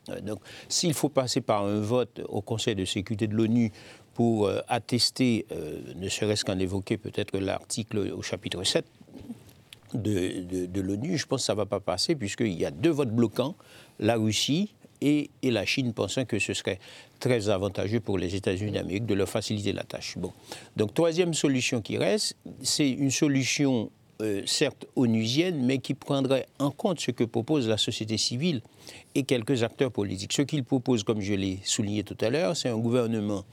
Euh, 0.09 0.21
donc 0.21 0.39
s'il 0.69 0.95
faut 0.95 1.09
passer 1.09 1.39
par 1.39 1.65
un 1.65 1.79
vote 1.79 2.19
au 2.27 2.41
Conseil 2.41 2.73
de 2.73 2.85
sécurité 2.85 3.27
de 3.27 3.35
l'ONU 3.35 3.71
pour 4.19 4.47
euh, 4.47 4.59
attester, 4.67 5.45
euh, 5.53 5.79
ne 5.95 6.09
serait-ce 6.09 6.43
qu'en 6.43 6.59
évoquer 6.59 6.97
peut-être 6.97 7.39
l'article 7.39 7.99
au 7.99 8.21
chapitre 8.21 8.65
7 8.65 8.83
de, 9.93 10.81
l'ONU, 10.81 11.17
je 11.17 11.25
pense 11.25 11.43
que 11.43 11.45
ça 11.45 11.53
ne 11.53 11.59
va 11.59 11.65
pas 11.65 11.79
passer, 11.79 12.15
puisqu'il 12.15 12.51
y 12.51 12.65
a 12.65 12.69
deux 12.69 12.89
votes 12.89 13.15
bloquants, 13.15 13.55
la 13.97 14.17
Russie 14.17 14.73
et, 14.99 15.29
la 15.41 15.65
Chine 15.65 15.93
pensant 15.93 16.25
que 16.25 16.37
ce 16.37 16.53
serait 16.53 16.79
très 17.21 17.47
avantageux 17.47 18.01
pour 18.01 18.17
les 18.17 18.35
États-Unis 18.35 18.73
d'Amérique 18.73 19.05
de 19.05 19.13
leur 19.13 19.29
faciliter 19.29 19.71
la 19.71 19.83
tâche. 19.83 20.17
Bon. 20.17 20.33
Donc, 20.75 20.93
troisième 20.93 21.33
solution 21.33 21.79
qui 21.79 21.97
reste, 21.97 22.35
c'est 22.61 22.89
une 22.89 23.11
solution 23.11 23.89
euh, 24.21 24.41
certes 24.45 24.85
onusienne, 24.97 25.63
mais 25.65 25.77
qui 25.77 25.93
prendrait 25.93 26.45
en 26.59 26.71
compte 26.71 26.99
ce 26.99 27.11
que 27.11 27.23
propose 27.23 27.69
la 27.69 27.77
société 27.77 28.17
civile 28.17 28.63
et 29.15 29.23
quelques 29.23 29.63
acteurs 29.63 29.93
politiques. 29.93 30.33
Ce 30.33 30.41
qu'ils 30.41 30.65
proposent, 30.65 31.05
comme 31.05 31.21
je 31.21 31.35
l'ai 31.35 31.59
souligné 31.63 32.03
tout 32.03 32.17
à 32.19 32.29
l'heure, 32.29 32.57
c'est 32.57 32.67
un 32.67 32.77
gouvernement 32.77 33.45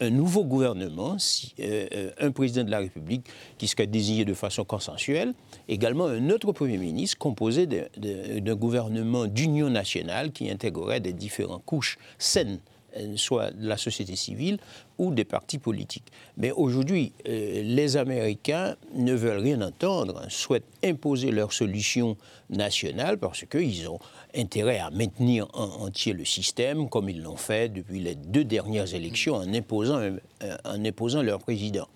un 0.00 0.10
nouveau 0.10 0.44
gouvernement, 0.44 1.16
euh, 1.60 1.86
euh, 1.92 2.10
un 2.20 2.30
président 2.30 2.64
de 2.64 2.70
la 2.70 2.78
République 2.78 3.26
qui 3.58 3.68
serait 3.68 3.86
désigné 3.86 4.24
de 4.24 4.34
façon 4.34 4.64
consensuelle, 4.64 5.34
également 5.68 6.06
un 6.06 6.30
autre 6.30 6.52
Premier 6.52 6.78
ministre 6.78 7.18
composé 7.18 7.66
d'un 7.66 8.54
gouvernement 8.54 9.26
d'union 9.26 9.70
nationale 9.70 10.32
qui 10.32 10.50
intégrerait 10.50 11.00
des 11.00 11.12
différentes 11.12 11.64
couches 11.64 11.98
saines 12.18 12.58
soit 13.16 13.50
de 13.50 13.66
la 13.66 13.76
société 13.76 14.16
civile 14.16 14.58
ou 14.98 15.12
des 15.12 15.24
partis 15.24 15.58
politiques. 15.58 16.06
Mais 16.36 16.50
aujourd'hui, 16.50 17.12
euh, 17.28 17.62
les 17.62 17.96
Américains 17.96 18.76
ne 18.94 19.14
veulent 19.14 19.40
rien 19.40 19.60
entendre, 19.62 20.20
hein, 20.22 20.28
souhaitent 20.28 20.68
imposer 20.84 21.30
leur 21.30 21.52
solution 21.52 22.16
nationale 22.50 23.18
parce 23.18 23.44
qu'ils 23.44 23.88
ont 23.88 23.98
intérêt 24.34 24.78
à 24.78 24.90
maintenir 24.90 25.48
en 25.54 25.84
entier 25.84 26.12
le 26.12 26.24
système, 26.24 26.88
comme 26.88 27.08
ils 27.08 27.22
l'ont 27.22 27.36
fait 27.36 27.72
depuis 27.72 28.00
les 28.00 28.14
deux 28.14 28.44
dernières 28.44 28.94
élections, 28.94 29.34
en 29.34 29.52
imposant, 29.52 29.98
euh, 29.98 30.56
en 30.64 30.84
imposant 30.84 31.22
leur 31.22 31.38
président. 31.38 31.88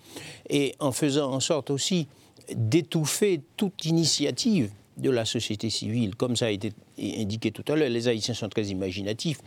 Et 0.49 0.75
en 0.79 0.91
faisant 0.91 1.31
en 1.31 1.39
sorte 1.39 1.69
aussi 1.69 2.07
d'étouffer 2.55 3.41
toute 3.57 3.85
initiative 3.85 4.71
de 4.97 5.09
la 5.09 5.25
société 5.25 5.69
civile, 5.69 6.15
comme 6.15 6.35
ça 6.35 6.47
a 6.47 6.49
été 6.49 6.73
indiqué 6.99 7.51
tout 7.51 7.63
à 7.71 7.75
l'heure, 7.75 7.89
les 7.89 8.07
Haïtiens 8.07 8.33
sont 8.33 8.49
très 8.49 8.65
imaginatifs. 8.65 9.39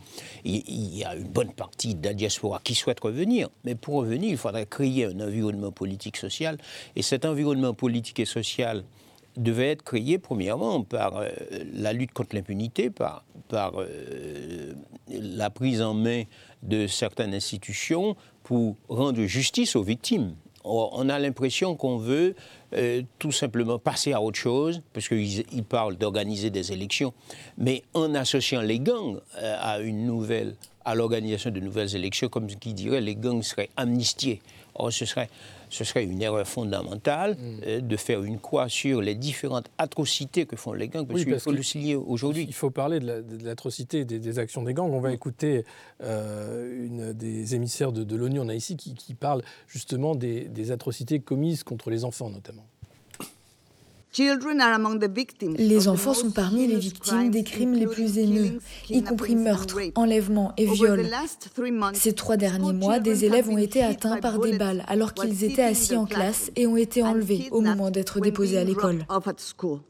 Il, 0.43 0.95
y 0.97 1.03
a 1.03 1.15
une 1.15 1.27
bonne 1.27 1.51
partie 1.51 1.95
de 1.95 2.05
la 2.05 2.13
diaspora 2.13 2.61
qui 2.63 2.75
souhaite 2.75 2.99
revenir, 3.01 3.49
mais 3.65 3.75
pour 3.75 3.95
revenir, 3.95 4.29
il 4.29 4.37
faudrait 4.37 4.65
créer 4.65 5.05
un 5.05 5.19
environnement 5.19 5.71
politique 5.71 6.17
social. 6.17 6.57
Et 6.95 7.01
cet 7.01 7.25
environnement 7.25 7.73
politique 7.73 8.19
et 8.19 8.25
social 8.25 8.83
devait 9.37 9.71
être 9.71 9.83
créé 9.83 10.17
premièrement 10.17 10.83
par 10.83 11.17
euh, 11.17 11.29
la 11.73 11.93
lutte 11.93 12.11
contre 12.11 12.35
l'impunité, 12.35 12.89
par, 12.89 13.23
euh, 13.53 14.73
la 15.09 15.49
prise 15.49 15.81
en 15.81 15.93
main 15.93 16.23
de 16.63 16.87
certaines 16.87 17.33
institutions 17.33 18.15
pour 18.43 18.75
rendre 18.89 19.23
justice 19.23 19.75
aux 19.75 19.83
victimes. 19.83 20.35
On 20.63 21.09
a 21.09 21.19
l'impression 21.19 21.75
qu'on 21.75 21.97
veut 21.97 22.35
euh, 22.73 23.01
tout 23.19 23.31
simplement 23.31 23.79
passer 23.79 24.13
à 24.13 24.21
autre 24.21 24.39
chose, 24.39 24.81
parce 24.93 25.07
qu'ils 25.07 25.63
parlent 25.67 25.97
d'organiser 25.97 26.49
des 26.49 26.71
élections, 26.71 27.13
mais 27.57 27.83
en 27.93 28.15
associant 28.15 28.61
les 28.61 28.79
gangs 28.79 29.19
euh, 29.37 29.55
à 29.59 29.79
une 29.79 30.05
nouvelle, 30.05 30.55
à 30.85 30.95
l'organisation 30.95 31.51
de 31.51 31.59
nouvelles 31.59 31.95
élections, 31.95 32.29
comme 32.29 32.47
qui 32.47 32.73
dirait, 32.73 33.01
les 33.01 33.15
gangs 33.15 33.41
seraient 33.41 33.69
amnistiés. 33.77 34.41
Ce 34.89 35.05
serait, 35.05 35.29
ce 35.71 35.83
serait 35.83 36.03
une 36.03 36.21
erreur 36.21 36.47
fondamentale 36.47 37.31
mm. 37.31 37.59
euh, 37.65 37.81
de 37.81 37.97
faire 37.97 38.23
une 38.23 38.39
croix 38.39 38.69
sur 38.69 39.01
les 39.01 39.15
différentes 39.15 39.69
atrocités 39.77 40.45
que 40.45 40.55
font 40.55 40.73
les 40.73 40.87
gangs, 40.87 41.07
parce 41.07 41.23
qu'il 41.23 41.39
faut 41.39 41.51
le 41.51 41.63
signer 41.63 41.95
aujourd'hui. 41.95 42.45
Il 42.47 42.53
faut 42.53 42.69
parler 42.69 42.99
de 42.99 43.45
l'atrocité 43.45 44.05
des, 44.05 44.39
actions 44.39 44.63
des 44.63 44.73
gangs. 44.73 44.91
On 44.91 44.99
va 44.99 45.09
mm. 45.09 45.13
écouter 45.13 45.65
une 46.01 47.13
des 47.13 47.55
émissaires 47.55 47.91
de, 47.91 48.15
l'ONU 48.15 48.39
en 48.39 48.49
Haïti 48.49 48.75
qui, 48.77 48.93
qui, 48.93 49.13
parle 49.13 49.41
justement 49.67 50.15
des 50.15 50.71
atrocités 50.71 51.19
commises 51.19 51.63
contre 51.63 51.89
les 51.89 52.05
enfants, 52.05 52.29
notamment. 52.29 52.65
Les 55.57 55.87
enfants 55.87 56.13
sont 56.13 56.31
parmi 56.31 56.67
les 56.67 56.75
victimes 56.75 57.31
des 57.31 57.43
crimes 57.43 57.73
les 57.73 57.87
plus 57.87 58.17
haineux, 58.17 58.59
y 58.89 59.03
compris 59.03 59.37
meurtres, 59.37 59.79
enlèvements 59.95 60.53
et 60.57 60.65
viols. 60.65 61.09
Ces 61.93 62.13
trois 62.13 62.35
derniers 62.35 62.73
mois, 62.73 62.99
des 62.99 63.23
élèves 63.23 63.49
ont 63.49 63.57
été 63.57 63.81
atteints 63.81 64.17
par 64.17 64.39
des 64.39 64.57
balles 64.57 64.83
alors 64.87 65.13
qu'ils 65.13 65.45
étaient 65.45 65.63
assis 65.63 65.95
en 65.95 66.05
classe 66.05 66.51
et 66.57 66.67
ont 66.67 66.75
été 66.75 67.03
enlevés 67.03 67.47
au 67.51 67.61
moment 67.61 67.89
d'être 67.89 68.19
déposés 68.19 68.57
à 68.57 68.63
l'école. 68.65 69.05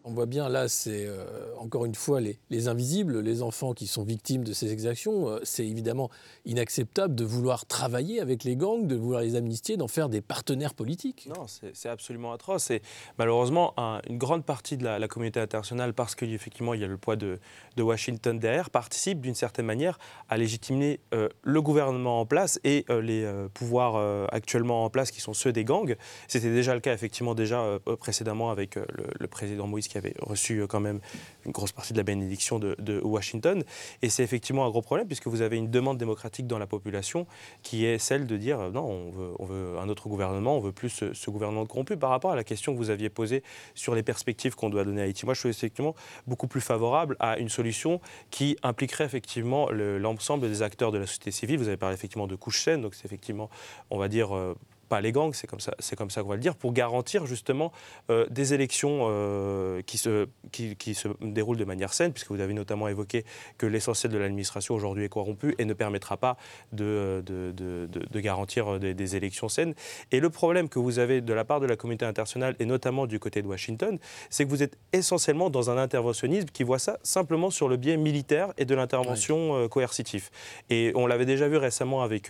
On 0.03 0.13
voit 0.13 0.27
bien 0.27 0.49
là, 0.49 0.67
c'est 0.67 1.05
euh, 1.07 1.25
encore 1.57 1.85
une 1.85 1.95
fois 1.95 2.21
les, 2.21 2.67
invisibles, 2.67 3.21
les 3.21 3.41
enfants 3.41 3.73
qui 3.73 3.87
sont 3.87 4.03
victimes 4.03 4.43
de 4.43 4.53
ces 4.53 4.71
exactions. 4.71 5.29
Euh, 5.29 5.39
c'est 5.43 5.65
évidemment 5.65 6.09
inacceptable 6.45 7.15
de 7.15 7.23
vouloir 7.23 7.65
travailler 7.65 8.19
avec 8.19 8.43
les 8.43 8.55
gangs, 8.55 8.85
de 8.85 8.95
vouloir 8.95 9.21
les 9.21 9.35
amnistier, 9.35 9.77
d'en 9.77 9.87
faire 9.87 10.09
des 10.09 10.21
partenaires 10.21 10.73
politiques. 10.75 11.27
Non, 11.27 11.45
c'est 11.73 11.89
absolument 11.89 12.33
atroce. 12.33 12.69
Et 12.69 12.81
malheureusement, 13.17 13.73
un, 13.77 13.99
une 14.11 14.17
grande 14.17 14.45
partie 14.45 14.77
de 14.77 14.83
la, 14.83 15.07
communauté 15.07 15.39
internationale, 15.39 15.93
parce 15.93 16.15
qu'effectivement 16.15 16.73
il 16.73 16.81
y 16.81 16.83
a 16.83 16.87
le 16.87 16.97
poids 16.97 17.15
de, 17.15 17.39
Washington 17.77 18.37
derrière, 18.37 18.69
participe 18.69 19.21
d'une 19.21 19.35
certaine 19.35 19.65
manière 19.65 19.97
à 20.29 20.37
légitimer 20.37 20.99
le 21.11 21.61
gouvernement 21.61 22.19
en 22.19 22.25
place 22.25 22.59
et 22.63 22.85
les 22.89 23.27
pouvoirs 23.53 24.27
actuellement 24.31 24.85
en 24.85 24.89
place 24.89 25.09
qui 25.09 25.19
sont 25.19 25.33
ceux 25.33 25.51
des 25.51 25.63
gangs. 25.63 25.95
C'était 26.27 26.51
déjà 26.51 26.75
le 26.75 26.79
cas 26.79 26.93
effectivement 26.93 27.33
déjà 27.33 27.79
précédemment 27.99 28.51
avec 28.51 28.75
le, 28.75 29.27
président 29.27 29.65
Moïse 29.65 29.87
qui 29.87 29.97
avait 29.97 30.13
reçu 30.21 30.63
quand 30.67 30.79
même 30.79 30.99
une 31.45 31.51
grosse 31.51 31.71
partie 31.71 31.93
de 31.93 31.97
la 31.97 32.03
bénédiction 32.03 32.59
de, 32.59 33.01
Washington. 33.03 33.63
Et 34.01 34.09
c'est 34.09 34.23
effectivement 34.23 34.65
un 34.65 34.69
gros 34.69 34.81
problème 34.81 35.07
puisque 35.07 35.27
vous 35.27 35.41
avez 35.41 35.57
une 35.57 35.71
demande 35.71 35.97
démocratique 35.97 36.45
dans 36.45 36.59
la 36.59 36.67
population 36.67 37.25
qui 37.63 37.85
est 37.85 37.97
celle 37.97 38.27
de 38.27 38.37
dire 38.37 38.71
non, 38.71 39.11
on 39.39 39.45
veut, 39.45 39.79
un 39.79 39.89
autre 39.89 40.07
gouvernement, 40.07 40.57
on 40.57 40.59
veut 40.59 40.71
plus 40.71 40.89
ce, 41.13 41.29
gouvernement 41.29 41.65
corrompu. 41.65 41.97
Par 41.97 42.09
rapport 42.09 42.31
à 42.31 42.35
la 42.35 42.43
question 42.43 42.73
que 42.73 42.77
vous 42.77 42.89
aviez 42.89 43.09
posée 43.09 43.43
sur 43.73 43.95
les 43.95 44.00
perspectives 44.03 44.55
qu'on 44.55 44.69
doit 44.69 44.83
donner 44.83 45.01
à 45.01 45.05
Haïti, 45.05 45.25
moi 45.25 45.33
je 45.33 45.39
suis 45.39 45.49
effectivement 45.49 45.95
beaucoup 46.27 46.47
plus 46.47 46.61
favorable 46.61 47.15
à 47.19 47.37
une 47.37 47.49
solution 47.49 48.01
qui 48.29 48.57
impliquerait 48.63 49.05
effectivement 49.05 49.69
l'ensemble 49.71 50.47
des 50.47 50.61
acteurs 50.61 50.91
de 50.91 50.97
la 50.97 51.07
société 51.07 51.31
civile. 51.31 51.57
Vous 51.57 51.67
avez 51.67 51.77
parlé 51.77 51.95
effectivement 51.95 52.27
de 52.27 52.35
couche 52.35 52.61
saine, 52.63 52.81
donc 52.81 52.95
c'est 52.95 53.05
effectivement, 53.05 53.49
on 53.89 53.97
va 53.97 54.07
dire, 54.07 54.35
euh, 54.35 54.55
pas 54.91 54.99
les 54.99 55.13
gangs, 55.13 55.31
c'est 55.33 55.47
comme 55.47 55.61
ça, 55.61 55.73
c'est 55.79 55.95
comme 55.95 56.09
ça 56.09 56.21
qu'on 56.21 56.27
va 56.27 56.35
le 56.35 56.41
dire, 56.41 56.53
pour 56.53 56.73
garantir 56.73 57.25
justement 57.25 57.71
euh, 58.09 58.25
des 58.29 58.53
élections 58.53 59.03
euh, 59.03 59.81
qui, 59.83 59.97
se, 59.97 60.27
qui, 60.51 60.93
se 60.95 61.07
déroulent 61.21 61.55
de 61.55 61.63
manière 61.63 61.93
saine, 61.93 62.11
puisque 62.11 62.29
vous 62.29 62.41
avez 62.41 62.53
notamment 62.53 62.89
évoqué 62.89 63.23
que 63.57 63.65
l'essentiel 63.65 64.11
de 64.11 64.17
l'administration 64.17 64.75
aujourd'hui 64.75 65.05
est 65.05 65.09
corrompu 65.09 65.55
et 65.59 65.63
ne 65.63 65.73
permettra 65.73 66.17
pas 66.17 66.35
de, 66.73 67.23
de, 67.25 67.53
de, 67.55 68.19
garantir 68.19 68.81
des, 68.81 69.15
élections 69.15 69.47
saines. 69.47 69.75
Et 70.11 70.19
le 70.19 70.29
problème 70.29 70.67
que 70.67 70.77
vous 70.77 70.99
avez 70.99 71.21
de 71.21 71.33
la 71.33 71.45
part 71.45 71.61
de 71.61 71.67
la 71.67 71.77
communauté 71.77 72.05
internationale 72.05 72.57
et 72.59 72.65
notamment 72.65 73.07
du 73.07 73.17
côté 73.17 73.41
de 73.41 73.47
Washington, 73.47 73.97
c'est 74.29 74.43
que 74.43 74.49
vous 74.49 74.61
êtes 74.61 74.77
essentiellement 74.91 75.49
dans 75.49 75.69
un 75.69 75.77
interventionnisme 75.77 76.49
qui 76.49 76.63
voit 76.63 76.79
ça 76.79 76.99
simplement 77.01 77.49
sur 77.49 77.69
le 77.69 77.77
biais 77.77 77.95
militaire 77.95 78.51
et 78.57 78.65
de 78.65 78.75
l'intervention 78.75 79.55
euh, 79.55 79.67
coercitive. 79.69 80.29
Et 80.69 80.91
on 80.95 81.07
l'avait 81.07 81.25
déjà 81.25 81.47
vu 81.47 81.55
récemment 81.55 82.03
avec 82.03 82.29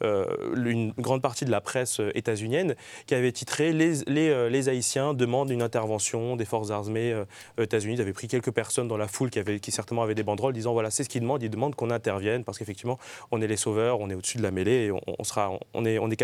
une 0.00 0.92
grande 0.92 1.22
partie 1.22 1.44
de 1.44 1.50
la 1.50 1.60
presse 1.60 1.95
euh, 2.00 2.10
états-unienne 2.14 2.74
qui 3.06 3.14
avait 3.14 3.32
titré 3.32 3.72
les, 3.72 4.02
euh, 4.08 4.48
les, 4.48 4.68
Haïtiens 4.68 5.14
demandent 5.14 5.50
une 5.50 5.62
intervention 5.62 6.36
des 6.36 6.44
forces 6.44 6.70
armées 6.70 7.12
euh, 7.12 7.24
états-unies. 7.58 7.94
Ils 7.94 8.00
avaient 8.00 8.12
pris 8.12 8.28
quelques 8.28 8.50
personnes 8.50 8.88
dans 8.88 8.96
la 8.96 9.08
foule 9.08 9.30
qui, 9.30 9.38
avaient, 9.38 9.60
qui 9.60 9.70
certainement 9.70 10.02
avaient 10.02 10.14
des 10.14 10.22
banderoles 10.22 10.52
disant 10.52 10.72
voilà, 10.72 10.90
c'est 10.90 11.04
ce 11.04 11.08
qu'ils 11.08 11.22
demandent. 11.22 11.42
Ils 11.42 11.50
demandent 11.50 11.74
qu'on 11.74 11.90
intervienne 11.90 12.44
parce 12.44 12.58
qu'effectivement, 12.58 12.98
on 13.30 13.40
est 13.40 13.46
les 13.46 13.56
sauveurs, 13.56 14.00
on 14.00 14.10
est 14.10 14.14
au-dessus 14.14 14.38
de 14.38 14.42
la 14.42 14.50
mêlée 14.50 14.86
et 14.86 14.92
on, 14.92 15.24
sera, 15.24 15.52
on 15.74 15.84
est, 15.84 15.98
on 15.98 16.10
est 16.10 16.16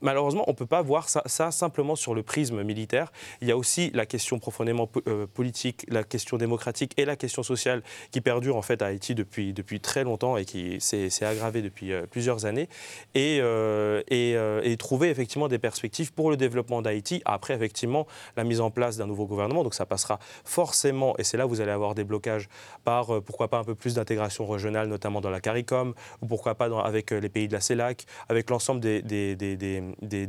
malheureusement, 0.00 0.44
on 0.46 0.52
ne 0.52 0.56
peut 0.56 0.66
pas 0.66 0.82
voir 0.82 1.08
ça, 1.08 1.50
simplement 1.50 1.96
sur 1.96 2.14
le 2.14 2.22
prisme 2.22 2.62
militaire. 2.62 3.12
Il 3.40 3.48
y 3.48 3.52
a 3.52 3.56
aussi 3.56 3.90
la 3.94 4.06
question 4.06 4.38
profondément 4.38 4.88
euh, 5.08 5.26
politique, 5.26 5.86
la 5.88 6.04
question 6.04 6.36
démocratique 6.36 6.92
et 6.96 7.04
la 7.04 7.16
question 7.16 7.42
sociale 7.42 7.82
qui 8.10 8.20
perdure 8.20 8.56
en 8.56 8.62
fait 8.62 8.82
à 8.82 8.86
Haïti 8.86 9.14
depuis, 9.14 9.52
depuis 9.52 9.80
très 9.80 10.04
longtemps 10.04 10.36
et 10.36 10.44
qui 10.44 10.80
s'est 10.80 11.24
aggravée 11.24 11.62
depuis 11.62 11.92
euh, 11.92 12.06
plusieurs 12.06 12.46
années. 12.46 12.68
Et, 13.14 13.38
euh, 13.40 14.02
et, 14.08 14.76
trouver 14.76 15.08
effectivement 15.08 15.48
des 15.48 15.58
perspectives 15.58 16.12
pour 16.12 16.30
le 16.30 16.36
développement 16.36 16.82
d'Haïti 16.82 17.22
après 17.24 17.54
effectivement 17.54 18.06
la 18.36 18.44
mise 18.44 18.60
en 18.60 18.70
place 18.70 18.98
d'un 18.98 19.06
nouveau 19.06 19.24
gouvernement. 19.26 19.64
Donc 19.64 19.74
ça 19.74 19.86
passera 19.86 20.18
forcément, 20.44 21.16
et 21.16 21.24
c'est 21.24 21.38
là 21.38 21.46
où 21.46 21.48
vous 21.48 21.60
allez 21.62 21.72
avoir 21.72 21.94
des 21.94 22.04
blocages 22.04 22.48
par 22.84 23.22
pourquoi 23.22 23.48
pas 23.48 23.58
un 23.58 23.64
peu 23.64 23.74
plus 23.74 23.94
d'intégration 23.94 24.46
régionale, 24.46 24.88
notamment 24.88 25.22
dans 25.22 25.30
la 25.30 25.40
CARICOM, 25.40 25.94
ou 26.20 26.26
pourquoi 26.26 26.54
pas 26.54 26.66
avec 26.84 27.10
les 27.10 27.28
pays 27.30 27.48
de 27.48 27.54
la 27.54 27.60
CELAC, 27.60 28.04
avec 28.28 28.50
l'ensemble 28.50 28.80
des, 28.80 29.02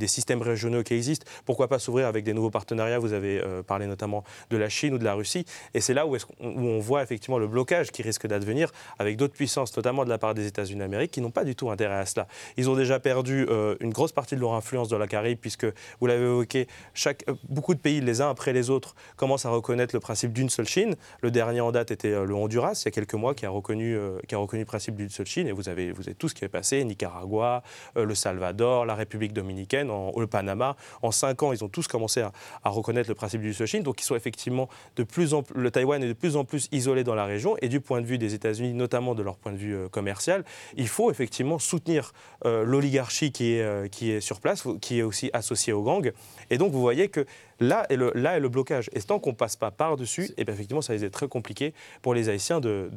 systèmes 0.08 0.42
régionaux 0.42 0.84
qui 0.84 0.94
existent. 0.96 1.26
Pourquoi 1.46 1.68
pas 1.68 1.80
s'ouvrir 1.80 2.08
avec 2.08 2.24
des 2.24 2.34
nouveaux 2.34 2.50
partenariats? 2.50 2.98
Vous 2.98 3.14
avez 3.14 3.40
euh, 3.40 3.62
parlé 3.62 3.86
notamment 3.86 4.24
de 4.50 4.58
la 4.58 4.70
Chine 4.70 4.94
ou 4.96 4.98
de 4.98 5.04
la 5.04 5.14
Russie. 5.14 5.46
Et 5.74 5.82
c'est 5.82 5.94
là 5.94 6.08
où, 6.08 6.18
on, 6.40 6.80
voit 6.80 7.04
effectivement 7.04 7.38
le 7.38 7.48
blocage 7.48 7.92
qui 7.92 8.02
risque 8.02 8.28
d'advenir 8.28 8.72
avec 8.98 9.18
d'autres 9.18 9.34
puissances, 9.34 9.76
notamment 9.76 10.06
de 10.06 10.10
la 10.10 10.18
part 10.18 10.34
des 10.34 10.48
États-Unis 10.48 10.80
d'Amérique, 10.80 11.12
qui 11.12 11.22
n'ont 11.22 11.32
pas 11.32 11.44
du 11.44 11.56
tout 11.56 11.70
intérêt 11.70 11.96
à 11.96 12.06
cela. 12.06 12.28
Ils 12.56 12.70
ont 12.70 12.76
déjà 12.76 13.00
perdu 13.00 13.46
euh, 13.50 13.76
une 13.80 13.92
grosse 13.92 14.12
partie 14.12 14.36
de 14.36 14.42
leur 14.42 14.54
influence 14.54 14.90
dans 14.90 14.98
la 14.98 15.08
Caraïbe, 15.08 15.40
puisque, 15.40 15.68
vous 16.00 16.08
l'avez 16.08 16.26
évoqué, 16.26 16.68
euh, 17.06 17.14
beaucoup 17.50 17.74
de 17.74 17.80
pays, 17.80 18.02
les 18.02 18.22
uns 18.22 18.30
après 18.30 18.54
les 18.54 18.70
autres, 18.70 18.96
commencent 19.16 19.46
à 19.46 19.50
reconnaître 19.50 19.96
le 19.96 20.00
principe 20.00 20.34
d'une 20.34 20.50
seule 20.50 20.68
Chine. 20.68 20.96
Le 21.22 21.32
dernier 21.32 21.62
en 21.62 21.72
date 21.72 21.92
était 21.92 22.26
le 22.26 22.34
Honduras, 22.34 22.82
il 22.84 22.86
y 22.86 22.90
a 22.90 22.92
quelques 22.92 23.14
mois, 23.14 23.34
qui 23.36 23.46
a 23.46 23.50
reconnu, 23.50 23.98
qui 24.28 24.36
a 24.36 24.38
reconnu 24.38 24.62
le 24.62 24.68
principe 24.68 24.96
d'une 24.96 25.10
seule 25.10 25.26
Chine. 25.26 25.48
Et 25.48 25.52
vous 25.52 25.70
avez, 25.70 25.92
vous 25.92 26.04
avez 26.04 26.16
tout 26.16 26.30
ce 26.30 26.36
qui 26.36 26.46
est 26.46 26.50
passé, 26.50 26.84
Nicaragua, 26.84 27.64
le 27.96 28.16
Salvador, 28.16 28.86
la 28.86 28.96
République 28.96 29.34
dominicaine, 29.34 29.47
en, 29.90 30.20
le 30.20 30.28
Panama. 30.28 30.76
En 31.02 31.12
cinq 31.12 31.44
ans, 31.44 31.54
ils 31.54 31.64
ont 31.64 31.70
tous 31.70 31.88
commencé 31.88 32.22
à, 32.22 32.32
reconnaître 32.70 33.10
le 33.10 33.16
principe 33.16 33.42
du 33.42 33.54
Chine. 33.54 33.84
Donc, 33.84 34.02
ils 34.02 34.06
sont 34.06 34.16
effectivement 34.16 34.70
de 34.96 35.04
plus 35.04 35.34
en 35.34 35.44
plus, 35.44 35.56
le 35.56 35.72
Taïwan 35.72 36.04
est 36.04 36.08
de 36.08 36.14
plus 36.14 36.36
en 36.36 36.46
plus 36.46 36.68
isolé 36.72 37.04
dans 37.04 37.16
la 37.16 37.26
région. 37.26 37.56
Et 37.62 37.70
du 37.70 37.80
point 37.80 38.02
de 38.02 38.06
vue 38.06 38.18
des 38.18 38.34
États-Unis, 38.34 38.74
notamment 38.74 39.16
de 39.16 39.24
leur 39.24 39.38
point 39.38 39.52
de 39.52 39.58
vue 39.58 39.76
euh, 39.76 39.90
commercial, 39.90 40.44
il 40.76 40.88
faut 40.88 41.12
effectivement 41.12 41.60
soutenir 41.60 42.14
euh, 42.46 42.64
l'oligarchie 42.64 43.32
qui 43.32 43.54
est, 43.54 43.62
euh, 43.62 43.88
qui 43.88 44.12
est 44.12 44.22
sur 44.22 44.40
place, 44.40 44.64
qui 44.82 45.00
est 45.00 45.04
aussi 45.04 45.30
associée 45.34 45.74
aux 45.74 45.84
gangs. 45.84 46.12
Et 46.50 46.58
donc, 46.58 46.72
vous 46.72 46.82
voyez 46.82 47.08
que 47.10 47.26
là 47.60 47.86
est 47.90 47.96
le, 47.96 48.12
là 48.16 48.38
est 48.38 48.40
le 48.40 48.50
blocage. 48.50 48.90
Et 48.94 49.02
tant 49.02 49.20
qu'on 49.20 49.32
ne 49.32 49.36
passe 49.36 49.56
pas 49.56 49.72
par-dessus, 49.72 50.26
et 50.26 50.34
eh 50.38 50.44
bien 50.46 50.54
effectivement, 50.54 50.82
ça 50.82 50.96
va 50.96 51.06
être 51.06 51.14
très 51.14 51.28
compliqué 51.28 51.74
pour 52.02 52.14
les 52.14 52.30
Haïtiens 52.30 52.60
de 52.60 52.90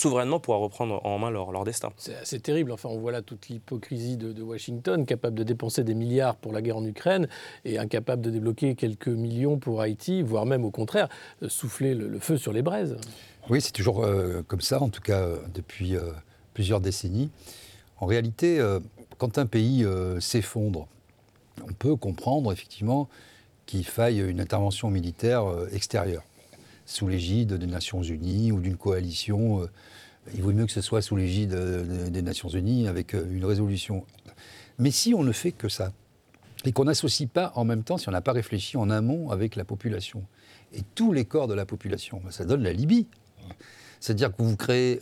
souverainement 0.00 0.40
pouvoir 0.40 0.60
reprendre 0.60 1.04
en 1.04 1.18
main 1.18 1.30
leur, 1.30 1.52
leur 1.52 1.64
destin. 1.64 1.90
C'est 1.98 2.16
assez 2.16 2.40
terrible. 2.40 2.72
Enfin, 2.72 2.88
on 2.88 2.98
voit 2.98 3.12
là 3.12 3.20
toute 3.20 3.48
l'hypocrisie 3.48 4.16
de, 4.16 4.42
Washington, 4.42 5.04
capable 5.04 5.36
de 5.36 5.42
dépenser 5.42 5.84
des 5.84 5.94
milliards 5.94 6.36
pour 6.36 6.52
la 6.52 6.62
guerre 6.62 6.78
en 6.78 6.84
Ukraine 6.84 7.28
et 7.64 7.78
incapable 7.78 8.22
de 8.22 8.30
débloquer 8.30 8.74
quelques 8.74 9.08
millions 9.08 9.58
pour 9.58 9.82
Haïti, 9.82 10.22
voire 10.22 10.46
même 10.46 10.64
au 10.64 10.70
contraire, 10.70 11.08
euh, 11.42 11.48
souffler 11.48 11.94
le, 11.94 12.18
feu 12.18 12.38
sur 12.38 12.52
les 12.52 12.62
braises. 12.62 12.96
Oui, 13.50 13.60
c'est 13.60 13.72
toujours 13.72 14.02
euh, 14.02 14.42
comme 14.48 14.62
ça, 14.62 14.80
en 14.80 14.88
tout 14.88 15.02
cas 15.02 15.20
euh, 15.20 15.36
depuis 15.54 15.96
plusieurs 16.54 16.80
décennies. 16.80 17.30
En 17.98 18.06
réalité, 18.06 18.58
quand 19.18 19.36
un 19.36 19.44
pays 19.44 19.86
s'effondre, 20.20 20.88
on 21.62 21.72
peut 21.74 21.94
comprendre 21.96 22.50
effectivement 22.50 23.10
qu'il 23.66 23.84
faille 23.84 24.20
une 24.20 24.40
intervention 24.40 24.88
militaire 24.88 25.44
extérieure 25.72 26.22
sous 26.86 27.08
l'égide 27.08 27.52
des 27.54 27.66
Nations 27.66 28.02
Unies 28.02 28.52
ou 28.52 28.60
d'une 28.60 28.78
coalition. 28.78 29.68
Euh, 30.30 30.34
il 30.34 30.42
vaut 30.42 30.52
mieux 30.52 30.66
que 30.66 30.72
ce 30.72 30.80
soit 30.80 31.02
sous 31.02 31.16
l'égide 31.16 31.54
euh, 31.54 32.08
des 32.10 32.22
Nations 32.22 32.48
Unies 32.48 32.88
avec 32.88 33.14
euh, 33.14 33.24
une 33.30 33.44
résolution. 33.44 34.04
Mais 34.78 34.90
si 34.90 35.14
on 35.14 35.22
ne 35.22 35.32
fait 35.32 35.52
que 35.52 35.68
ça, 35.68 35.92
et 36.64 36.72
qu'on 36.72 36.84
n'associe 36.84 37.28
pas 37.28 37.52
en 37.54 37.64
même 37.64 37.82
temps, 37.82 37.98
si 37.98 38.08
on 38.08 38.12
n'a 38.12 38.20
pas 38.20 38.32
réfléchi 38.32 38.76
en 38.76 38.90
amont 38.90 39.30
avec 39.30 39.56
la 39.56 39.64
population, 39.64 40.24
et 40.72 40.82
tous 40.94 41.12
les 41.12 41.24
corps 41.24 41.48
de 41.48 41.54
la 41.54 41.66
population, 41.66 42.20
ben, 42.24 42.30
ça 42.30 42.44
donne 42.44 42.62
la 42.62 42.72
Libye. 42.72 43.06
C'est-à-dire 43.98 44.34
que 44.34 44.42
vous 44.42 44.56
créez, 44.56 45.00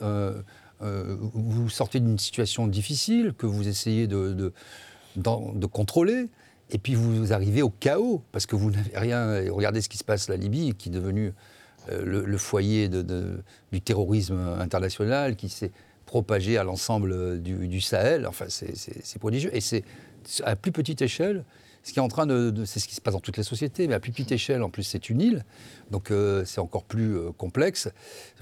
vous 0.81 1.69
sortez 1.69 2.01
d'une 2.01 2.19
situation 2.19 2.67
difficile, 2.67 3.33
que 3.37 3.47
vous 3.47 3.69
essayez 3.69 4.07
de 4.09 4.53
contrôler, 5.67 6.29
et 6.71 6.79
puis 6.79 6.95
vous 6.95 7.33
arrivez 7.33 7.63
au 7.63 7.71
chaos, 7.71 8.23
parce 8.33 8.47
que 8.47 8.57
vous 8.57 8.71
n'avez 8.71 8.97
rien. 8.97 9.45
Regardez 9.53 9.83
ce 9.83 9.89
qui 9.89 9.99
se 9.99 10.05
passe, 10.05 10.29
la 10.29 10.37
Libye, 10.37 10.75
qui 10.75 10.89
est 10.89 10.93
devenue 10.93 11.33
euh, 11.91 12.25
le, 12.27 12.39
foyer 12.39 12.89
du 12.89 13.81
terrorisme 13.81 14.39
international 14.59 15.37
qui 15.37 15.49
s'est 15.49 15.71
propagé 16.07 16.57
à 16.57 16.65
l'ensemble 16.65 17.43
du, 17.43 17.81
Sahel. 17.81 18.27
Enfin, 18.27 18.47
c'est 18.49 19.19
prodigieux. 19.19 19.55
Et 19.55 19.61
c'est 19.61 19.85
à 20.45 20.57
plus 20.57 20.73
petite 20.73 21.03
échelle, 21.03 21.45
ce 21.83 21.93
qui 21.93 21.99
est 21.99 22.03
en 22.03 22.09
train 22.09 22.27
de, 22.27 22.65
c'est 22.65 22.81
ce 22.81 22.89
qui 22.89 22.95
se 22.95 23.01
passe 23.01 23.15
dans 23.15 23.21
toutes 23.21 23.37
les 23.37 23.43
sociétés, 23.43 23.87
mais 23.87 23.95
à 23.95 24.01
plus 24.01 24.13
petite 24.13 24.33
échelle, 24.33 24.63
en 24.63 24.71
plus, 24.71 24.83
c'est 24.83 25.09
une 25.11 25.21
île, 25.21 25.45
donc 25.91 26.11
euh, 26.11 26.45
c'est 26.45 26.61
encore 26.61 26.85
plus 26.85 27.17
euh, 27.17 27.31
complexe. 27.37 27.89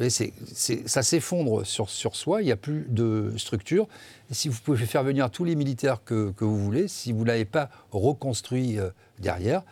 ça 0.08 1.02
s'effondre 1.02 1.64
sur, 1.64 1.88
soi, 1.88 2.42
il 2.42 2.46
n'y 2.46 2.52
a 2.52 2.56
plus 2.56 2.86
de 2.88 3.32
structure. 3.36 3.88
Si 4.30 4.48
vous 4.48 4.58
pouvez 4.64 4.84
faire 4.86 5.04
venir 5.04 5.30
tous 5.30 5.44
les 5.44 5.54
militaires 5.54 6.02
que, 6.04 6.32
vous 6.38 6.58
voulez, 6.58 6.88
si 6.88 7.12
vous 7.12 7.24
l'avez 7.24 7.44
pas 7.44 7.70
reconstruit 7.92 8.78
derrière, 9.18 9.62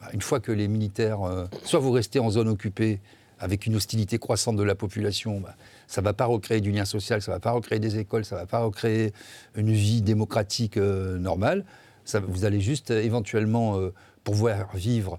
bah, 0.00 0.08
une 0.12 0.22
fois 0.22 0.40
que 0.40 0.52
les 0.52 0.68
militaires, 0.68 1.20
soit 1.64 1.80
vous 1.80 1.92
restez 1.92 2.18
en 2.18 2.30
zone 2.30 2.48
occupée, 2.48 3.00
avec 3.42 3.66
une 3.66 3.74
hostilité 3.74 4.18
croissante 4.18 4.56
de 4.56 4.62
la 4.62 4.76
population, 4.76 5.40
bah, 5.40 5.56
ça 5.88 6.00
ne 6.00 6.04
va 6.04 6.12
pas 6.12 6.26
recréer 6.26 6.60
du 6.60 6.70
lien 6.70 6.84
social, 6.84 7.20
ça 7.20 7.32
ne 7.32 7.36
va 7.36 7.40
pas 7.40 7.50
recréer 7.50 7.80
des 7.80 7.98
écoles, 7.98 8.24
ça 8.24 8.36
ne 8.36 8.40
va 8.40 8.46
pas 8.46 8.60
recréer 8.60 9.12
une 9.56 9.72
vie 9.72 10.00
démocratique 10.00 10.76
euh, 10.76 11.18
normale. 11.18 11.64
Ça, 12.04 12.20
vous 12.20 12.44
allez 12.44 12.60
juste 12.60 12.92
euh, 12.92 13.02
éventuellement 13.02 13.78
euh, 13.78 13.92
pouvoir 14.24 14.74
vivre 14.74 15.18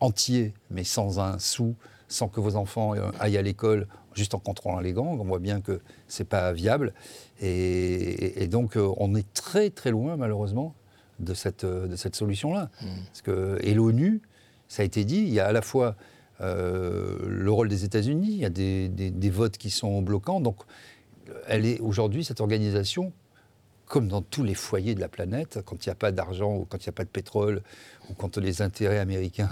entier, 0.00 0.54
mais 0.70 0.82
sans 0.82 1.20
un 1.20 1.38
sou, 1.38 1.74
sans 2.08 2.28
que 2.28 2.40
vos 2.40 2.56
enfants 2.56 2.94
aillent 3.18 3.36
à 3.36 3.42
l'école, 3.42 3.86
juste 4.14 4.32
en 4.32 4.38
contrôlant 4.38 4.80
les 4.80 4.94
gangs. 4.94 5.20
On 5.20 5.24
voit 5.24 5.40
bien 5.40 5.60
que 5.60 5.82
ce 6.08 6.22
n'est 6.22 6.26
pas 6.26 6.52
viable. 6.52 6.94
Et, 7.42 8.48
donc, 8.48 8.78
on 8.78 9.14
est 9.14 9.30
très 9.34 9.68
très 9.68 9.90
loin, 9.90 10.16
malheureusement, 10.16 10.74
de 11.18 11.34
cette, 11.34 11.66
de 11.66 11.94
cette 11.96 12.16
solution-là. 12.16 12.70
Mmh. 12.80 12.86
Parce 13.08 13.20
que, 13.20 13.58
et 13.60 13.74
l'ONU, 13.74 14.22
ça 14.68 14.80
a 14.80 14.86
été 14.86 15.04
dit, 15.04 15.18
il 15.18 15.34
y 15.34 15.38
a 15.38 15.46
à 15.46 15.52
la 15.52 15.60
fois 15.60 15.96
euh, 16.40 17.18
le 17.26 17.50
rôle 17.50 17.68
des 17.68 17.84
États-Unis, 17.84 18.30
il 18.30 18.38
y 18.38 18.44
a 18.44 18.50
des, 18.50 19.30
votes 19.30 19.58
qui 19.58 19.70
sont 19.70 20.02
bloquants. 20.02 20.40
Donc, 20.40 20.56
elle 21.46 21.66
est 21.66 21.80
aujourd'hui, 21.80 22.24
cette 22.24 22.40
organisation, 22.40 23.12
comme 23.86 24.08
dans 24.08 24.22
tous 24.22 24.42
les 24.42 24.54
foyers 24.54 24.94
de 24.94 25.00
la 25.00 25.08
planète, 25.08 25.60
quand 25.64 25.84
il 25.84 25.88
n'y 25.88 25.92
a 25.92 25.96
pas 25.96 26.12
d'argent 26.12 26.56
ou 26.56 26.66
quand 26.68 26.78
il 26.78 26.88
n'y 26.88 26.90
a 26.90 26.96
pas 26.96 27.04
de 27.04 27.08
pétrole 27.08 27.62
ou 28.08 28.14
quand 28.14 28.38
les 28.38 28.62
intérêts 28.62 28.98
américains 28.98 29.50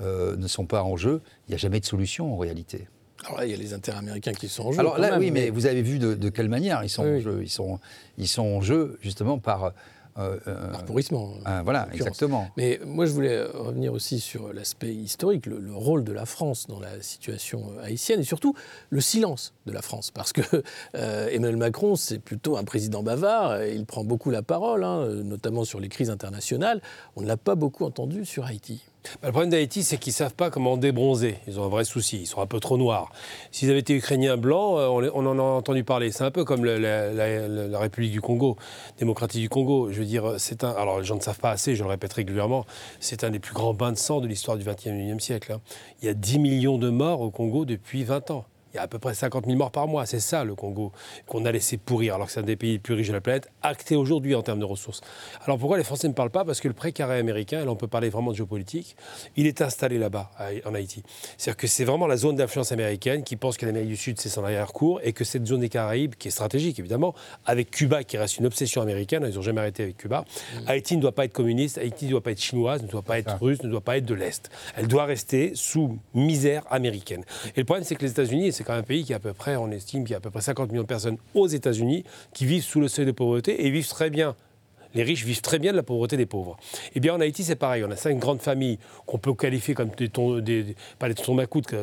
euh, 0.00 0.36
ne 0.36 0.46
sont 0.46 0.66
pas 0.66 0.82
en 0.82 0.96
jeu, 0.96 1.20
il 1.46 1.50
n'y 1.50 1.54
a 1.54 1.58
jamais 1.58 1.80
de 1.80 1.84
solution 1.84 2.32
en 2.32 2.38
réalité. 2.38 2.86
Alors 3.24 3.38
là, 3.38 3.46
il 3.46 3.50
y 3.50 3.54
a 3.54 3.56
les 3.56 3.72
intérêts 3.72 3.98
américains 3.98 4.32
qui 4.32 4.48
sont 4.48 4.64
en 4.64 4.72
jeu. 4.72 4.80
Alors 4.80 4.98
là, 4.98 5.18
oui, 5.18 5.30
mais... 5.30 5.50
vous 5.50 5.66
avez 5.66 5.82
vu 5.82 5.98
de, 5.98 6.28
quelle 6.28 6.48
manière 6.48 6.82
ils 6.82 6.88
sont 6.88 7.04
en 7.04 7.20
jeu. 7.20 7.40
Ils 7.42 7.50
sont, 7.50 7.78
ils 8.18 8.26
sont 8.26 8.42
en 8.42 8.60
jeu 8.60 8.98
justement 9.00 9.38
par 9.38 9.72
euh, 10.18 10.38
euh, 10.46 10.70
Par 10.72 10.84
pourrissement. 10.84 11.34
Euh, 11.46 11.62
voilà, 11.64 11.88
exactement. 11.92 12.48
Mais 12.56 12.80
moi, 12.84 13.06
je 13.06 13.12
voulais 13.12 13.42
revenir 13.42 13.92
aussi 13.92 14.20
sur 14.20 14.52
l'aspect 14.52 14.94
historique, 14.94 15.46
le, 15.46 15.60
rôle 15.72 16.04
de 16.04 16.12
la 16.12 16.26
France 16.26 16.66
dans 16.66 16.80
la 16.80 17.00
situation 17.00 17.64
haïtienne 17.82 18.20
et 18.20 18.24
surtout 18.24 18.54
le 18.90 19.00
silence 19.00 19.54
de 19.66 19.72
la 19.72 19.82
France. 19.82 20.10
Parce 20.10 20.32
que 20.32 20.42
Emmanuel 20.94 21.56
Macron, 21.56 21.96
c'est 21.96 22.18
plutôt 22.18 22.56
un 22.56 22.64
président 22.64 23.02
bavard, 23.02 23.64
il 23.64 23.86
prend 23.86 24.04
beaucoup 24.04 24.30
la 24.30 24.42
parole, 24.42 24.84
hein, 24.84 25.06
notamment 25.24 25.64
sur 25.64 25.80
les 25.80 25.88
crises 25.88 26.10
internationales. 26.10 26.82
On 27.16 27.22
ne 27.22 27.26
l'a 27.26 27.36
pas 27.36 27.54
beaucoup 27.54 27.84
entendu 27.84 28.24
sur 28.24 28.44
Haïti. 28.44 28.82
Bah, 29.20 29.28
le 29.28 29.32
problème 29.32 29.50
d'Haïti, 29.50 29.82
c'est 29.82 29.98
qu'ils 29.98 30.12
ne 30.12 30.16
savent 30.16 30.34
pas 30.34 30.50
comment 30.50 30.76
débronzer. 30.76 31.38
Ils 31.46 31.58
ont 31.58 31.64
un 31.64 31.68
vrai 31.68 31.84
souci. 31.84 32.20
Ils 32.22 32.26
sont 32.26 32.40
un 32.40 32.46
peu 32.46 32.60
trop 32.60 32.76
noirs. 32.76 33.10
S'ils 33.50 33.70
avaient 33.70 33.80
été 33.80 33.94
ukrainiens 33.94 34.36
blancs, 34.36 34.78
euh, 34.78 35.10
on, 35.14 35.26
en 35.26 35.38
a 35.38 35.42
entendu 35.42 35.84
parler. 35.84 36.12
C'est 36.12 36.24
un 36.24 36.30
peu 36.30 36.44
comme 36.44 36.64
la, 36.64 37.78
République 37.78 38.12
du 38.12 38.20
Congo, 38.20 38.56
démocratique 38.98 39.42
du 39.42 39.48
Congo. 39.48 39.90
Je 39.90 39.98
veux 39.98 40.06
dire, 40.06 40.34
c'est 40.38 40.64
un. 40.64 40.70
Alors, 40.70 41.00
les 41.00 41.04
gens 41.04 41.16
ne 41.16 41.20
savent 41.20 41.40
pas 41.40 41.50
assez, 41.50 41.74
je 41.74 41.82
le 41.82 41.88
répète 41.88 42.12
régulièrement, 42.12 42.64
c'est 43.00 43.24
un 43.24 43.30
des 43.30 43.38
plus 43.38 43.54
grands 43.54 43.74
bains 43.74 43.92
de 43.92 43.98
sang 43.98 44.20
de 44.20 44.26
l'histoire 44.26 44.56
du 44.56 44.64
XXIe 44.64 45.20
siècle. 45.20 45.52
Hein. 45.52 45.60
Il 46.00 46.06
y 46.06 46.08
a 46.08 46.14
10 46.14 46.38
millions 46.38 46.78
de 46.78 46.90
morts 46.90 47.20
au 47.20 47.30
Congo 47.30 47.64
depuis 47.64 48.04
20 48.04 48.30
ans. 48.30 48.44
Il 48.72 48.76
y 48.76 48.78
a 48.78 48.82
à 48.82 48.88
peu 48.88 48.98
près 48.98 49.14
50 49.14 49.46
000 49.46 49.58
morts 49.58 49.70
par 49.70 49.86
mois. 49.86 50.06
C'est 50.06 50.20
ça 50.20 50.44
le 50.44 50.54
Congo 50.54 50.92
qu'on 51.26 51.44
a 51.44 51.52
laissé 51.52 51.76
pourrir, 51.76 52.14
alors 52.14 52.26
que 52.28 52.32
c'est 52.32 52.40
un 52.40 52.44
des 52.44 52.56
pays 52.56 52.72
les 52.72 52.78
plus 52.78 52.94
riches 52.94 53.08
de 53.08 53.12
la 53.12 53.20
planète, 53.20 53.48
acté 53.62 53.96
aujourd'hui 53.96 54.34
en 54.34 54.42
termes 54.42 54.60
de 54.60 54.64
ressources. 54.64 55.00
Alors 55.44 55.58
pourquoi 55.58 55.78
les 55.78 55.84
Français 55.84 56.08
ne 56.08 56.14
parlent 56.14 56.30
pas? 56.30 56.44
Parce 56.44 56.60
que 56.60 56.68
le 56.68 56.74
précaré 56.74 57.18
américain, 57.18 57.60
et 57.60 57.64
là 57.64 57.70
on 57.70 57.76
peut 57.76 57.86
parler 57.86 58.08
vraiment 58.08 58.30
de 58.30 58.36
géopolitique, 58.36 58.96
il 59.36 59.46
est 59.46 59.60
installé 59.60 59.98
là-bas, 59.98 60.30
en 60.64 60.74
Haïti. 60.74 61.02
C'est-à-dire 61.36 61.56
que 61.56 61.66
c'est 61.66 61.84
vraiment 61.84 62.06
la 62.06 62.16
zone 62.16 62.36
d'influence 62.36 62.72
américaine 62.72 63.24
qui 63.24 63.36
pense 63.36 63.56
que 63.56 63.66
l'Amérique 63.66 63.90
du 63.90 63.96
Sud 63.96 64.20
c'est 64.20 64.28
son 64.28 64.44
arrière-cour 64.44 65.00
et 65.02 65.12
que 65.12 65.24
cette 65.24 65.46
zone 65.46 65.60
des 65.60 65.68
Caraïbes, 65.68 66.14
qui 66.14 66.28
est 66.28 66.30
stratégique 66.30 66.78
évidemment, 66.78 67.14
avec 67.44 67.70
Cuba 67.70 68.04
qui 68.04 68.16
reste 68.16 68.38
une 68.38 68.46
obsession 68.46 68.80
américaine, 68.80 69.26
ils 69.28 69.34
n'ont 69.34 69.42
jamais 69.42 69.60
arrêté 69.60 69.82
avec 69.82 69.96
Cuba, 69.98 70.22
mmh. 70.22 70.68
Haïti 70.68 70.96
ne 70.96 71.02
doit 71.02 71.12
pas 71.12 71.24
être 71.24 71.32
communiste, 71.32 71.78
Haïti 71.78 72.06
ne 72.06 72.10
doit 72.10 72.22
pas 72.22 72.30
être 72.30 72.40
chinoise, 72.40 72.82
ne 72.82 72.88
doit 72.88 73.02
pas 73.02 73.18
être 73.18 73.36
russe, 73.40 73.62
ne 73.62 73.68
doit 73.68 73.80
pas 73.80 73.98
être 73.98 74.06
de 74.06 74.14
l'Est. 74.14 74.50
Elle 74.76 74.88
doit 74.88 75.04
rester 75.04 75.52
sous 75.54 75.98
misère 76.14 76.64
américaine. 76.70 77.24
Et 77.54 77.60
le 77.60 77.64
problème 77.64 77.84
c'est 77.84 77.96
que 77.96 78.02
les 78.02 78.10
États-Unis, 78.10 78.52
c'est 78.62 78.66
quand 78.66 78.74
même 78.74 78.82
un 78.82 78.84
pays 78.84 79.04
qui 79.04 79.12
à 79.12 79.18
peu 79.18 79.32
près, 79.32 79.56
on 79.56 79.72
estime 79.72 80.04
qu'il 80.04 80.12
y 80.12 80.14
a 80.14 80.18
à 80.18 80.20
peu 80.20 80.30
près 80.30 80.40
50 80.40 80.70
millions 80.70 80.82
de 80.82 80.86
personnes 80.86 81.16
aux 81.34 81.48
États-Unis 81.48 82.04
qui 82.32 82.46
vivent 82.46 82.62
sous 82.62 82.80
le 82.80 82.86
seuil 82.86 83.06
de 83.06 83.10
pauvreté 83.10 83.66
et 83.66 83.70
vivent 83.70 83.88
très 83.88 84.08
bien 84.08 84.36
les 84.94 85.02
riches 85.02 85.24
vivent 85.24 85.40
très 85.40 85.58
bien 85.58 85.72
de 85.72 85.76
la 85.76 85.82
pauvreté 85.82 86.16
des 86.16 86.26
pauvres. 86.26 86.56
Eh 86.94 87.00
bien, 87.00 87.14
en 87.14 87.20
Haïti, 87.20 87.44
c'est 87.44 87.56
pareil. 87.56 87.84
On 87.84 87.90
a 87.90 87.96
cinq 87.96 88.18
grandes 88.18 88.42
familles 88.42 88.78
qu'on 89.06 89.18
peut 89.18 89.34
qualifier 89.34 89.74
comme 89.74 89.90
des, 89.90 90.08
des, 90.42 90.76
pas 90.98 91.08
des 91.08 91.14
tons 91.14 91.36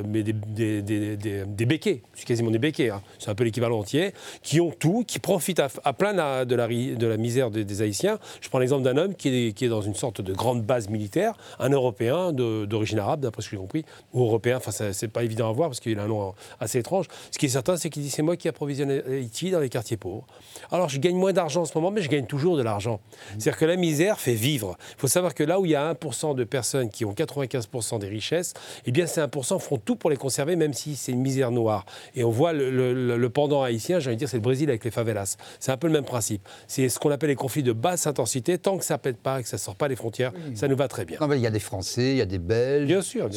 mais 0.07 0.23
des, 0.23 0.81
des, 0.81 1.65
béquets. 1.65 2.01
C'est 2.13 2.25
quasiment 2.25 2.51
des 2.51 2.59
béquets. 2.59 2.89
Hein. 2.89 3.01
C'est 3.17 3.29
un 3.29 3.35
peu 3.35 3.43
l'équivalent 3.43 3.79
entier. 3.79 4.13
Qui 4.41 4.61
ont 4.61 4.71
tout, 4.71 5.03
qui 5.07 5.19
profitent 5.19 5.59
à, 5.59 5.93
plein 5.93 6.13
de 6.45 6.55
la, 6.55 7.17
misère 7.17 7.51
des, 7.51 7.81
Haïtiens. 7.81 8.19
Je 8.41 8.49
prends 8.49 8.59
l'exemple 8.59 8.83
d'un 8.83 8.97
homme 8.97 9.15
qui 9.15 9.29
est, 9.29 9.53
qui 9.53 9.65
est 9.65 9.69
dans 9.69 9.81
une 9.81 9.95
sorte 9.95 10.21
de 10.21 10.33
grande 10.33 10.63
base 10.63 10.89
militaire, 10.89 11.33
un 11.59 11.69
Européen 11.69 12.31
d'origine 12.33 12.99
arabe, 12.99 13.21
d'après 13.21 13.41
ce 13.41 13.49
que 13.49 13.55
j'ai 13.55 13.61
compris, 13.61 13.85
ou 14.13 14.23
européen. 14.23 14.57
Enfin, 14.57 14.71
c'est 14.71 15.07
pas 15.07 15.23
évident 15.23 15.49
à 15.49 15.53
voir 15.53 15.69
parce 15.69 15.79
qu'il 15.79 15.97
a 15.99 16.03
un 16.03 16.07
nom 16.07 16.33
assez 16.59 16.79
étrange. 16.79 17.07
Ce 17.31 17.37
qui 17.37 17.45
est 17.45 17.49
certain, 17.49 17.77
c'est 17.77 17.89
qu'il 17.89 18.03
dit 18.03 18.09
c'est 18.09 18.21
moi 18.21 18.35
qui 18.37 18.47
approvisionne 18.47 19.01
Haïti 19.07 19.51
dans 19.51 19.59
les 19.59 19.69
quartiers 19.69 19.97
pauvres. 19.97 20.25
Alors, 20.71 20.89
je 20.89 20.99
gagne 20.99 21.15
moins 21.15 21.33
d'argent 21.33 21.61
en 21.61 21.65
ce 21.65 21.77
moment, 21.77 21.91
mais 21.91 22.01
je 22.01 22.09
gagne 22.09 22.25
toujours 22.25 22.57
de 22.57 22.63
l'argent. 22.63 22.98
C'est-à-dire 23.29 23.57
que 23.57 23.65
la 23.65 23.75
misère 23.75 24.19
fait 24.19 24.33
vivre. 24.33 24.77
Il 24.97 25.01
faut 25.01 25.07
savoir 25.07 25.33
que 25.33 25.43
là 25.43 25.59
où 25.59 25.65
il 25.65 25.71
y 25.71 25.75
a 25.75 25.93
1% 25.93 26.35
de 26.35 26.43
personnes 26.43 26.89
qui 26.89 27.05
ont 27.05 27.13
95% 27.13 27.99
des 27.99 28.07
richesses, 28.07 28.53
eh 28.85 28.91
bien 28.91 29.05
ces 29.05 29.21
1% 29.21 29.59
font 29.59 29.77
tout 29.77 29.95
pour 29.95 30.09
les 30.09 30.17
conserver, 30.17 30.55
même 30.55 30.73
si 30.73 30.95
c'est 30.95 31.11
une 31.11 31.21
misère 31.21 31.51
noire. 31.51 31.85
Et 32.15 32.23
on 32.23 32.31
voit 32.31 32.53
le, 32.53 33.27
pendant 33.29 33.61
haïtien, 33.61 33.99
j'ai 33.99 34.09
envie 34.09 34.15
de 34.15 34.19
dire, 34.19 34.29
c'est 34.29 34.37
le 34.37 34.41
Brésil 34.41 34.69
avec 34.69 34.83
les 34.83 34.91
favelas. 34.91 35.37
C'est 35.59 35.71
un 35.71 35.77
peu 35.77 35.87
le 35.87 35.93
même 35.93 36.05
principe. 36.05 36.47
C'est 36.67 36.89
ce 36.89 36.99
qu'on 36.99 37.11
appelle 37.11 37.29
les 37.29 37.35
conflits 37.35 37.63
de 37.63 37.73
basse 37.73 38.07
intensité. 38.07 38.57
Tant 38.57 38.77
que 38.77 38.85
ça 38.85 38.95
ne 38.95 38.99
pète 38.99 39.17
pas, 39.17 39.41
que 39.41 39.47
ça 39.47 39.57
ne 39.57 39.61
sort 39.61 39.75
pas 39.75 39.87
des 39.87 39.95
frontières, 39.95 40.31
ça 40.55 40.67
nous 40.67 40.75
va 40.75 40.87
très 40.87 41.05
bien. 41.05 41.19
il 41.33 41.39
y 41.39 41.47
a 41.47 41.51
des 41.51 41.59
Français, 41.59 42.11
il 42.11 42.17
y 42.17 42.21
a 42.21 42.25
des 42.25 42.39
Belges 42.39 42.87
bien 42.87 43.01
sûr, 43.01 43.29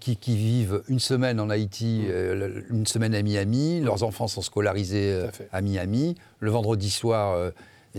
Qui, 0.00 0.16
qui, 0.16 0.36
vivent 0.36 0.82
une 0.88 1.00
semaine 1.00 1.40
en 1.40 1.50
Haïti, 1.50 2.02
mm. 2.04 2.10
euh, 2.10 2.60
une 2.70 2.86
semaine 2.86 3.14
à 3.14 3.22
Miami. 3.22 3.80
Leurs 3.80 4.02
enfants 4.02 4.28
sont 4.28 4.42
scolarisés 4.42 5.12
euh, 5.12 5.28
à 5.52 5.60
Miami. 5.60 6.16
Le 6.40 6.50
vendredi 6.50 6.90
soir, 6.90 7.34
euh, 7.34 7.50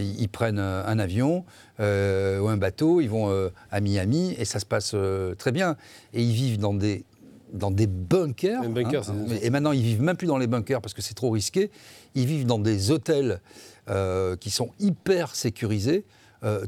ils 0.03 0.29
prennent 0.29 0.59
euh, 0.59 0.85
un 0.85 0.99
avion 0.99 1.45
euh, 1.79 2.39
ou 2.39 2.47
un 2.47 2.57
bateau, 2.57 3.01
ils 3.01 3.09
vont 3.09 3.29
euh, 3.29 3.49
à 3.71 3.81
Miami 3.81 4.35
et 4.37 4.45
ça 4.45 4.59
se 4.59 4.65
passe 4.65 4.95
très 5.37 5.51
bien. 5.51 5.75
Et 6.13 6.23
ils 6.23 6.33
vivent 6.33 6.59
dans 6.59 6.73
des, 6.73 7.03
dans 7.53 7.71
des 7.71 7.87
bunkers. 7.87 8.61
Hein. 8.61 9.25
et 9.41 9.49
maintenant, 9.49 9.71
ils 9.71 9.81
vivent 9.81 10.01
même 10.01 10.17
plus 10.17 10.27
dans 10.27 10.37
les 10.37 10.47
bunkers 10.47 10.81
parce 10.81 10.93
que 10.93 11.01
c'est 11.01 11.15
trop 11.15 11.29
risqué. 11.29 11.71
Ils 12.15 12.25
vivent 12.25 12.45
dans 12.45 12.59
des 12.59 12.91
hôtels 12.91 13.41
qui 14.39 14.51
sont 14.51 14.69
hyper 14.79 15.33
sécurisés, 15.33 16.05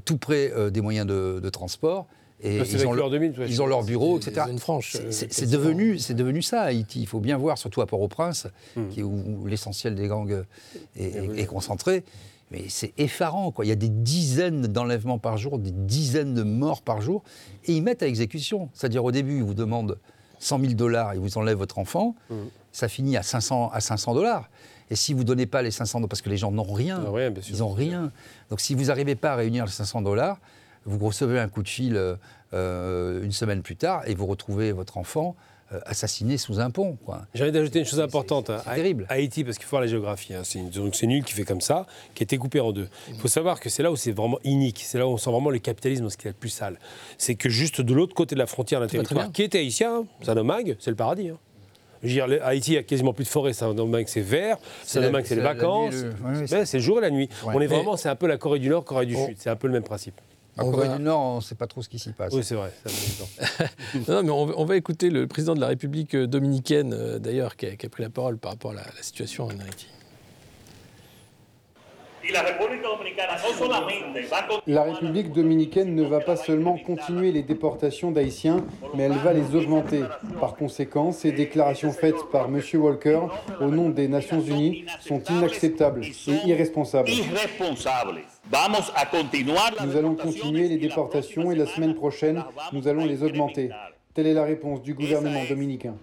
tout 0.06 0.18
près 0.18 0.52
des 0.72 0.82
moyens 0.82 1.06
de, 1.06 1.50
transport. 1.50 2.08
Et 2.44 2.58
ils, 2.58 2.88
ont 2.88 2.94
leur, 2.94 3.14
ils 3.14 3.62
ont 3.62 3.68
leur 3.68 3.84
bureau, 3.84 4.18
etc. 4.18 4.48
C'est 5.12 5.48
devenu, 5.48 6.00
devenu 6.16 6.42
ça, 6.42 6.64
Haïti. 6.64 7.02
Il 7.02 7.06
faut 7.06 7.20
bien 7.20 7.38
voir, 7.38 7.60
surtout 7.60 7.82
à 7.82 7.86
Port-au-Prince, 7.86 8.48
hmm. 8.76 9.04
où, 9.04 9.46
l'essentiel 9.46 9.94
des 9.94 10.08
gangs 10.08 10.44
est 10.96 11.46
concentré. 11.46 12.04
Mais 12.52 12.66
c'est 12.68 12.94
effarant, 12.98 13.52
quoi. 13.52 13.66
Il 13.66 13.70
y 13.70 13.72
a 13.72 13.76
des 13.76 13.90
dizaines 13.90 14.68
d'enlèvements 14.68 15.20
par 15.20 15.38
jour, 15.38 15.58
des 15.58 15.72
dizaines 15.72 16.34
de 16.34 16.44
morts 16.44 16.82
par 16.82 17.02
jour, 17.02 17.24
et 17.66 17.74
ils 17.74 17.82
mettent 17.82 18.04
à 18.04 18.08
exécution. 18.08 18.70
C'est-à-dire, 18.74 19.04
au 19.06 19.12
début, 19.12 19.38
ils 19.38 19.44
vous 19.44 19.54
demandent 19.54 19.98
100 20.40 20.60
000 20.60 20.74
dollars, 20.74 21.14
ils 21.14 21.20
vous 21.20 21.38
enlèvent 21.38 21.58
votre 21.58 21.80
enfant, 21.80 22.16
mmh. 22.30 22.36
ça 22.72 22.88
finit 22.88 23.16
à 23.16 23.24
500 23.24 23.70
à 23.72 23.80
500 23.80 24.16
dollars. 24.16 24.50
Et 24.90 24.96
si 24.96 25.14
vous 25.14 25.20
ne 25.20 25.26
donnez 25.26 25.46
pas 25.46 25.62
les 25.62 25.72
500 25.72 26.00
dollars, 26.00 26.10
parce 26.10 26.22
que 26.22 26.30
les 26.30 26.38
gens 26.38 26.52
n'ont 26.52 26.64
rien, 26.64 27.02
ah 27.06 27.30
ils 27.50 27.60
n'ont 27.60 27.72
rien. 27.72 28.12
Donc 28.50 28.60
si 28.60 28.76
vous 28.76 28.86
n'arrivez 28.86 29.16
pas 29.16 29.34
à 29.34 29.36
réunir 29.36 29.66
les 29.66 29.72
500 29.72 30.02
dollars, 30.02 30.40
vous 30.86 31.06
recevez 31.06 31.40
un 31.40 31.48
coup 31.48 31.64
de 31.64 31.70
fil 31.70 31.96
euh, 32.54 33.24
une 33.24 33.32
semaine 33.32 33.62
plus 33.62 33.78
tard 33.78 34.02
et 34.08 34.16
vous 34.16 34.26
retrouvez 34.26 34.72
votre 34.72 34.98
enfant 34.98 35.36
euh, 35.38 35.51
assassiné 35.86 36.38
sous 36.38 36.60
un 36.60 36.70
pont. 36.70 36.98
J'ai 37.34 37.44
envie 37.44 37.52
d'ajouter 37.52 37.80
une 37.80 37.86
chose 37.86 38.00
importante. 38.00 38.48
C'est 38.48 38.70
hein. 38.70 38.76
terrible. 38.76 39.06
Haïti, 39.10 39.44
parce 39.44 39.58
qu'il 39.58 39.66
faut 39.66 39.72
voir 39.72 39.82
la 39.82 39.88
géographie. 39.88 40.34
Hein. 40.34 40.42
C'est 40.44 40.60
une 40.60 40.72
zone 40.72 40.92
nulle 41.04 41.24
qui 41.24 41.34
fait 41.34 41.44
comme 41.44 41.62
ça, 41.62 41.86
qui 42.14 42.24
a 42.24 42.26
été 42.26 42.38
coupée 42.38 42.60
en 42.60 42.72
deux. 42.72 42.90
Il 43.10 43.20
faut 43.20 43.28
savoir 43.28 43.60
que 43.60 43.70
c'est 43.70 43.84
là 43.84 43.92
où 43.92 43.96
c'est 43.96 44.12
vraiment 44.12 44.40
inique. 44.44 44.84
C'est 44.86 44.98
là 44.98 45.08
où 45.08 45.12
on 45.12 45.18
sent 45.18 45.32
vraiment 45.32 45.50
le 45.50 45.60
capitalisme, 45.60 46.10
ce 46.10 46.18
qui 46.18 46.28
est 46.28 46.32
le 46.32 46.36
plus 46.36 46.50
sale. 46.50 46.78
C'est 47.18 47.36
que 47.36 47.50
juste 47.50 47.82
de 47.82 47.94
l'autre 47.94 48.14
côté 48.14 48.36
de 48.36 48.40
la 48.40 48.48
frontière 48.48 48.80
d'un 48.80 48.88
territoire 48.88 49.32
qui 49.32 49.44
était 49.44 49.60
haïtien, 49.60 50.06
Saint-Domingue, 50.22 50.76
c'est 50.80 50.92
le 50.92 50.96
paradis. 50.96 51.30
Hein. 51.30 51.38
Je 52.04 52.08
veux 52.08 52.14
dire, 52.14 52.44
Haïti, 52.44 52.72
il 52.72 52.74
n'y 52.74 52.80
a 52.80 52.84
quasiment 52.84 53.14
plus 53.14 53.26
de 53.26 53.30
forêt. 53.30 53.54
Saint-Domingue, 53.54 54.08
c'est 54.08 54.22
vert. 54.22 54.58
Saint-Domingue, 54.84 55.26
c'est 55.26 55.36
les 55.36 55.42
vacances. 55.42 55.96
c'est 56.46 56.74
le 56.74 56.80
jour 56.80 56.98
et 56.98 57.02
la 57.02 57.12
nuit. 57.12 57.30
On 57.46 57.62
est 57.62 57.68
vraiment, 57.68 57.98
c'est 57.98 58.10
un 58.10 58.16
peu 58.16 58.28
la 58.28 58.38
Corée 58.38 58.60
du 58.60 58.70
Nord, 58.70 58.84
Corée 58.84 59.06
du 59.06 59.16
Sud. 59.16 59.36
C'est 59.38 59.50
un 59.50 59.56
peu 59.56 59.68
le 59.68 59.74
même 59.74 59.84
principe. 59.84 60.20
En 60.58 60.70
Corée 60.70 60.90
du 60.90 61.02
Nord, 61.02 61.20
on 61.22 61.36
ne 61.38 61.42
sait 61.42 61.56
pas 61.56 61.68
trop 61.68 61.82
ce 61.82 61.90
qui 61.90 61.98
s'y 62.00 62.12
passe. 62.12 62.34
Oui, 62.34 62.44
c'est 62.44 62.56
vrai. 62.56 62.72
non, 64.08 64.24
mais 64.24 64.32
on, 64.32 64.66
va 64.66 64.76
écouter 64.76 65.10
le 65.10 65.28
président 65.28 65.56
de 65.56 65.62
la 65.62 65.68
République 65.68 66.16
dominicaine, 66.16 66.94
euh, 66.94 67.20
d'ailleurs, 67.20 67.56
qui, 67.56 67.68
a 67.68 67.90
pris 67.90 68.04
la 68.04 68.10
parole 68.10 68.38
par 68.38 68.52
rapport 68.52 68.72
à 68.72 68.76
la, 68.76 68.82
la 68.82 69.02
situation 69.02 69.46
en 69.46 69.50
Haïti. 69.50 69.88
La 74.68 74.84
République 74.84 75.34
dominicaine 75.34 75.96
ne 75.96 76.04
va 76.04 76.20
pas 76.20 76.36
seulement 76.36 76.78
continuer 76.78 77.32
les 77.32 77.42
déportations 77.42 78.12
d'Haïtiens, 78.12 78.64
mais 78.94 79.04
elle 79.04 79.18
va 79.18 79.34
les 79.34 79.56
augmenter. 79.56 80.04
Par 80.40 80.56
conséquent, 80.56 81.12
ces 81.12 81.32
déclarations 81.32 81.92
faites 81.92 82.30
par 82.32 82.46
M. 82.46 82.62
Walker 82.76 83.22
au 83.60 83.68
nom 83.68 83.90
des 83.90 84.08
Nations 84.08 84.42
Unies 84.42 84.86
sont 85.00 85.22
inacceptables 85.30 86.04
et 86.06 86.48
irresponsables. 86.48 87.10
Nous 89.84 89.98
allons 89.98 90.16
continuer 90.16 90.68
les 90.68 90.78
déportations 90.78 91.52
et 91.52 91.56
la 91.56 91.66
semaine 91.66 91.96
prochaine, 91.96 92.44
nous 92.74 92.88
allons 92.88 93.06
les 93.06 93.24
augmenter. 93.24 93.70
Telle 94.14 94.28
est 94.28 94.34
la 94.34 94.44
réponse 94.44 94.82
du 94.82 94.94
gouvernement 94.94 95.44
dominicain. 95.48 95.96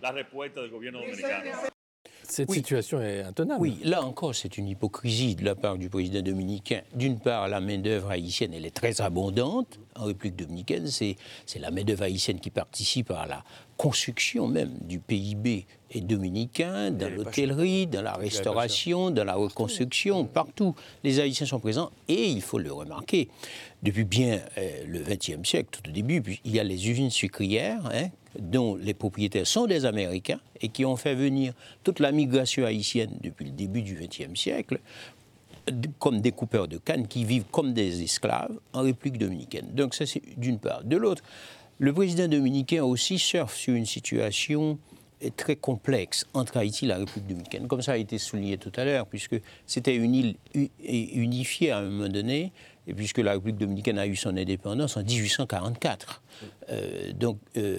Cette 2.28 2.50
situation 2.50 3.00
est 3.00 3.22
intenable. 3.22 3.60
Oui, 3.60 3.78
là 3.84 4.04
encore, 4.04 4.34
c'est 4.34 4.58
une 4.58 4.68
hypocrisie 4.68 5.34
de 5.34 5.44
la 5.44 5.54
part 5.54 5.78
du 5.78 5.88
président 5.88 6.20
dominicain. 6.20 6.82
D'une 6.94 7.18
part, 7.18 7.48
la 7.48 7.60
main-d'œuvre 7.60 8.10
haïtienne, 8.10 8.52
elle 8.52 8.66
est 8.66 8.74
très 8.74 9.00
abondante. 9.00 9.78
En 9.96 10.04
République 10.04 10.36
dominicaine, 10.36 10.86
c'est 10.86 11.16
la 11.58 11.70
main-d'œuvre 11.70 12.02
haïtienne 12.02 12.38
qui 12.38 12.50
participe 12.50 13.10
à 13.10 13.26
la 13.26 13.42
construction 13.78 14.48
même 14.48 14.72
du 14.82 14.98
PIB 14.98 15.64
et 15.90 16.00
dominicain, 16.00 16.90
dans 16.90 17.10
l'hôtellerie, 17.10 17.86
dans 17.86 18.02
la 18.02 18.12
restauration, 18.12 19.10
dans 19.10 19.24
la 19.24 19.34
reconstruction, 19.34 20.24
partout. 20.26 20.74
Les 21.04 21.20
Haïtiens 21.20 21.46
sont 21.46 21.60
présents 21.60 21.90
et 22.08 22.26
il 22.26 22.42
faut 22.42 22.58
le 22.58 22.72
remarquer. 22.72 23.28
Depuis 23.82 24.04
bien 24.04 24.40
euh, 24.58 24.84
le 24.86 25.00
XXe 25.00 25.48
siècle, 25.48 25.68
tout 25.70 25.88
au 25.88 25.92
début, 25.92 26.22
il 26.44 26.54
y 26.54 26.58
a 26.58 26.64
les 26.64 26.90
usines 26.90 27.10
sucrières 27.10 27.88
hein, 27.94 28.08
dont 28.38 28.76
les 28.76 28.94
propriétaires 28.94 29.46
sont 29.46 29.66
des 29.66 29.84
Américains 29.84 30.40
et 30.60 30.68
qui 30.68 30.84
ont 30.84 30.96
fait 30.96 31.14
venir 31.14 31.52
toute 31.84 32.00
la 32.00 32.12
migration 32.12 32.64
haïtienne 32.64 33.16
depuis 33.22 33.46
le 33.46 33.52
début 33.52 33.82
du 33.82 33.94
XXe 33.94 34.38
siècle 34.38 34.80
comme 35.98 36.20
des 36.20 36.32
coupeurs 36.32 36.66
de 36.68 36.78
canne 36.78 37.06
qui 37.06 37.24
vivent 37.24 37.44
comme 37.50 37.72
des 37.74 38.02
esclaves 38.02 38.58
en 38.72 38.82
République 38.82 39.18
dominicaine. 39.18 39.66
Donc 39.72 39.94
ça 39.94 40.06
c'est 40.06 40.22
d'une 40.38 40.58
part. 40.58 40.84
De 40.84 40.96
l'autre, 40.96 41.22
le 41.78 41.92
président 41.92 42.26
dominicain 42.26 42.82
aussi 42.82 43.18
surfe 43.18 43.56
sur 43.56 43.74
une 43.74 43.86
situation 43.86 44.78
très 45.36 45.56
complexe 45.56 46.26
entre 46.32 46.56
Haïti 46.56 46.84
et 46.84 46.88
la 46.88 46.98
République 46.98 47.26
dominicaine, 47.26 47.66
comme 47.66 47.82
ça 47.82 47.92
a 47.92 47.96
été 47.96 48.18
souligné 48.18 48.56
tout 48.56 48.72
à 48.76 48.84
l'heure, 48.84 49.06
puisque 49.06 49.40
c'était 49.66 49.96
une 49.96 50.14
île 50.14 50.36
unifiée 50.80 51.70
à 51.70 51.78
un 51.78 51.88
moment 51.88 52.08
donné, 52.08 52.52
puisque 52.95 53.18
la 53.18 53.32
République 53.32 53.59
dominicaine 53.59 53.99
a 53.99 54.07
eu 54.07 54.16
son 54.16 54.36
indépendance 54.36 54.97
en 54.97 55.03
1844. 55.03 56.22
Euh, 56.70 57.12
donc, 57.12 57.39
euh, 57.57 57.78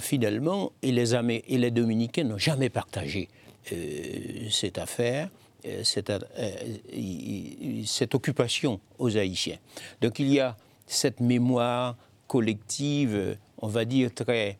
finalement, 0.00 0.72
et 0.82 0.92
les 0.92 1.70
Dominicains 1.70 2.24
n'ont 2.24 2.38
jamais 2.38 2.68
partagé 2.68 3.28
euh, 3.72 4.48
cette 4.50 4.78
affaire. 4.78 5.28
Cette, 5.84 6.10
cette, 7.84 8.14
occupation 8.14 8.80
aux 8.98 9.18
Haïtiens. 9.18 9.58
Donc 10.00 10.18
il 10.18 10.32
y 10.32 10.40
a 10.40 10.56
cette 10.86 11.20
mémoire 11.20 11.98
collective, 12.26 13.36
on 13.58 13.68
va 13.68 13.84
dire 13.84 14.08
très, 14.14 14.56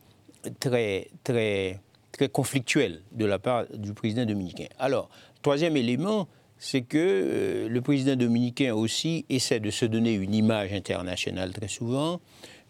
très, 0.59 1.07
très, 1.23 1.79
très 2.11 2.29
conflictuelle 2.29 3.01
de 3.13 3.25
la 3.25 3.39
part 3.39 3.65
du 3.73 3.93
président 3.95 4.25
dominicain. 4.25 4.67
Alors, 4.77 5.09
troisième 5.41 5.75
élément, 5.75 6.27
c'est 6.63 6.83
que 6.83 6.97
euh, 6.99 7.67
le 7.67 7.81
président 7.81 8.15
dominicain 8.15 8.75
aussi 8.75 9.25
essaie 9.29 9.59
de 9.59 9.71
se 9.71 9.83
donner 9.83 10.13
une 10.13 10.35
image 10.35 10.71
internationale 10.73 11.51
très 11.53 11.67
souvent, 11.67 12.21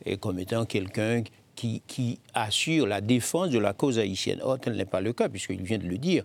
et 0.05 0.15
comme 0.15 0.39
étant 0.39 0.65
quelqu'un 0.65 1.23
qui, 1.55 2.17
assure 2.33 2.87
la 2.87 3.01
défense 3.01 3.49
de 3.49 3.59
la 3.59 3.73
cause 3.73 3.99
haïtienne. 3.99 4.39
Or, 4.41 4.57
tel 4.59 4.77
n'est 4.77 4.85
pas 4.85 5.01
le 5.01 5.11
cas, 5.11 5.27
puisqu'il 5.27 5.61
vient 5.61 5.77
de 5.77 5.85
le 5.85 5.97
dire. 5.97 6.23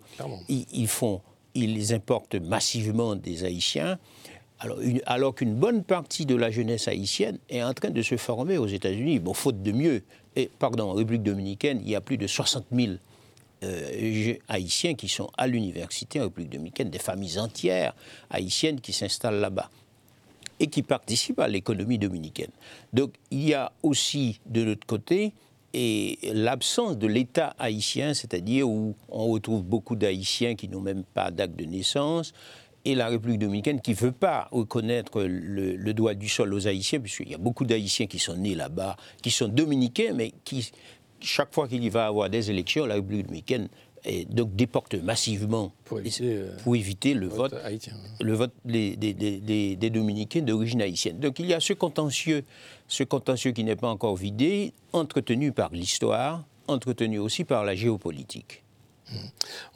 Ils, 0.49 0.87
font, 0.87 1.21
ils 1.55 1.93
importent 1.93 2.37
massivement 2.37 3.17
des 3.17 3.45
Haïtiens, 3.45 3.99
alors, 4.61 4.79
alors 5.05 5.35
qu'une 5.35 5.55
bonne 5.55 5.83
partie 5.83 6.25
de 6.25 6.37
la 6.37 6.51
jeunesse 6.51 6.89
haïtienne 6.89 7.39
est 7.51 7.63
en 7.63 7.75
train 7.75 7.91
de 7.91 8.01
se 8.01 8.17
former 8.17 8.57
aux 8.57 8.69
États-Unis. 8.69 9.19
Bon, 9.19 9.35
faute 9.35 9.61
de 9.63 9.73
mieux, 9.73 10.05
et 10.37 10.49
pardon, 10.59 10.91
en 10.91 10.95
République 10.95 11.25
dominicaine, 11.25 11.81
il 11.83 11.91
y 11.91 11.97
a 11.97 12.01
plus 12.01 12.17
de 12.17 12.29
60 12.29 12.67
000 12.73 12.93
euh, 13.67 14.35
haïtiens 14.49 14.95
qui 14.95 15.09
sont 15.09 15.31
à 15.37 15.47
l'université 15.47 16.21
en 16.21 16.25
République 16.25 16.53
dominicaine, 16.53 16.91
des 16.91 16.99
familles 16.99 17.39
entières 17.39 17.95
haïtiennes 18.31 18.81
qui 18.81 18.93
s'installent 18.93 19.41
là-bas 19.41 19.71
et 20.59 20.69
qui 20.69 20.83
participent 20.83 21.41
à 21.41 21.49
l'économie 21.49 21.99
dominicaine. 21.99 22.51
Donc 22.93 23.13
il 23.31 23.49
y 23.49 23.55
a 23.55 23.73
aussi 23.83 24.41
de 24.47 24.63
l'autre 24.63 24.87
côté 24.87 25.33
et 25.75 26.19
l'absence 26.33 26.97
de 26.97 27.07
l'État 27.07 27.55
haïtien, 27.59 28.15
c'est-à-dire 28.15 28.69
où 28.69 28.95
on 29.11 29.27
retrouve 29.27 29.63
beaucoup 29.63 29.95
d'Haïtiens 29.95 30.55
qui 30.55 30.69
n'ont 30.69 30.81
même 30.81 31.05
pas 31.05 31.31
d'acte 31.31 31.57
de 31.57 31.65
naissance, 31.65 32.33
et 32.87 32.95
la 32.95 33.09
République 33.09 33.41
dominicaine 33.41 33.81
qui 33.81 33.91
ne 33.91 33.97
veut 33.97 34.13
pas 34.13 34.49
reconnaître 34.53 35.23
le, 35.23 35.75
le, 35.77 35.93
droit 35.93 36.15
du 36.15 36.29
sol 36.29 36.55
aux 36.55 36.69
Haïtiens, 36.69 37.01
puisqu'il 37.01 37.31
y 37.31 37.35
a 37.35 37.39
beaucoup 37.39 37.65
d'Haïtiens 37.65 38.07
qui 38.07 38.21
sont 38.21 38.37
nés 38.37 38.55
là-bas, 38.55 38.97
qui 39.21 39.33
sont 39.33 39.49
dominicains, 39.49 40.13
mais 40.15 40.33
qui, 40.45 40.71
chaque 41.21 41.55
fois 41.55 41.69
qu'il 41.69 41.83
y 41.83 41.89
va 41.89 42.07
avoir 42.07 42.31
des 42.31 42.51
élections, 42.51 42.87
la 42.87 42.95
République 42.95 43.27
dominicaine 43.27 43.69
donc 44.31 44.55
déporte 44.55 44.95
massivement 44.95 45.73
pour 45.85 45.99
éviter, 45.99 46.25
euh, 46.25 46.57
pour 46.63 46.77
éviter 46.77 47.15
le 47.15 47.27
vote, 47.27 47.55
haïtien. 47.65 47.95
le 48.21 48.33
vote 48.35 48.53
des, 48.65 48.97
des, 48.97 49.13
des, 49.15 49.77
des 49.77 49.91
dominicains 49.91 50.43
d'origine 50.43 50.83
haïtienne. 50.83 51.19
Donc 51.19 51.39
il 51.39 51.47
y 51.47 51.55
a 51.55 51.61
ce 51.61 51.73
contentieux, 51.73 52.45
ce 52.89 53.03
contentieux 53.05 53.53
qui 53.53 53.65
n'est 53.65 53.77
pas 53.77 53.89
encore 53.89 54.17
vidé, 54.17 54.73
entretenu 54.93 55.53
par 55.53 55.71
l'histoire, 55.73 56.45
entretenu 56.69 57.19
aussi 57.19 57.45
par 57.45 57.65
la 57.65 57.75
géopolitique. 57.75 58.63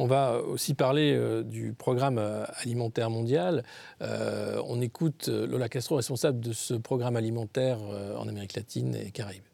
On 0.01 0.07
va 0.07 0.41
aussi 0.43 0.75
parler 0.75 1.13
euh, 1.13 1.45
du 1.45 1.73
programme 1.73 2.19
euh, 2.19 2.45
alimentaire 2.63 3.11
mondial. 3.11 3.65
on 4.01 4.81
écoute 4.81 5.29
Lola 5.29 5.69
Castro, 5.69 5.97
responsable 5.97 6.41
de 6.41 6.53
ce 6.53 6.75
programme 6.75 7.17
alimentaire 7.17 7.79
en 8.17 8.27
Amérique 8.29 8.55
latine 8.55 8.95
et 8.95 9.11
Caraïbes. 9.11 9.50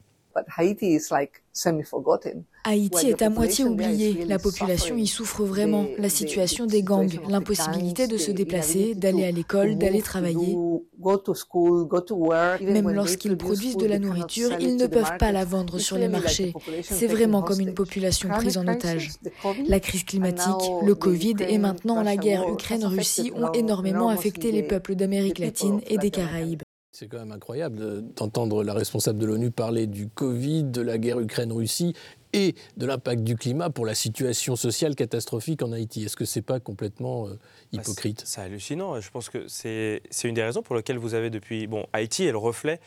Haïti 2.65 3.07
est 3.07 3.23
à 3.23 3.31
moitié 3.31 3.65
oublié. 3.65 4.25
La 4.25 4.39
population 4.39 4.97
y 4.97 5.07
souffre 5.07 5.45
vraiment. 5.45 5.87
La 5.99 6.09
situation 6.09 6.67
des 6.67 6.83
gangs, 6.83 7.21
l'impossibilité 7.29 8.07
de 8.07 8.19
se 8.19 8.31
déplacer, 8.31 8.95
d'aller 8.95 9.25
à 9.25 9.31
l'école, 9.31 9.79
d'aller 9.79 10.03
travailler. 10.03 10.57
Même 12.61 12.91
lorsqu'ils 12.91 13.37
produisent 13.37 13.77
de 13.77 13.87
la 13.87 13.99
nourriture, 13.99 14.51
ils 14.61 14.77
ne 14.77 14.87
peuvent 14.87 15.17
pas 15.19 15.33
la 15.33 15.45
vendre 15.45 15.79
sur 15.79 15.97
les 15.97 16.09
marchés. 16.09 16.53
C'est 16.83 17.07
vraiment 17.07 17.43
comme 17.43 17.61
une 17.61 17.75
population 17.75 18.29
prise 18.29 18.59
en 18.59 18.67
otage. 18.67 19.13
La 19.67 19.81
crise 19.81 20.05
climatique, 20.05 20.71
le 20.83 20.95
Covid 20.95 21.37
et 21.49 21.59
maintenant 21.59 22.03
la 22.03 22.17
guerre 22.17 22.49
Ukraine-Russie 22.49 23.33
ont 23.35 23.53
énormément 23.53 24.09
affecté 24.09 24.53
les 24.53 24.63
peuples 24.63 24.95
d'Amérique 24.95 25.39
latine 25.39 25.81
et 25.87 25.99
des 25.99 26.11
Caraïbes. 26.11 26.63
C'est 26.99 27.09
quand 27.09 27.19
même 27.19 27.33
incroyable 27.33 28.11
d'entendre 28.15 28.65
la 28.65 28.73
responsable 28.73 29.19
de 29.19 29.27
l'ONU 29.27 29.51
parler 29.51 29.87
du 29.87 30.09
Covid, 30.09 30.65
de 30.65 30.81
la 30.81 30.97
guerre 30.97 31.21
Ukraine-Russie 31.21 31.93
et 32.33 32.55
de 32.79 32.87
l'impact 32.87 33.23
du 33.23 33.37
climat 33.37 33.69
pour 33.69 33.85
la 33.85 33.95
situation 33.95 34.57
sociale 34.57 34.95
catastrophique 34.95 35.61
en 35.61 35.73
Haïti. 35.73 36.05
Est-ce 36.05 36.17
que 36.17 36.25
ce 36.25 36.39
n'est 36.39 36.43
pas 36.43 36.59
complètement 36.59 37.27
euh, 37.27 37.33
bah, 37.33 37.83
hypocrite? 37.83 38.23
C'est 38.25 38.41
hallucinant. 38.41 38.99
Je 38.99 39.11
pense 39.11 39.29
que 39.29 39.47
c'est 39.47 40.01
une 40.25 40.33
des 40.33 40.43
raisons 40.43 40.63
pour 40.63 40.75
lesquelles 40.75 40.97
vous 40.97 41.13
avez 41.13 41.29
depuis... 41.29 41.67
Bon, 41.67 41.85
Haïti 41.93 42.25
est 42.25 42.33
le 42.33 42.39
reflet 42.39 42.81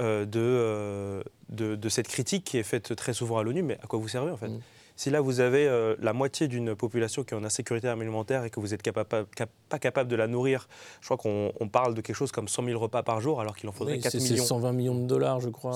euh, 0.00 0.24
euh, 0.36 1.24
de, 1.48 1.74
de, 1.74 1.88
cette 1.88 2.06
critique 2.06 2.44
qui 2.44 2.58
est 2.58 2.62
faite 2.62 2.94
très 2.94 3.14
souvent 3.14 3.38
à 3.38 3.42
l'ONU, 3.42 3.64
mais 3.64 3.78
à 3.82 3.88
quoi 3.88 3.98
vous 3.98 4.06
servez 4.06 4.30
en 4.30 4.36
fait? 4.36 4.46
Mm. 4.46 4.60
Si 4.96 5.10
là, 5.10 5.20
vous 5.20 5.40
avez 5.40 5.66
euh, 5.66 5.94
la 6.00 6.12
moitié 6.12 6.48
d'une 6.48 6.74
population 6.74 7.22
qui 7.22 7.34
est 7.34 7.36
en 7.36 7.44
insécurité 7.44 7.88
alimentaire 7.88 8.44
et 8.44 8.50
que 8.50 8.60
vous 8.60 8.68
n'êtes 8.68 8.82
pas 8.82 9.78
capable 9.78 10.10
de 10.10 10.16
la 10.16 10.26
nourrir, 10.26 10.68
je 11.00 11.06
crois 11.06 11.16
qu'on 11.16 11.68
parle 11.68 11.94
de 11.94 12.00
quelque 12.00 12.16
chose 12.16 12.32
comme 12.32 12.48
100 12.48 12.64
000 12.64 12.80
repas 12.80 13.02
par 13.02 13.20
jour 13.20 13.40
alors 13.40 13.56
qu'il 13.56 13.68
en 13.68 13.72
faudrait 13.72 13.98
4 13.98 14.14
millions. 14.14 14.26
C'est 14.26 14.36
120 14.36 14.72
millions 14.72 14.94
de 14.94 15.06
dollars, 15.06 15.40
je 15.40 15.50
crois. 15.50 15.74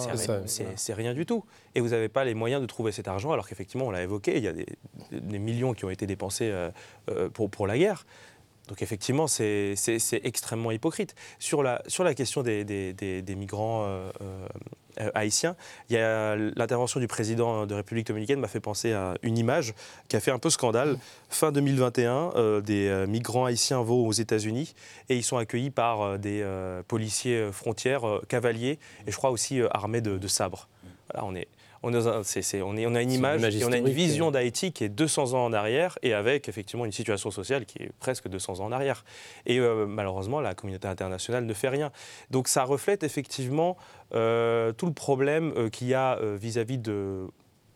C'est 0.77 0.95
rien 0.95 1.15
du 1.15 1.27
tout. 1.27 1.45
Et 1.75 1.81
vous 1.81 1.91
n'avez 1.91 2.09
pas 2.09 2.25
les 2.25 2.35
moyens 2.35 2.61
de 2.61 2.67
trouver 2.67 2.93
cet 2.93 3.09
argent 3.09 3.33
alors 3.33 3.49
qu'effectivement, 3.49 3.87
on 3.87 3.91
l'a 3.91 4.03
évoqué, 4.03 4.37
il 4.37 4.45
y 4.45 4.49
a 4.49 4.53
des, 4.53 5.39
millions 5.39 5.75
qui 5.75 5.85
ont 5.85 5.91
été 5.91 6.07
dépensés 6.07 6.51
euh, 6.51 6.71
euh, 7.11 7.29
pour, 7.29 7.51
pour 7.51 7.67
la 7.67 7.79
guerre. 7.79 8.05
Donc 8.69 8.83
effectivement, 8.83 9.27
c'est 9.27 9.75
extrêmement 10.23 10.71
hypocrite. 10.71 11.17
Sur 11.41 11.63
la, 11.65 11.83
sur 11.89 12.05
la 12.05 12.15
question 12.15 12.43
des, 12.43 12.65
des, 12.65 13.35
migrants 13.37 13.85
euh, 13.85 14.13
euh, 15.01 15.11
a 15.15 16.37
l'intervention 16.57 17.01
du 17.01 17.07
président 17.07 17.67
de 17.67 17.75
République 17.75 18.07
dominicaine 18.07 18.41
m'a 18.41 18.49
fait 18.49 18.61
penser 18.61 18.93
à 18.93 19.15
une 19.23 19.39
image 19.39 19.75
qui 20.09 20.17
a 20.17 20.21
fait 20.21 20.31
un 20.31 20.39
peu 20.39 20.51
scandale. 20.51 20.99
Fin 21.29 21.53
2021, 21.53 22.33
euh, 22.37 22.61
des 22.61 23.07
migrants 23.09 23.45
haïtiens 23.45 23.83
vont 23.83 24.07
aux 24.07 24.13
États-Unis 24.13 24.75
et 25.09 25.17
ils 25.17 25.25
sont 25.25 25.37
accueillis 25.37 25.71
par 25.71 26.19
des 26.19 26.45
policiers 26.89 27.51
frontières, 27.53 28.03
cavaliers 28.29 28.79
et 29.07 29.11
je 29.11 29.17
crois 29.17 29.31
aussi 29.31 29.61
armés 29.71 30.01
de, 30.01 30.19
de 30.19 30.29
sabres. 30.29 30.69
Voilà, 31.13 31.27
on 31.27 31.35
est 31.35 31.49
on, 31.83 31.95
a 31.95 33.03
une 33.03 33.13
image, 33.13 33.57
et 33.57 33.65
on 33.65 33.73
a 33.73 33.79
une 33.79 33.89
vision 33.89 34.31
d'Haïti 34.31 34.73
qui 34.73 34.85
est 34.85 34.89
200 34.89 35.33
ans 35.35 35.45
en 35.45 35.53
arrière 35.53 35.99
et 36.03 36.13
avec 36.13 36.49
effectivement 36.49 36.85
une 36.85 36.93
situation 36.93 37.31
sociale 37.31 37.65
qui 37.65 37.83
est 37.83 37.91
presque 38.01 38.29
200 38.29 38.61
ans 38.61 38.67
en 38.67 38.73
arrière. 38.73 39.05
Et 39.47 39.59
euh, 39.59 39.87
malheureusement, 39.87 40.41
la 40.41 40.55
communauté 40.55 40.89
internationale 40.89 41.47
ne 41.47 41.55
fait 41.55 41.69
rien. 41.69 41.91
Donc 42.31 42.49
ça 42.49 42.65
reflète 42.65 43.03
effectivement 43.03 43.77
euh, 44.15 44.73
tout 44.73 44.87
le 44.87 44.93
problème 44.93 45.53
euh, 45.57 45.71
qu'il 45.71 45.89
y 45.89 45.95
a 45.95 46.19
vis-à-vis 46.37 46.79
de 46.79 47.27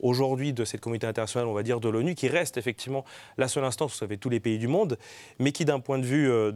aujourd'hui 0.05 0.53
de 0.53 0.65
cette 0.65 0.81
communauté 0.81 1.07
internationale, 1.07 1.49
on 1.49 1.55
va 1.55 1.63
dire, 1.63 1.81
de 1.81 1.89
l'ONU, 1.89 2.15
qui 2.15 2.29
reste 2.29 2.57
effectivement 2.57 3.05
la 3.39 3.49
seule 3.49 3.65
instance, 3.65 3.93
vous 3.93 3.99
savez, 3.99 4.19
tous 4.19 4.29
les 4.29 4.39
pays 4.39 4.59
du 4.59 4.69
monde, 4.69 4.99
mais 5.41 5.51
qui, 5.51 5.65
d'un 5.65 5.81
point 5.81 5.99
de 5.99 6.05
vue 6.05 6.31
euh, 6.31 6.53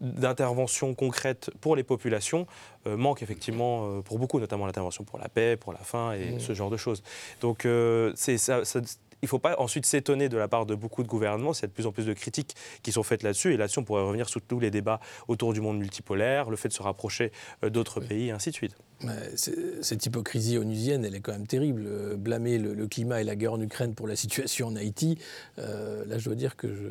d'intervention 0.00 0.94
concrète 0.94 1.50
pour 1.60 1.76
les 1.76 1.84
populations, 1.84 2.46
euh, 2.86 2.96
manque 2.96 3.22
effectivement 3.22 3.98
euh, 3.98 4.00
pour 4.02 4.18
beaucoup, 4.18 4.40
notamment 4.40 4.66
l'intervention 4.66 5.04
pour 5.04 5.18
la 5.18 5.28
paix, 5.28 5.56
pour 5.56 5.72
la 5.72 5.78
faim 5.78 6.12
et 6.12 6.32
mmh. 6.32 6.40
ce 6.40 6.52
genre 6.52 6.70
de 6.70 6.76
choses. 6.76 7.02
Donc, 7.40 7.66
c'est 8.16 8.38
ça, 8.38 8.62
il 9.20 9.24
ne 9.24 9.28
faut 9.28 9.38
pas 9.38 9.56
ensuite 9.58 9.86
s'étonner 9.86 10.28
de 10.28 10.36
la 10.36 10.48
part 10.48 10.66
de 10.66 10.74
beaucoup 10.74 11.02
de 11.02 11.08
gouvernements 11.08 11.50
a 11.50 11.66
de 11.66 11.72
plus 11.72 11.86
en 11.86 11.92
plus 11.92 12.06
de 12.06 12.12
critiques 12.12 12.54
qui 12.82 12.92
sont 12.92 13.02
faites 13.02 13.22
là-dessus. 13.22 13.54
Et 13.54 13.56
là-dessus, 13.56 13.78
on 13.78 13.84
pourrait 13.84 14.02
revenir 14.02 14.28
sur 14.28 14.40
tous 14.42 14.60
les 14.60 14.70
débats 14.70 15.00
autour 15.28 15.52
du 15.52 15.60
monde 15.60 15.78
multipolaire, 15.78 16.50
le 16.50 16.56
fait 16.56 16.68
de 16.68 16.72
se 16.72 16.82
rapprocher 16.82 17.32
d'autres 17.62 18.00
pays, 18.00 18.28
et 18.28 18.30
ainsi 18.30 18.50
de 18.50 18.54
suite. 18.54 18.76
Cette 19.36 20.06
hypocrisie 20.06 20.58
onusienne, 20.58 21.04
elle 21.04 21.14
est 21.14 21.20
quand 21.20 21.32
même 21.32 21.46
terrible. 21.46 21.84
Euh, 21.86 22.16
blâmer 22.16 22.58
le, 22.58 22.86
climat 22.86 23.20
et 23.20 23.24
la 23.24 23.36
guerre 23.36 23.52
en 23.52 23.60
Ukraine 23.60 23.94
pour 23.94 24.08
la 24.08 24.16
situation 24.16 24.68
en 24.68 24.76
Haïti, 24.76 25.18
euh, 25.58 26.04
là, 26.06 26.18
je 26.18 26.24
dois 26.24 26.34
dire 26.34 26.56
que 26.56 26.68
je 26.68 26.88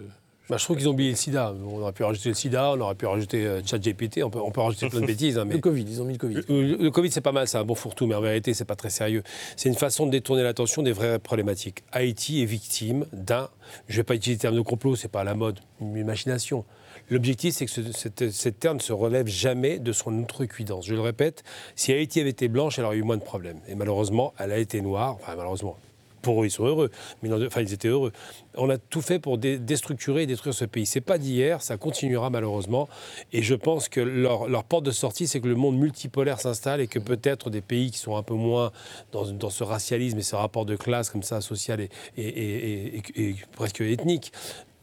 bah, 0.50 0.56
je 0.58 0.64
trouve 0.64 0.78
qu'ils 0.78 0.88
ont 0.88 0.94
oublié 0.94 1.10
le 1.10 1.18
sida. 1.18 1.54
On 1.66 1.82
aurait 1.82 1.92
pu 1.92 2.04
rajouter 2.04 2.30
le 2.30 2.36
sida, 2.36 2.72
on 2.72 2.80
aurait 2.80 2.96
pu 2.96 3.06
rajouter 3.06 3.46
euh, 3.46 3.62
ChatGPT, 3.66 4.24
on 4.24 4.30
peut, 4.30 4.40
on 4.40 4.52
peut 4.52 4.62
rajouter 4.62 4.88
plein 4.88 5.02
de 5.02 5.06
bêtises. 5.08 5.38
Hein, 5.38 5.44
mais... 5.46 5.56
Le 5.56 5.60
Covid, 5.60 5.84
ils 5.84 6.02
ont 6.02 6.06
mis 6.06 6.14
le 6.14 6.20
Covid. 6.20 6.36
Le, 6.48 6.90
Covid, 6.90 7.12
c'est 7.12 7.22
pas 7.22 7.34
mal, 7.34 7.50
c'est 7.50 7.58
un 7.58 7.66
bon 7.66 7.76
fourre-tout, 7.76 8.08
mais 8.08 8.16
en 8.16 8.22
vérité, 8.22 8.54
c'est 8.54 8.66
pas 8.66 8.78
très 8.78 8.90
sérieux. 8.90 9.24
C'est 9.58 9.68
une 9.68 9.76
façon 9.76 10.06
de 10.06 10.12
détourner 10.12 10.44
l'attention 10.44 10.84
des 10.84 10.94
vraies 10.94 11.20
problématiques. 11.20 11.84
Haïti 11.92 12.42
est 12.42 12.46
victime 12.46 13.06
d'un, 13.12 13.50
je 13.90 13.96
ne 13.96 13.98
vais 13.98 14.04
pas 14.04 14.16
utiliser 14.16 14.38
le 14.38 14.42
terme 14.42 14.56
de 14.56 14.62
complot, 14.62 14.96
c'est 14.96 15.10
pas 15.10 15.22
à 15.22 15.26
la 15.26 15.36
mode, 15.36 15.60
une 15.82 15.98
imagination. 15.98 16.64
L'objectif, 17.10 17.56
c'est 17.56 17.66
que 17.66 17.72
ce, 17.72 17.82
cette, 18.32 18.60
terre 18.60 18.74
ne 18.74 18.80
se 18.80 18.94
relève 18.94 19.28
jamais 19.28 19.80
de 19.80 19.92
son 19.92 20.14
outrecuidance. 20.14 20.86
Je 20.86 20.94
le 20.94 21.02
répète, 21.02 21.44
si 21.76 21.94
Haïti 21.94 22.20
avait 22.20 22.32
été 22.32 22.48
blanche, 22.48 22.80
elle 22.80 22.86
aurait 22.86 22.98
eu 22.98 23.04
moins 23.04 23.18
de 23.18 23.24
problèmes. 23.24 23.60
Et 23.68 23.76
malheureusement, 23.76 24.34
elle 24.40 24.52
a 24.52 24.58
été 24.58 24.82
noire, 24.82 25.16
enfin 25.16 25.36
malheureusement, 25.36 25.78
pour 26.22 26.44
eux, 26.44 26.48
ils 26.48 26.52
sont 26.52 26.66
heureux. 26.66 26.92
Enfin, 27.26 27.62
ils 27.62 27.72
étaient 27.72 27.88
heureux. 27.88 28.12
On 28.56 28.70
a 28.70 28.78
tout 28.78 29.02
fait 29.02 29.20
pour 29.20 29.38
déstructurer 29.38 30.24
et 30.24 30.26
détruire 30.26 30.54
ce 30.54 30.66
pays. 30.66 30.86
C'est 30.86 31.00
pas 31.00 31.18
d'hier, 31.18 31.62
ça 31.62 31.78
continuera 31.78 32.30
malheureusement. 32.30 32.90
Et 33.32 33.44
je 33.44 33.56
pense 33.56 33.88
que 33.88 34.02
leur, 34.02 34.64
porte 34.66 34.84
de 34.84 34.92
sortie, 34.92 35.28
c'est 35.28 35.40
que 35.40 35.48
le 35.48 35.56
monde 35.56 35.78
multipolaire 35.78 36.42
s'installe 36.42 36.82
et 36.82 36.88
que 36.88 37.00
peut-être 37.00 37.50
des 37.50 37.62
pays 37.62 37.92
qui 37.92 38.00
sont 38.00 38.18
un 38.18 38.24
peu 38.24 38.34
moins 38.34 38.72
dans, 39.14 39.50
ce 39.50 39.64
racialisme 39.64 40.18
et 40.18 40.24
ce 40.24 40.36
rapport 40.36 40.66
de 40.66 40.76
classe 40.76 41.10
comme 41.10 41.24
ça, 41.24 41.40
social 41.40 41.80
et 42.18 43.02
presque 43.56 43.80
ethnique, 43.80 44.34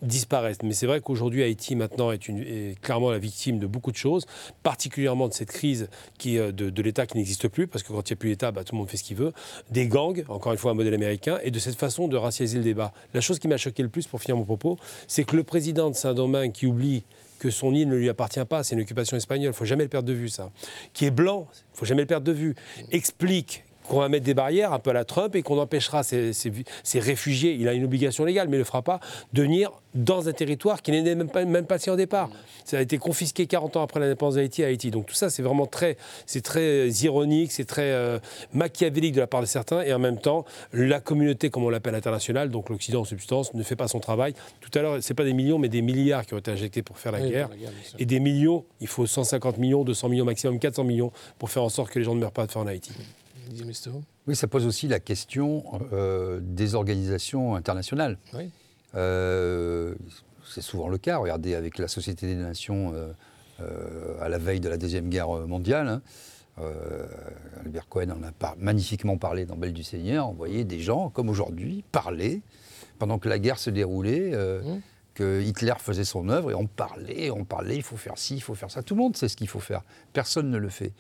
disparaissent. 0.07 0.63
Mais 0.63 0.73
c'est 0.73 0.87
vrai 0.87 1.01
qu'aujourd'hui, 1.01 1.43
Haïti 1.43 1.77
maintenant 1.77 2.13
est, 2.13 2.81
clairement 2.81 3.11
la 3.11 3.19
victime 3.19 3.59
de 3.59 3.67
beaucoup 3.67 3.93
de 3.93 3.97
choses, 3.97 4.27
particulièrement 4.63 5.29
de 5.29 5.33
cette 5.33 5.51
crise 5.51 5.89
euh, 6.27 6.53
de, 6.53 6.83
l'État 6.83 7.07
qui 7.07 7.17
n'existe 7.17 7.49
plus, 7.49 7.67
parce 7.67 7.83
que 7.83 7.93
quand 7.93 8.09
il 8.09 8.13
n'y 8.13 8.17
a 8.17 8.21
plus 8.21 8.31
d'État, 8.31 8.53
bah, 8.53 8.65
tout 8.65 8.75
le 8.75 8.79
monde 8.79 8.89
fait 8.89 8.97
ce 8.97 9.05
qu'il 9.05 9.17
veut, 9.17 9.33
des 9.71 9.87
gangs, 9.87 10.25
encore 10.29 10.53
une 10.53 10.59
fois 10.59 10.73
un 10.73 10.75
modèle 10.75 10.95
américain, 10.95 11.39
et 11.43 11.51
de 11.51 11.59
cette 11.59 11.77
façon 11.77 12.09
de 12.09 12.17
racialiser 12.17 12.59
le 12.59 12.65
débat. 12.65 12.93
La 13.13 13.21
chose 13.21 13.39
qui 13.39 13.49
m'a 13.49 13.57
choqué 13.57 13.83
le 13.83 13.89
plus, 13.89 14.07
pour 14.07 14.21
finir 14.21 14.37
mon 14.37 14.45
propos, 14.45 14.79
c'est 15.07 15.25
que 15.25 15.37
le 15.37 15.45
président 15.45 15.91
de 15.91 15.95
Saint-Domingue, 15.95 16.53
qui 16.53 16.67
oublie 16.67 17.05
que 17.39 17.51
son 17.51 17.75
île 17.75 17.89
ne 17.89 17.97
lui 17.97 18.09
appartient 18.09 18.45
pas, 18.45 18.63
c'est 18.63 18.75
une 18.75 18.83
occupation 18.83 19.17
espagnole, 19.17 19.53
il 19.53 19.57
faut 19.57 19.65
jamais 19.65 19.85
le 19.85 19.91
perdre 19.91 20.09
de 20.09 20.15
vue 20.15 20.29
ça, 20.29 20.51
qui 20.93 21.05
est 21.05 21.11
blanc, 21.11 21.47
il 21.75 21.79
faut 21.79 21.85
jamais 21.85 22.03
le 22.03 22.07
perdre 22.07 22.27
de 22.27 22.33
vue, 22.33 22.55
explique 22.91 23.65
qu'on 23.89 24.01
va 24.01 24.09
mettre 24.09 24.25
des 24.25 24.35
barrières 24.35 24.73
un 24.73 24.79
peu 24.79 24.91
à 24.91 24.93
la 24.93 25.05
Trump 25.05 25.35
et 25.37 25.43
qu'on 25.43 25.59
empêchera 25.59 26.03
ces, 26.03 26.33
réfugiés, 26.95 27.57
il 27.59 27.69
a 27.69 27.73
une 27.73 27.85
obligation 27.85 28.25
légale, 28.25 28.49
mais 28.49 28.57
il 28.57 28.59
ne 28.59 28.63
le 28.63 28.67
fera 28.67 28.83
pas, 28.83 29.01
de 29.33 29.43
venir 29.43 29.71
dans 29.95 30.29
un 30.29 30.33
territoire 30.33 30.83
qui 30.83 30.91
n'est 30.91 31.15
même 31.15 31.29
pas, 31.29 31.45
même 31.45 31.67
pas 31.67 31.77
au 31.89 31.97
départ. 31.97 32.31
Ça 32.65 32.79
a 32.79 32.81
été 32.81 32.99
confisqué 32.99 33.47
40 33.47 33.77
ans 33.77 33.83
après 33.83 34.01
l'indépendance 34.01 34.37
d'Haïti 34.37 34.65
à 34.65 34.69
Haïti. 34.69 34.91
Donc 34.91 35.07
tout 35.07 35.15
ça, 35.15 35.31
c'est 35.31 35.43
vraiment 35.43 35.67
très, 35.67 35.97
c'est 36.27 36.41
très 36.41 36.89
ironique, 36.89 37.53
c'est 37.53 37.65
très 37.65 37.91
euh, 37.93 38.19
machiavélique 38.53 39.15
de 39.15 39.21
la 39.21 39.27
part 39.27 39.41
de 39.41 39.47
certains, 39.47 39.83
et 39.83 39.93
en 39.93 39.99
même 39.99 40.19
temps, 40.19 40.45
la 40.73 41.01
communauté, 41.01 41.51
comme 41.51 41.65
on 41.65 41.71
l'appelle 41.71 41.95
internationale, 41.95 42.51
donc 42.51 42.71
l'Occident 42.71 43.03
en 43.03 43.05
substance, 43.05 43.55
ne 43.55 43.63
fait 43.63 43.77
pas 43.77 43.89
son 43.89 44.01
travail. 44.01 44.35
Tout 44.61 44.77
à 44.79 44.83
l'heure, 44.83 45.03
ce 45.03 45.13
n'est 45.13 45.17
pas 45.17 45.25
des 45.25 45.35
millions, 45.35 45.59
mais 45.59 45.69
des 45.69 45.83
milliards 45.83 46.25
qui 46.27 46.35
ont 46.35 46.39
été 46.39 46.51
injectés 46.51 46.83
pour 46.83 46.99
faire 46.99 47.13
la 47.13 47.21
guerre. 47.21 47.51
et 47.99 48.07
des 48.07 48.21
millions, 48.21 48.65
il 48.81 48.89
faut 48.89 49.07
150 49.07 49.59
millions, 49.59 49.85
200 49.85 50.09
millions 50.09 50.25
maximum, 50.25 50.59
400 50.59 50.85
millions 50.85 51.13
pour 51.39 51.51
faire 51.51 51.63
en 51.63 51.69
sorte 51.69 51.91
que 51.91 51.99
les 51.99 52.05
gens 52.05 52.15
ne 52.15 52.21
meurent 52.21 52.33
pas 52.33 52.47
de 52.47 52.53
faim 52.53 52.61
en 52.61 52.67
Haïti. 52.67 52.93
Oui, 54.27 54.37
ça 54.37 54.47
pose 54.47 54.67
aussi 54.67 54.89
la 54.89 55.01
question 55.01 55.65
euh, 55.93 56.41
des 56.43 56.75
organisations 56.75 57.55
internationales. 57.55 58.19
Euh, 58.95 59.95
c'est 60.47 60.63
souvent 60.63 60.89
le 60.89 60.99
cas. 60.99 61.19
Regardez 61.19 61.55
avec 61.55 61.79
la 61.79 61.89
Société 61.89 62.27
des 62.27 62.37
Nations 62.37 62.95
euh, 63.61 64.21
à 64.21 64.29
la 64.29 64.39
veille 64.39 64.61
de 64.61 64.69
la 64.69 64.77
Deuxième 64.77 65.09
Guerre 65.09 65.29
mondiale. 65.29 65.89
Hein, 65.89 66.03
Albert 67.61 67.89
Cohen 67.89 68.11
en 68.11 68.23
a 68.23 68.55
magnifiquement 68.59 69.17
parlé 69.17 69.47
dans 69.47 69.57
Belle 69.57 69.73
du 69.73 69.83
Seigneur. 69.83 70.29
On 70.29 70.35
voyait 70.35 70.65
des 70.65 70.81
gens, 70.81 71.11
comme 71.11 71.29
aujourd'hui, 71.29 71.85
parler 71.91 72.43
pendant 72.99 73.19
que 73.19 73.29
la 73.29 73.39
guerre 73.39 73.59
se 73.59 73.71
déroulait. 73.71 74.33
Mmh. 74.33 74.81
que 75.15 75.43
Hitler 75.43 75.75
faisait 75.79 76.05
son 76.05 76.29
œuvre 76.29 76.51
et 76.51 76.55
on 76.55 76.67
parlait, 76.67 77.31
on 77.31 77.45
parlait, 77.45 77.77
il 77.77 77.83
faut 77.83 77.97
faire 77.97 78.19
ci, 78.19 78.37
il 78.37 78.41
faut 78.41 78.55
faire 78.55 78.71
ça. 78.71 78.83
Tout 78.83 78.95
le 78.95 79.01
monde 79.01 79.17
sait 79.17 79.29
ce 79.29 79.37
qu'il 79.37 79.49
faut 79.49 79.61
faire. 79.61 79.83
Personne 80.13 80.51
ne 80.51 80.59
le 80.59 80.69
fait 80.69 80.93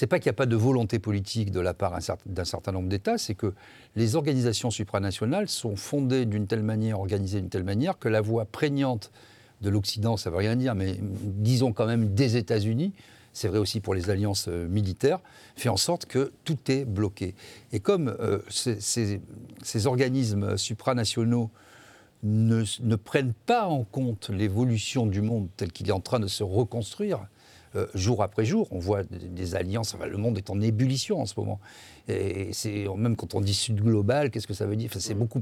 c'est 0.00 0.06
pas 0.06 0.18
qu'il 0.18 0.30
n'y 0.30 0.34
a 0.34 0.38
pas 0.38 0.46
de 0.46 0.56
volonté 0.56 0.98
politique 0.98 1.50
de 1.50 1.60
la 1.60 1.74
part 1.74 1.98
d'un 2.24 2.44
certain 2.46 2.72
nombre 2.72 2.88
d'États, 2.88 3.18
c'est 3.18 3.34
que 3.34 3.52
les 3.96 4.16
organisations 4.16 4.70
supranationales 4.70 5.46
sont 5.46 5.76
fondées 5.76 6.24
d'une 6.24 6.46
telle 6.46 6.62
manière, 6.62 7.00
organisées 7.00 7.42
d'une 7.42 7.50
telle 7.50 7.64
manière, 7.64 7.98
que 7.98 8.08
la 8.08 8.22
voix 8.22 8.46
prégnante 8.46 9.10
de 9.60 9.68
l'Occident, 9.68 10.16
ça 10.16 10.30
ne 10.30 10.32
veut 10.32 10.38
rien 10.38 10.56
dire, 10.56 10.74
mais 10.74 10.96
disons 11.02 11.74
quand 11.74 11.84
même 11.84 12.14
des 12.14 12.38
États-Unis, 12.38 12.94
c'est 13.34 13.48
vrai 13.48 13.58
aussi 13.58 13.80
pour 13.80 13.92
les 13.92 14.08
alliances 14.08 14.48
euh, 14.48 14.66
militaires, 14.68 15.20
fait 15.54 15.68
en 15.68 15.76
sorte 15.76 16.06
que 16.06 16.32
tout 16.44 16.56
est 16.68 16.86
bloqué. 16.86 17.34
Et 17.72 17.80
comme 17.80 18.16
euh, 18.20 18.38
ces, 18.48 19.20
organismes 19.84 20.56
supranationaux 20.56 21.50
ne, 22.22 22.64
ne, 22.80 22.96
prennent 22.96 23.34
pas 23.44 23.66
en 23.66 23.84
compte 23.84 24.30
l'évolution 24.30 25.04
du 25.04 25.20
monde 25.20 25.48
tel 25.58 25.70
qu'il 25.72 25.90
est 25.90 25.92
en 25.92 26.00
train 26.00 26.20
de 26.20 26.26
se 26.26 26.42
reconstruire, 26.42 27.20
euh, 27.76 27.86
jour 27.94 28.24
après 28.24 28.44
jour. 28.44 28.66
On 28.72 28.80
voit 28.80 29.04
des, 29.04 29.54
alliances. 29.54 29.94
le 30.04 30.16
monde 30.16 30.36
est 30.36 30.50
en 30.50 30.60
ébullition 30.60 31.20
en 31.20 31.26
ce 31.26 31.34
moment. 31.38 31.60
Et 32.08 32.52
c'est 32.52 32.86
même 32.96 33.14
quand 33.14 33.36
on 33.36 33.40
dit 33.40 33.54
Sud 33.54 33.80
global, 33.80 34.30
qu'est-ce 34.30 34.48
que 34.48 34.54
ça 34.54 34.66
veut 34.66 34.74
dire? 34.74 34.90
C'est 34.98 35.14
beaucoup 35.14 35.40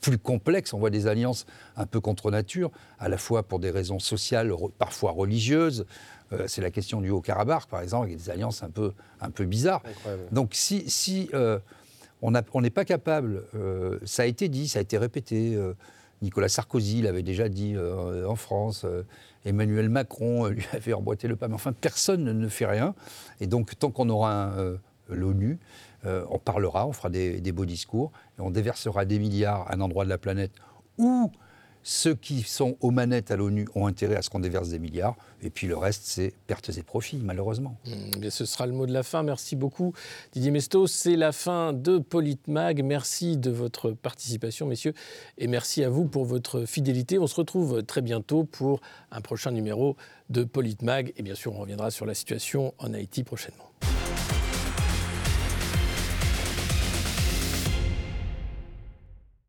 plus 0.00 0.18
complexe. 0.18 0.74
On 0.74 0.80
voit 0.80 0.90
des 0.90 1.06
alliances 1.06 1.46
un 1.76 1.86
peu 1.86 2.00
contre 2.00 2.32
nature, 2.32 2.72
à 2.98 3.08
la 3.08 3.18
fois 3.18 3.44
pour 3.44 3.60
des 3.60 3.70
raisons 3.70 4.00
sociales, 4.00 4.52
parfois 4.78 5.12
religieuses. 5.12 5.86
Euh, 6.32 6.46
c'est 6.48 6.60
la 6.60 6.72
question 6.72 7.00
du 7.00 7.10
Haut-Karabakh, 7.10 7.66
par 7.66 7.82
exemple, 7.82 8.06
avec 8.06 8.16
des 8.16 8.30
alliances 8.30 8.64
un 8.64 8.70
peu, 8.70 8.92
un 9.20 9.30
peu 9.30 9.44
bizarres. 9.44 9.82
Donc 10.32 10.50
si, 10.54 10.90
si 10.90 11.30
euh, 11.34 11.60
on 12.20 12.32
n'est 12.32 12.70
pas 12.70 12.84
capable, 12.84 13.44
ça 14.04 14.24
a 14.24 14.26
été 14.26 14.48
dit, 14.48 14.66
ça 14.66 14.80
a 14.80 14.82
été 14.82 14.98
répété. 14.98 15.56
Nicolas 16.20 16.48
Sarkozy 16.48 17.00
l'avait 17.00 17.22
déjà 17.22 17.48
dit 17.48 17.76
en 17.78 18.34
France. 18.34 18.84
Emmanuel 19.44 19.88
Macron 19.88 20.46
euh, 20.46 20.50
lui 20.50 20.66
avait 20.72 20.92
emboîté 20.92 21.28
le 21.28 21.36
pas. 21.36 21.48
Mais 21.48 21.54
enfin, 21.54 21.72
personne 21.72 22.24
ne 22.24 22.48
fait 22.48 22.66
rien. 22.66 22.94
Et 23.40 23.46
donc, 23.46 23.78
tant 23.78 23.90
qu'on 23.90 24.08
aura 24.08 24.52
euh, 24.56 24.76
l'ONU, 25.08 25.58
euh, 26.06 26.24
on 26.30 26.38
parlera, 26.38 26.86
on 26.86 26.92
fera 26.92 27.10
des, 27.10 27.40
des, 27.40 27.52
beaux 27.52 27.66
discours, 27.66 28.12
et 28.38 28.42
on 28.42 28.50
déversera 28.50 29.04
des 29.04 29.18
milliards 29.18 29.68
à 29.68 29.74
un 29.74 29.80
endroit 29.80 30.04
de 30.04 30.10
la 30.10 30.18
planète 30.18 30.52
où 30.98 31.30
ceux 31.82 32.14
qui 32.14 32.42
sont 32.42 32.76
aux 32.80 32.90
manettes 32.90 33.30
à 33.30 33.36
l'ONU 33.36 33.66
ont 33.74 33.86
intérêt 33.86 34.16
à 34.16 34.22
ce 34.22 34.30
qu'on 34.30 34.40
déverse 34.40 34.68
des 34.68 34.78
milliards, 34.78 35.16
et 35.42 35.50
puis 35.50 35.66
le 35.66 35.76
reste, 35.76 36.02
c'est 36.04 36.34
pertes 36.46 36.70
et 36.76 36.82
profits, 36.82 37.20
malheureusement. 37.22 37.76
Mmh, 37.86 38.30
ce 38.30 38.44
sera 38.44 38.66
le 38.66 38.72
mot 38.72 38.86
de 38.86 38.92
la 38.92 39.02
fin. 39.02 39.22
Merci 39.22 39.56
beaucoup, 39.56 39.92
Didier 40.32 40.50
Mesto. 40.50 40.86
C'est 40.86 41.16
la 41.16 41.32
fin 41.32 41.72
de 41.72 41.98
Politmag. 41.98 42.82
Merci 42.84 43.36
de 43.36 43.50
votre 43.50 43.90
participation, 43.92 44.66
messieurs, 44.66 44.94
et 45.38 45.46
merci 45.46 45.82
à 45.84 45.90
vous 45.90 46.04
pour 46.04 46.24
votre 46.24 46.64
fidélité. 46.64 47.18
On 47.18 47.26
se 47.26 47.34
retrouve 47.34 47.82
très 47.82 48.02
bientôt 48.02 48.44
pour 48.44 48.80
un 49.10 49.20
prochain 49.20 49.50
numéro 49.50 49.96
de 50.28 50.44
Politmag, 50.44 51.12
et 51.16 51.22
bien 51.22 51.34
sûr, 51.34 51.54
on 51.54 51.60
reviendra 51.60 51.90
sur 51.90 52.06
la 52.06 52.14
situation 52.14 52.74
en 52.78 52.92
Haïti 52.94 53.24
prochainement. 53.24 53.70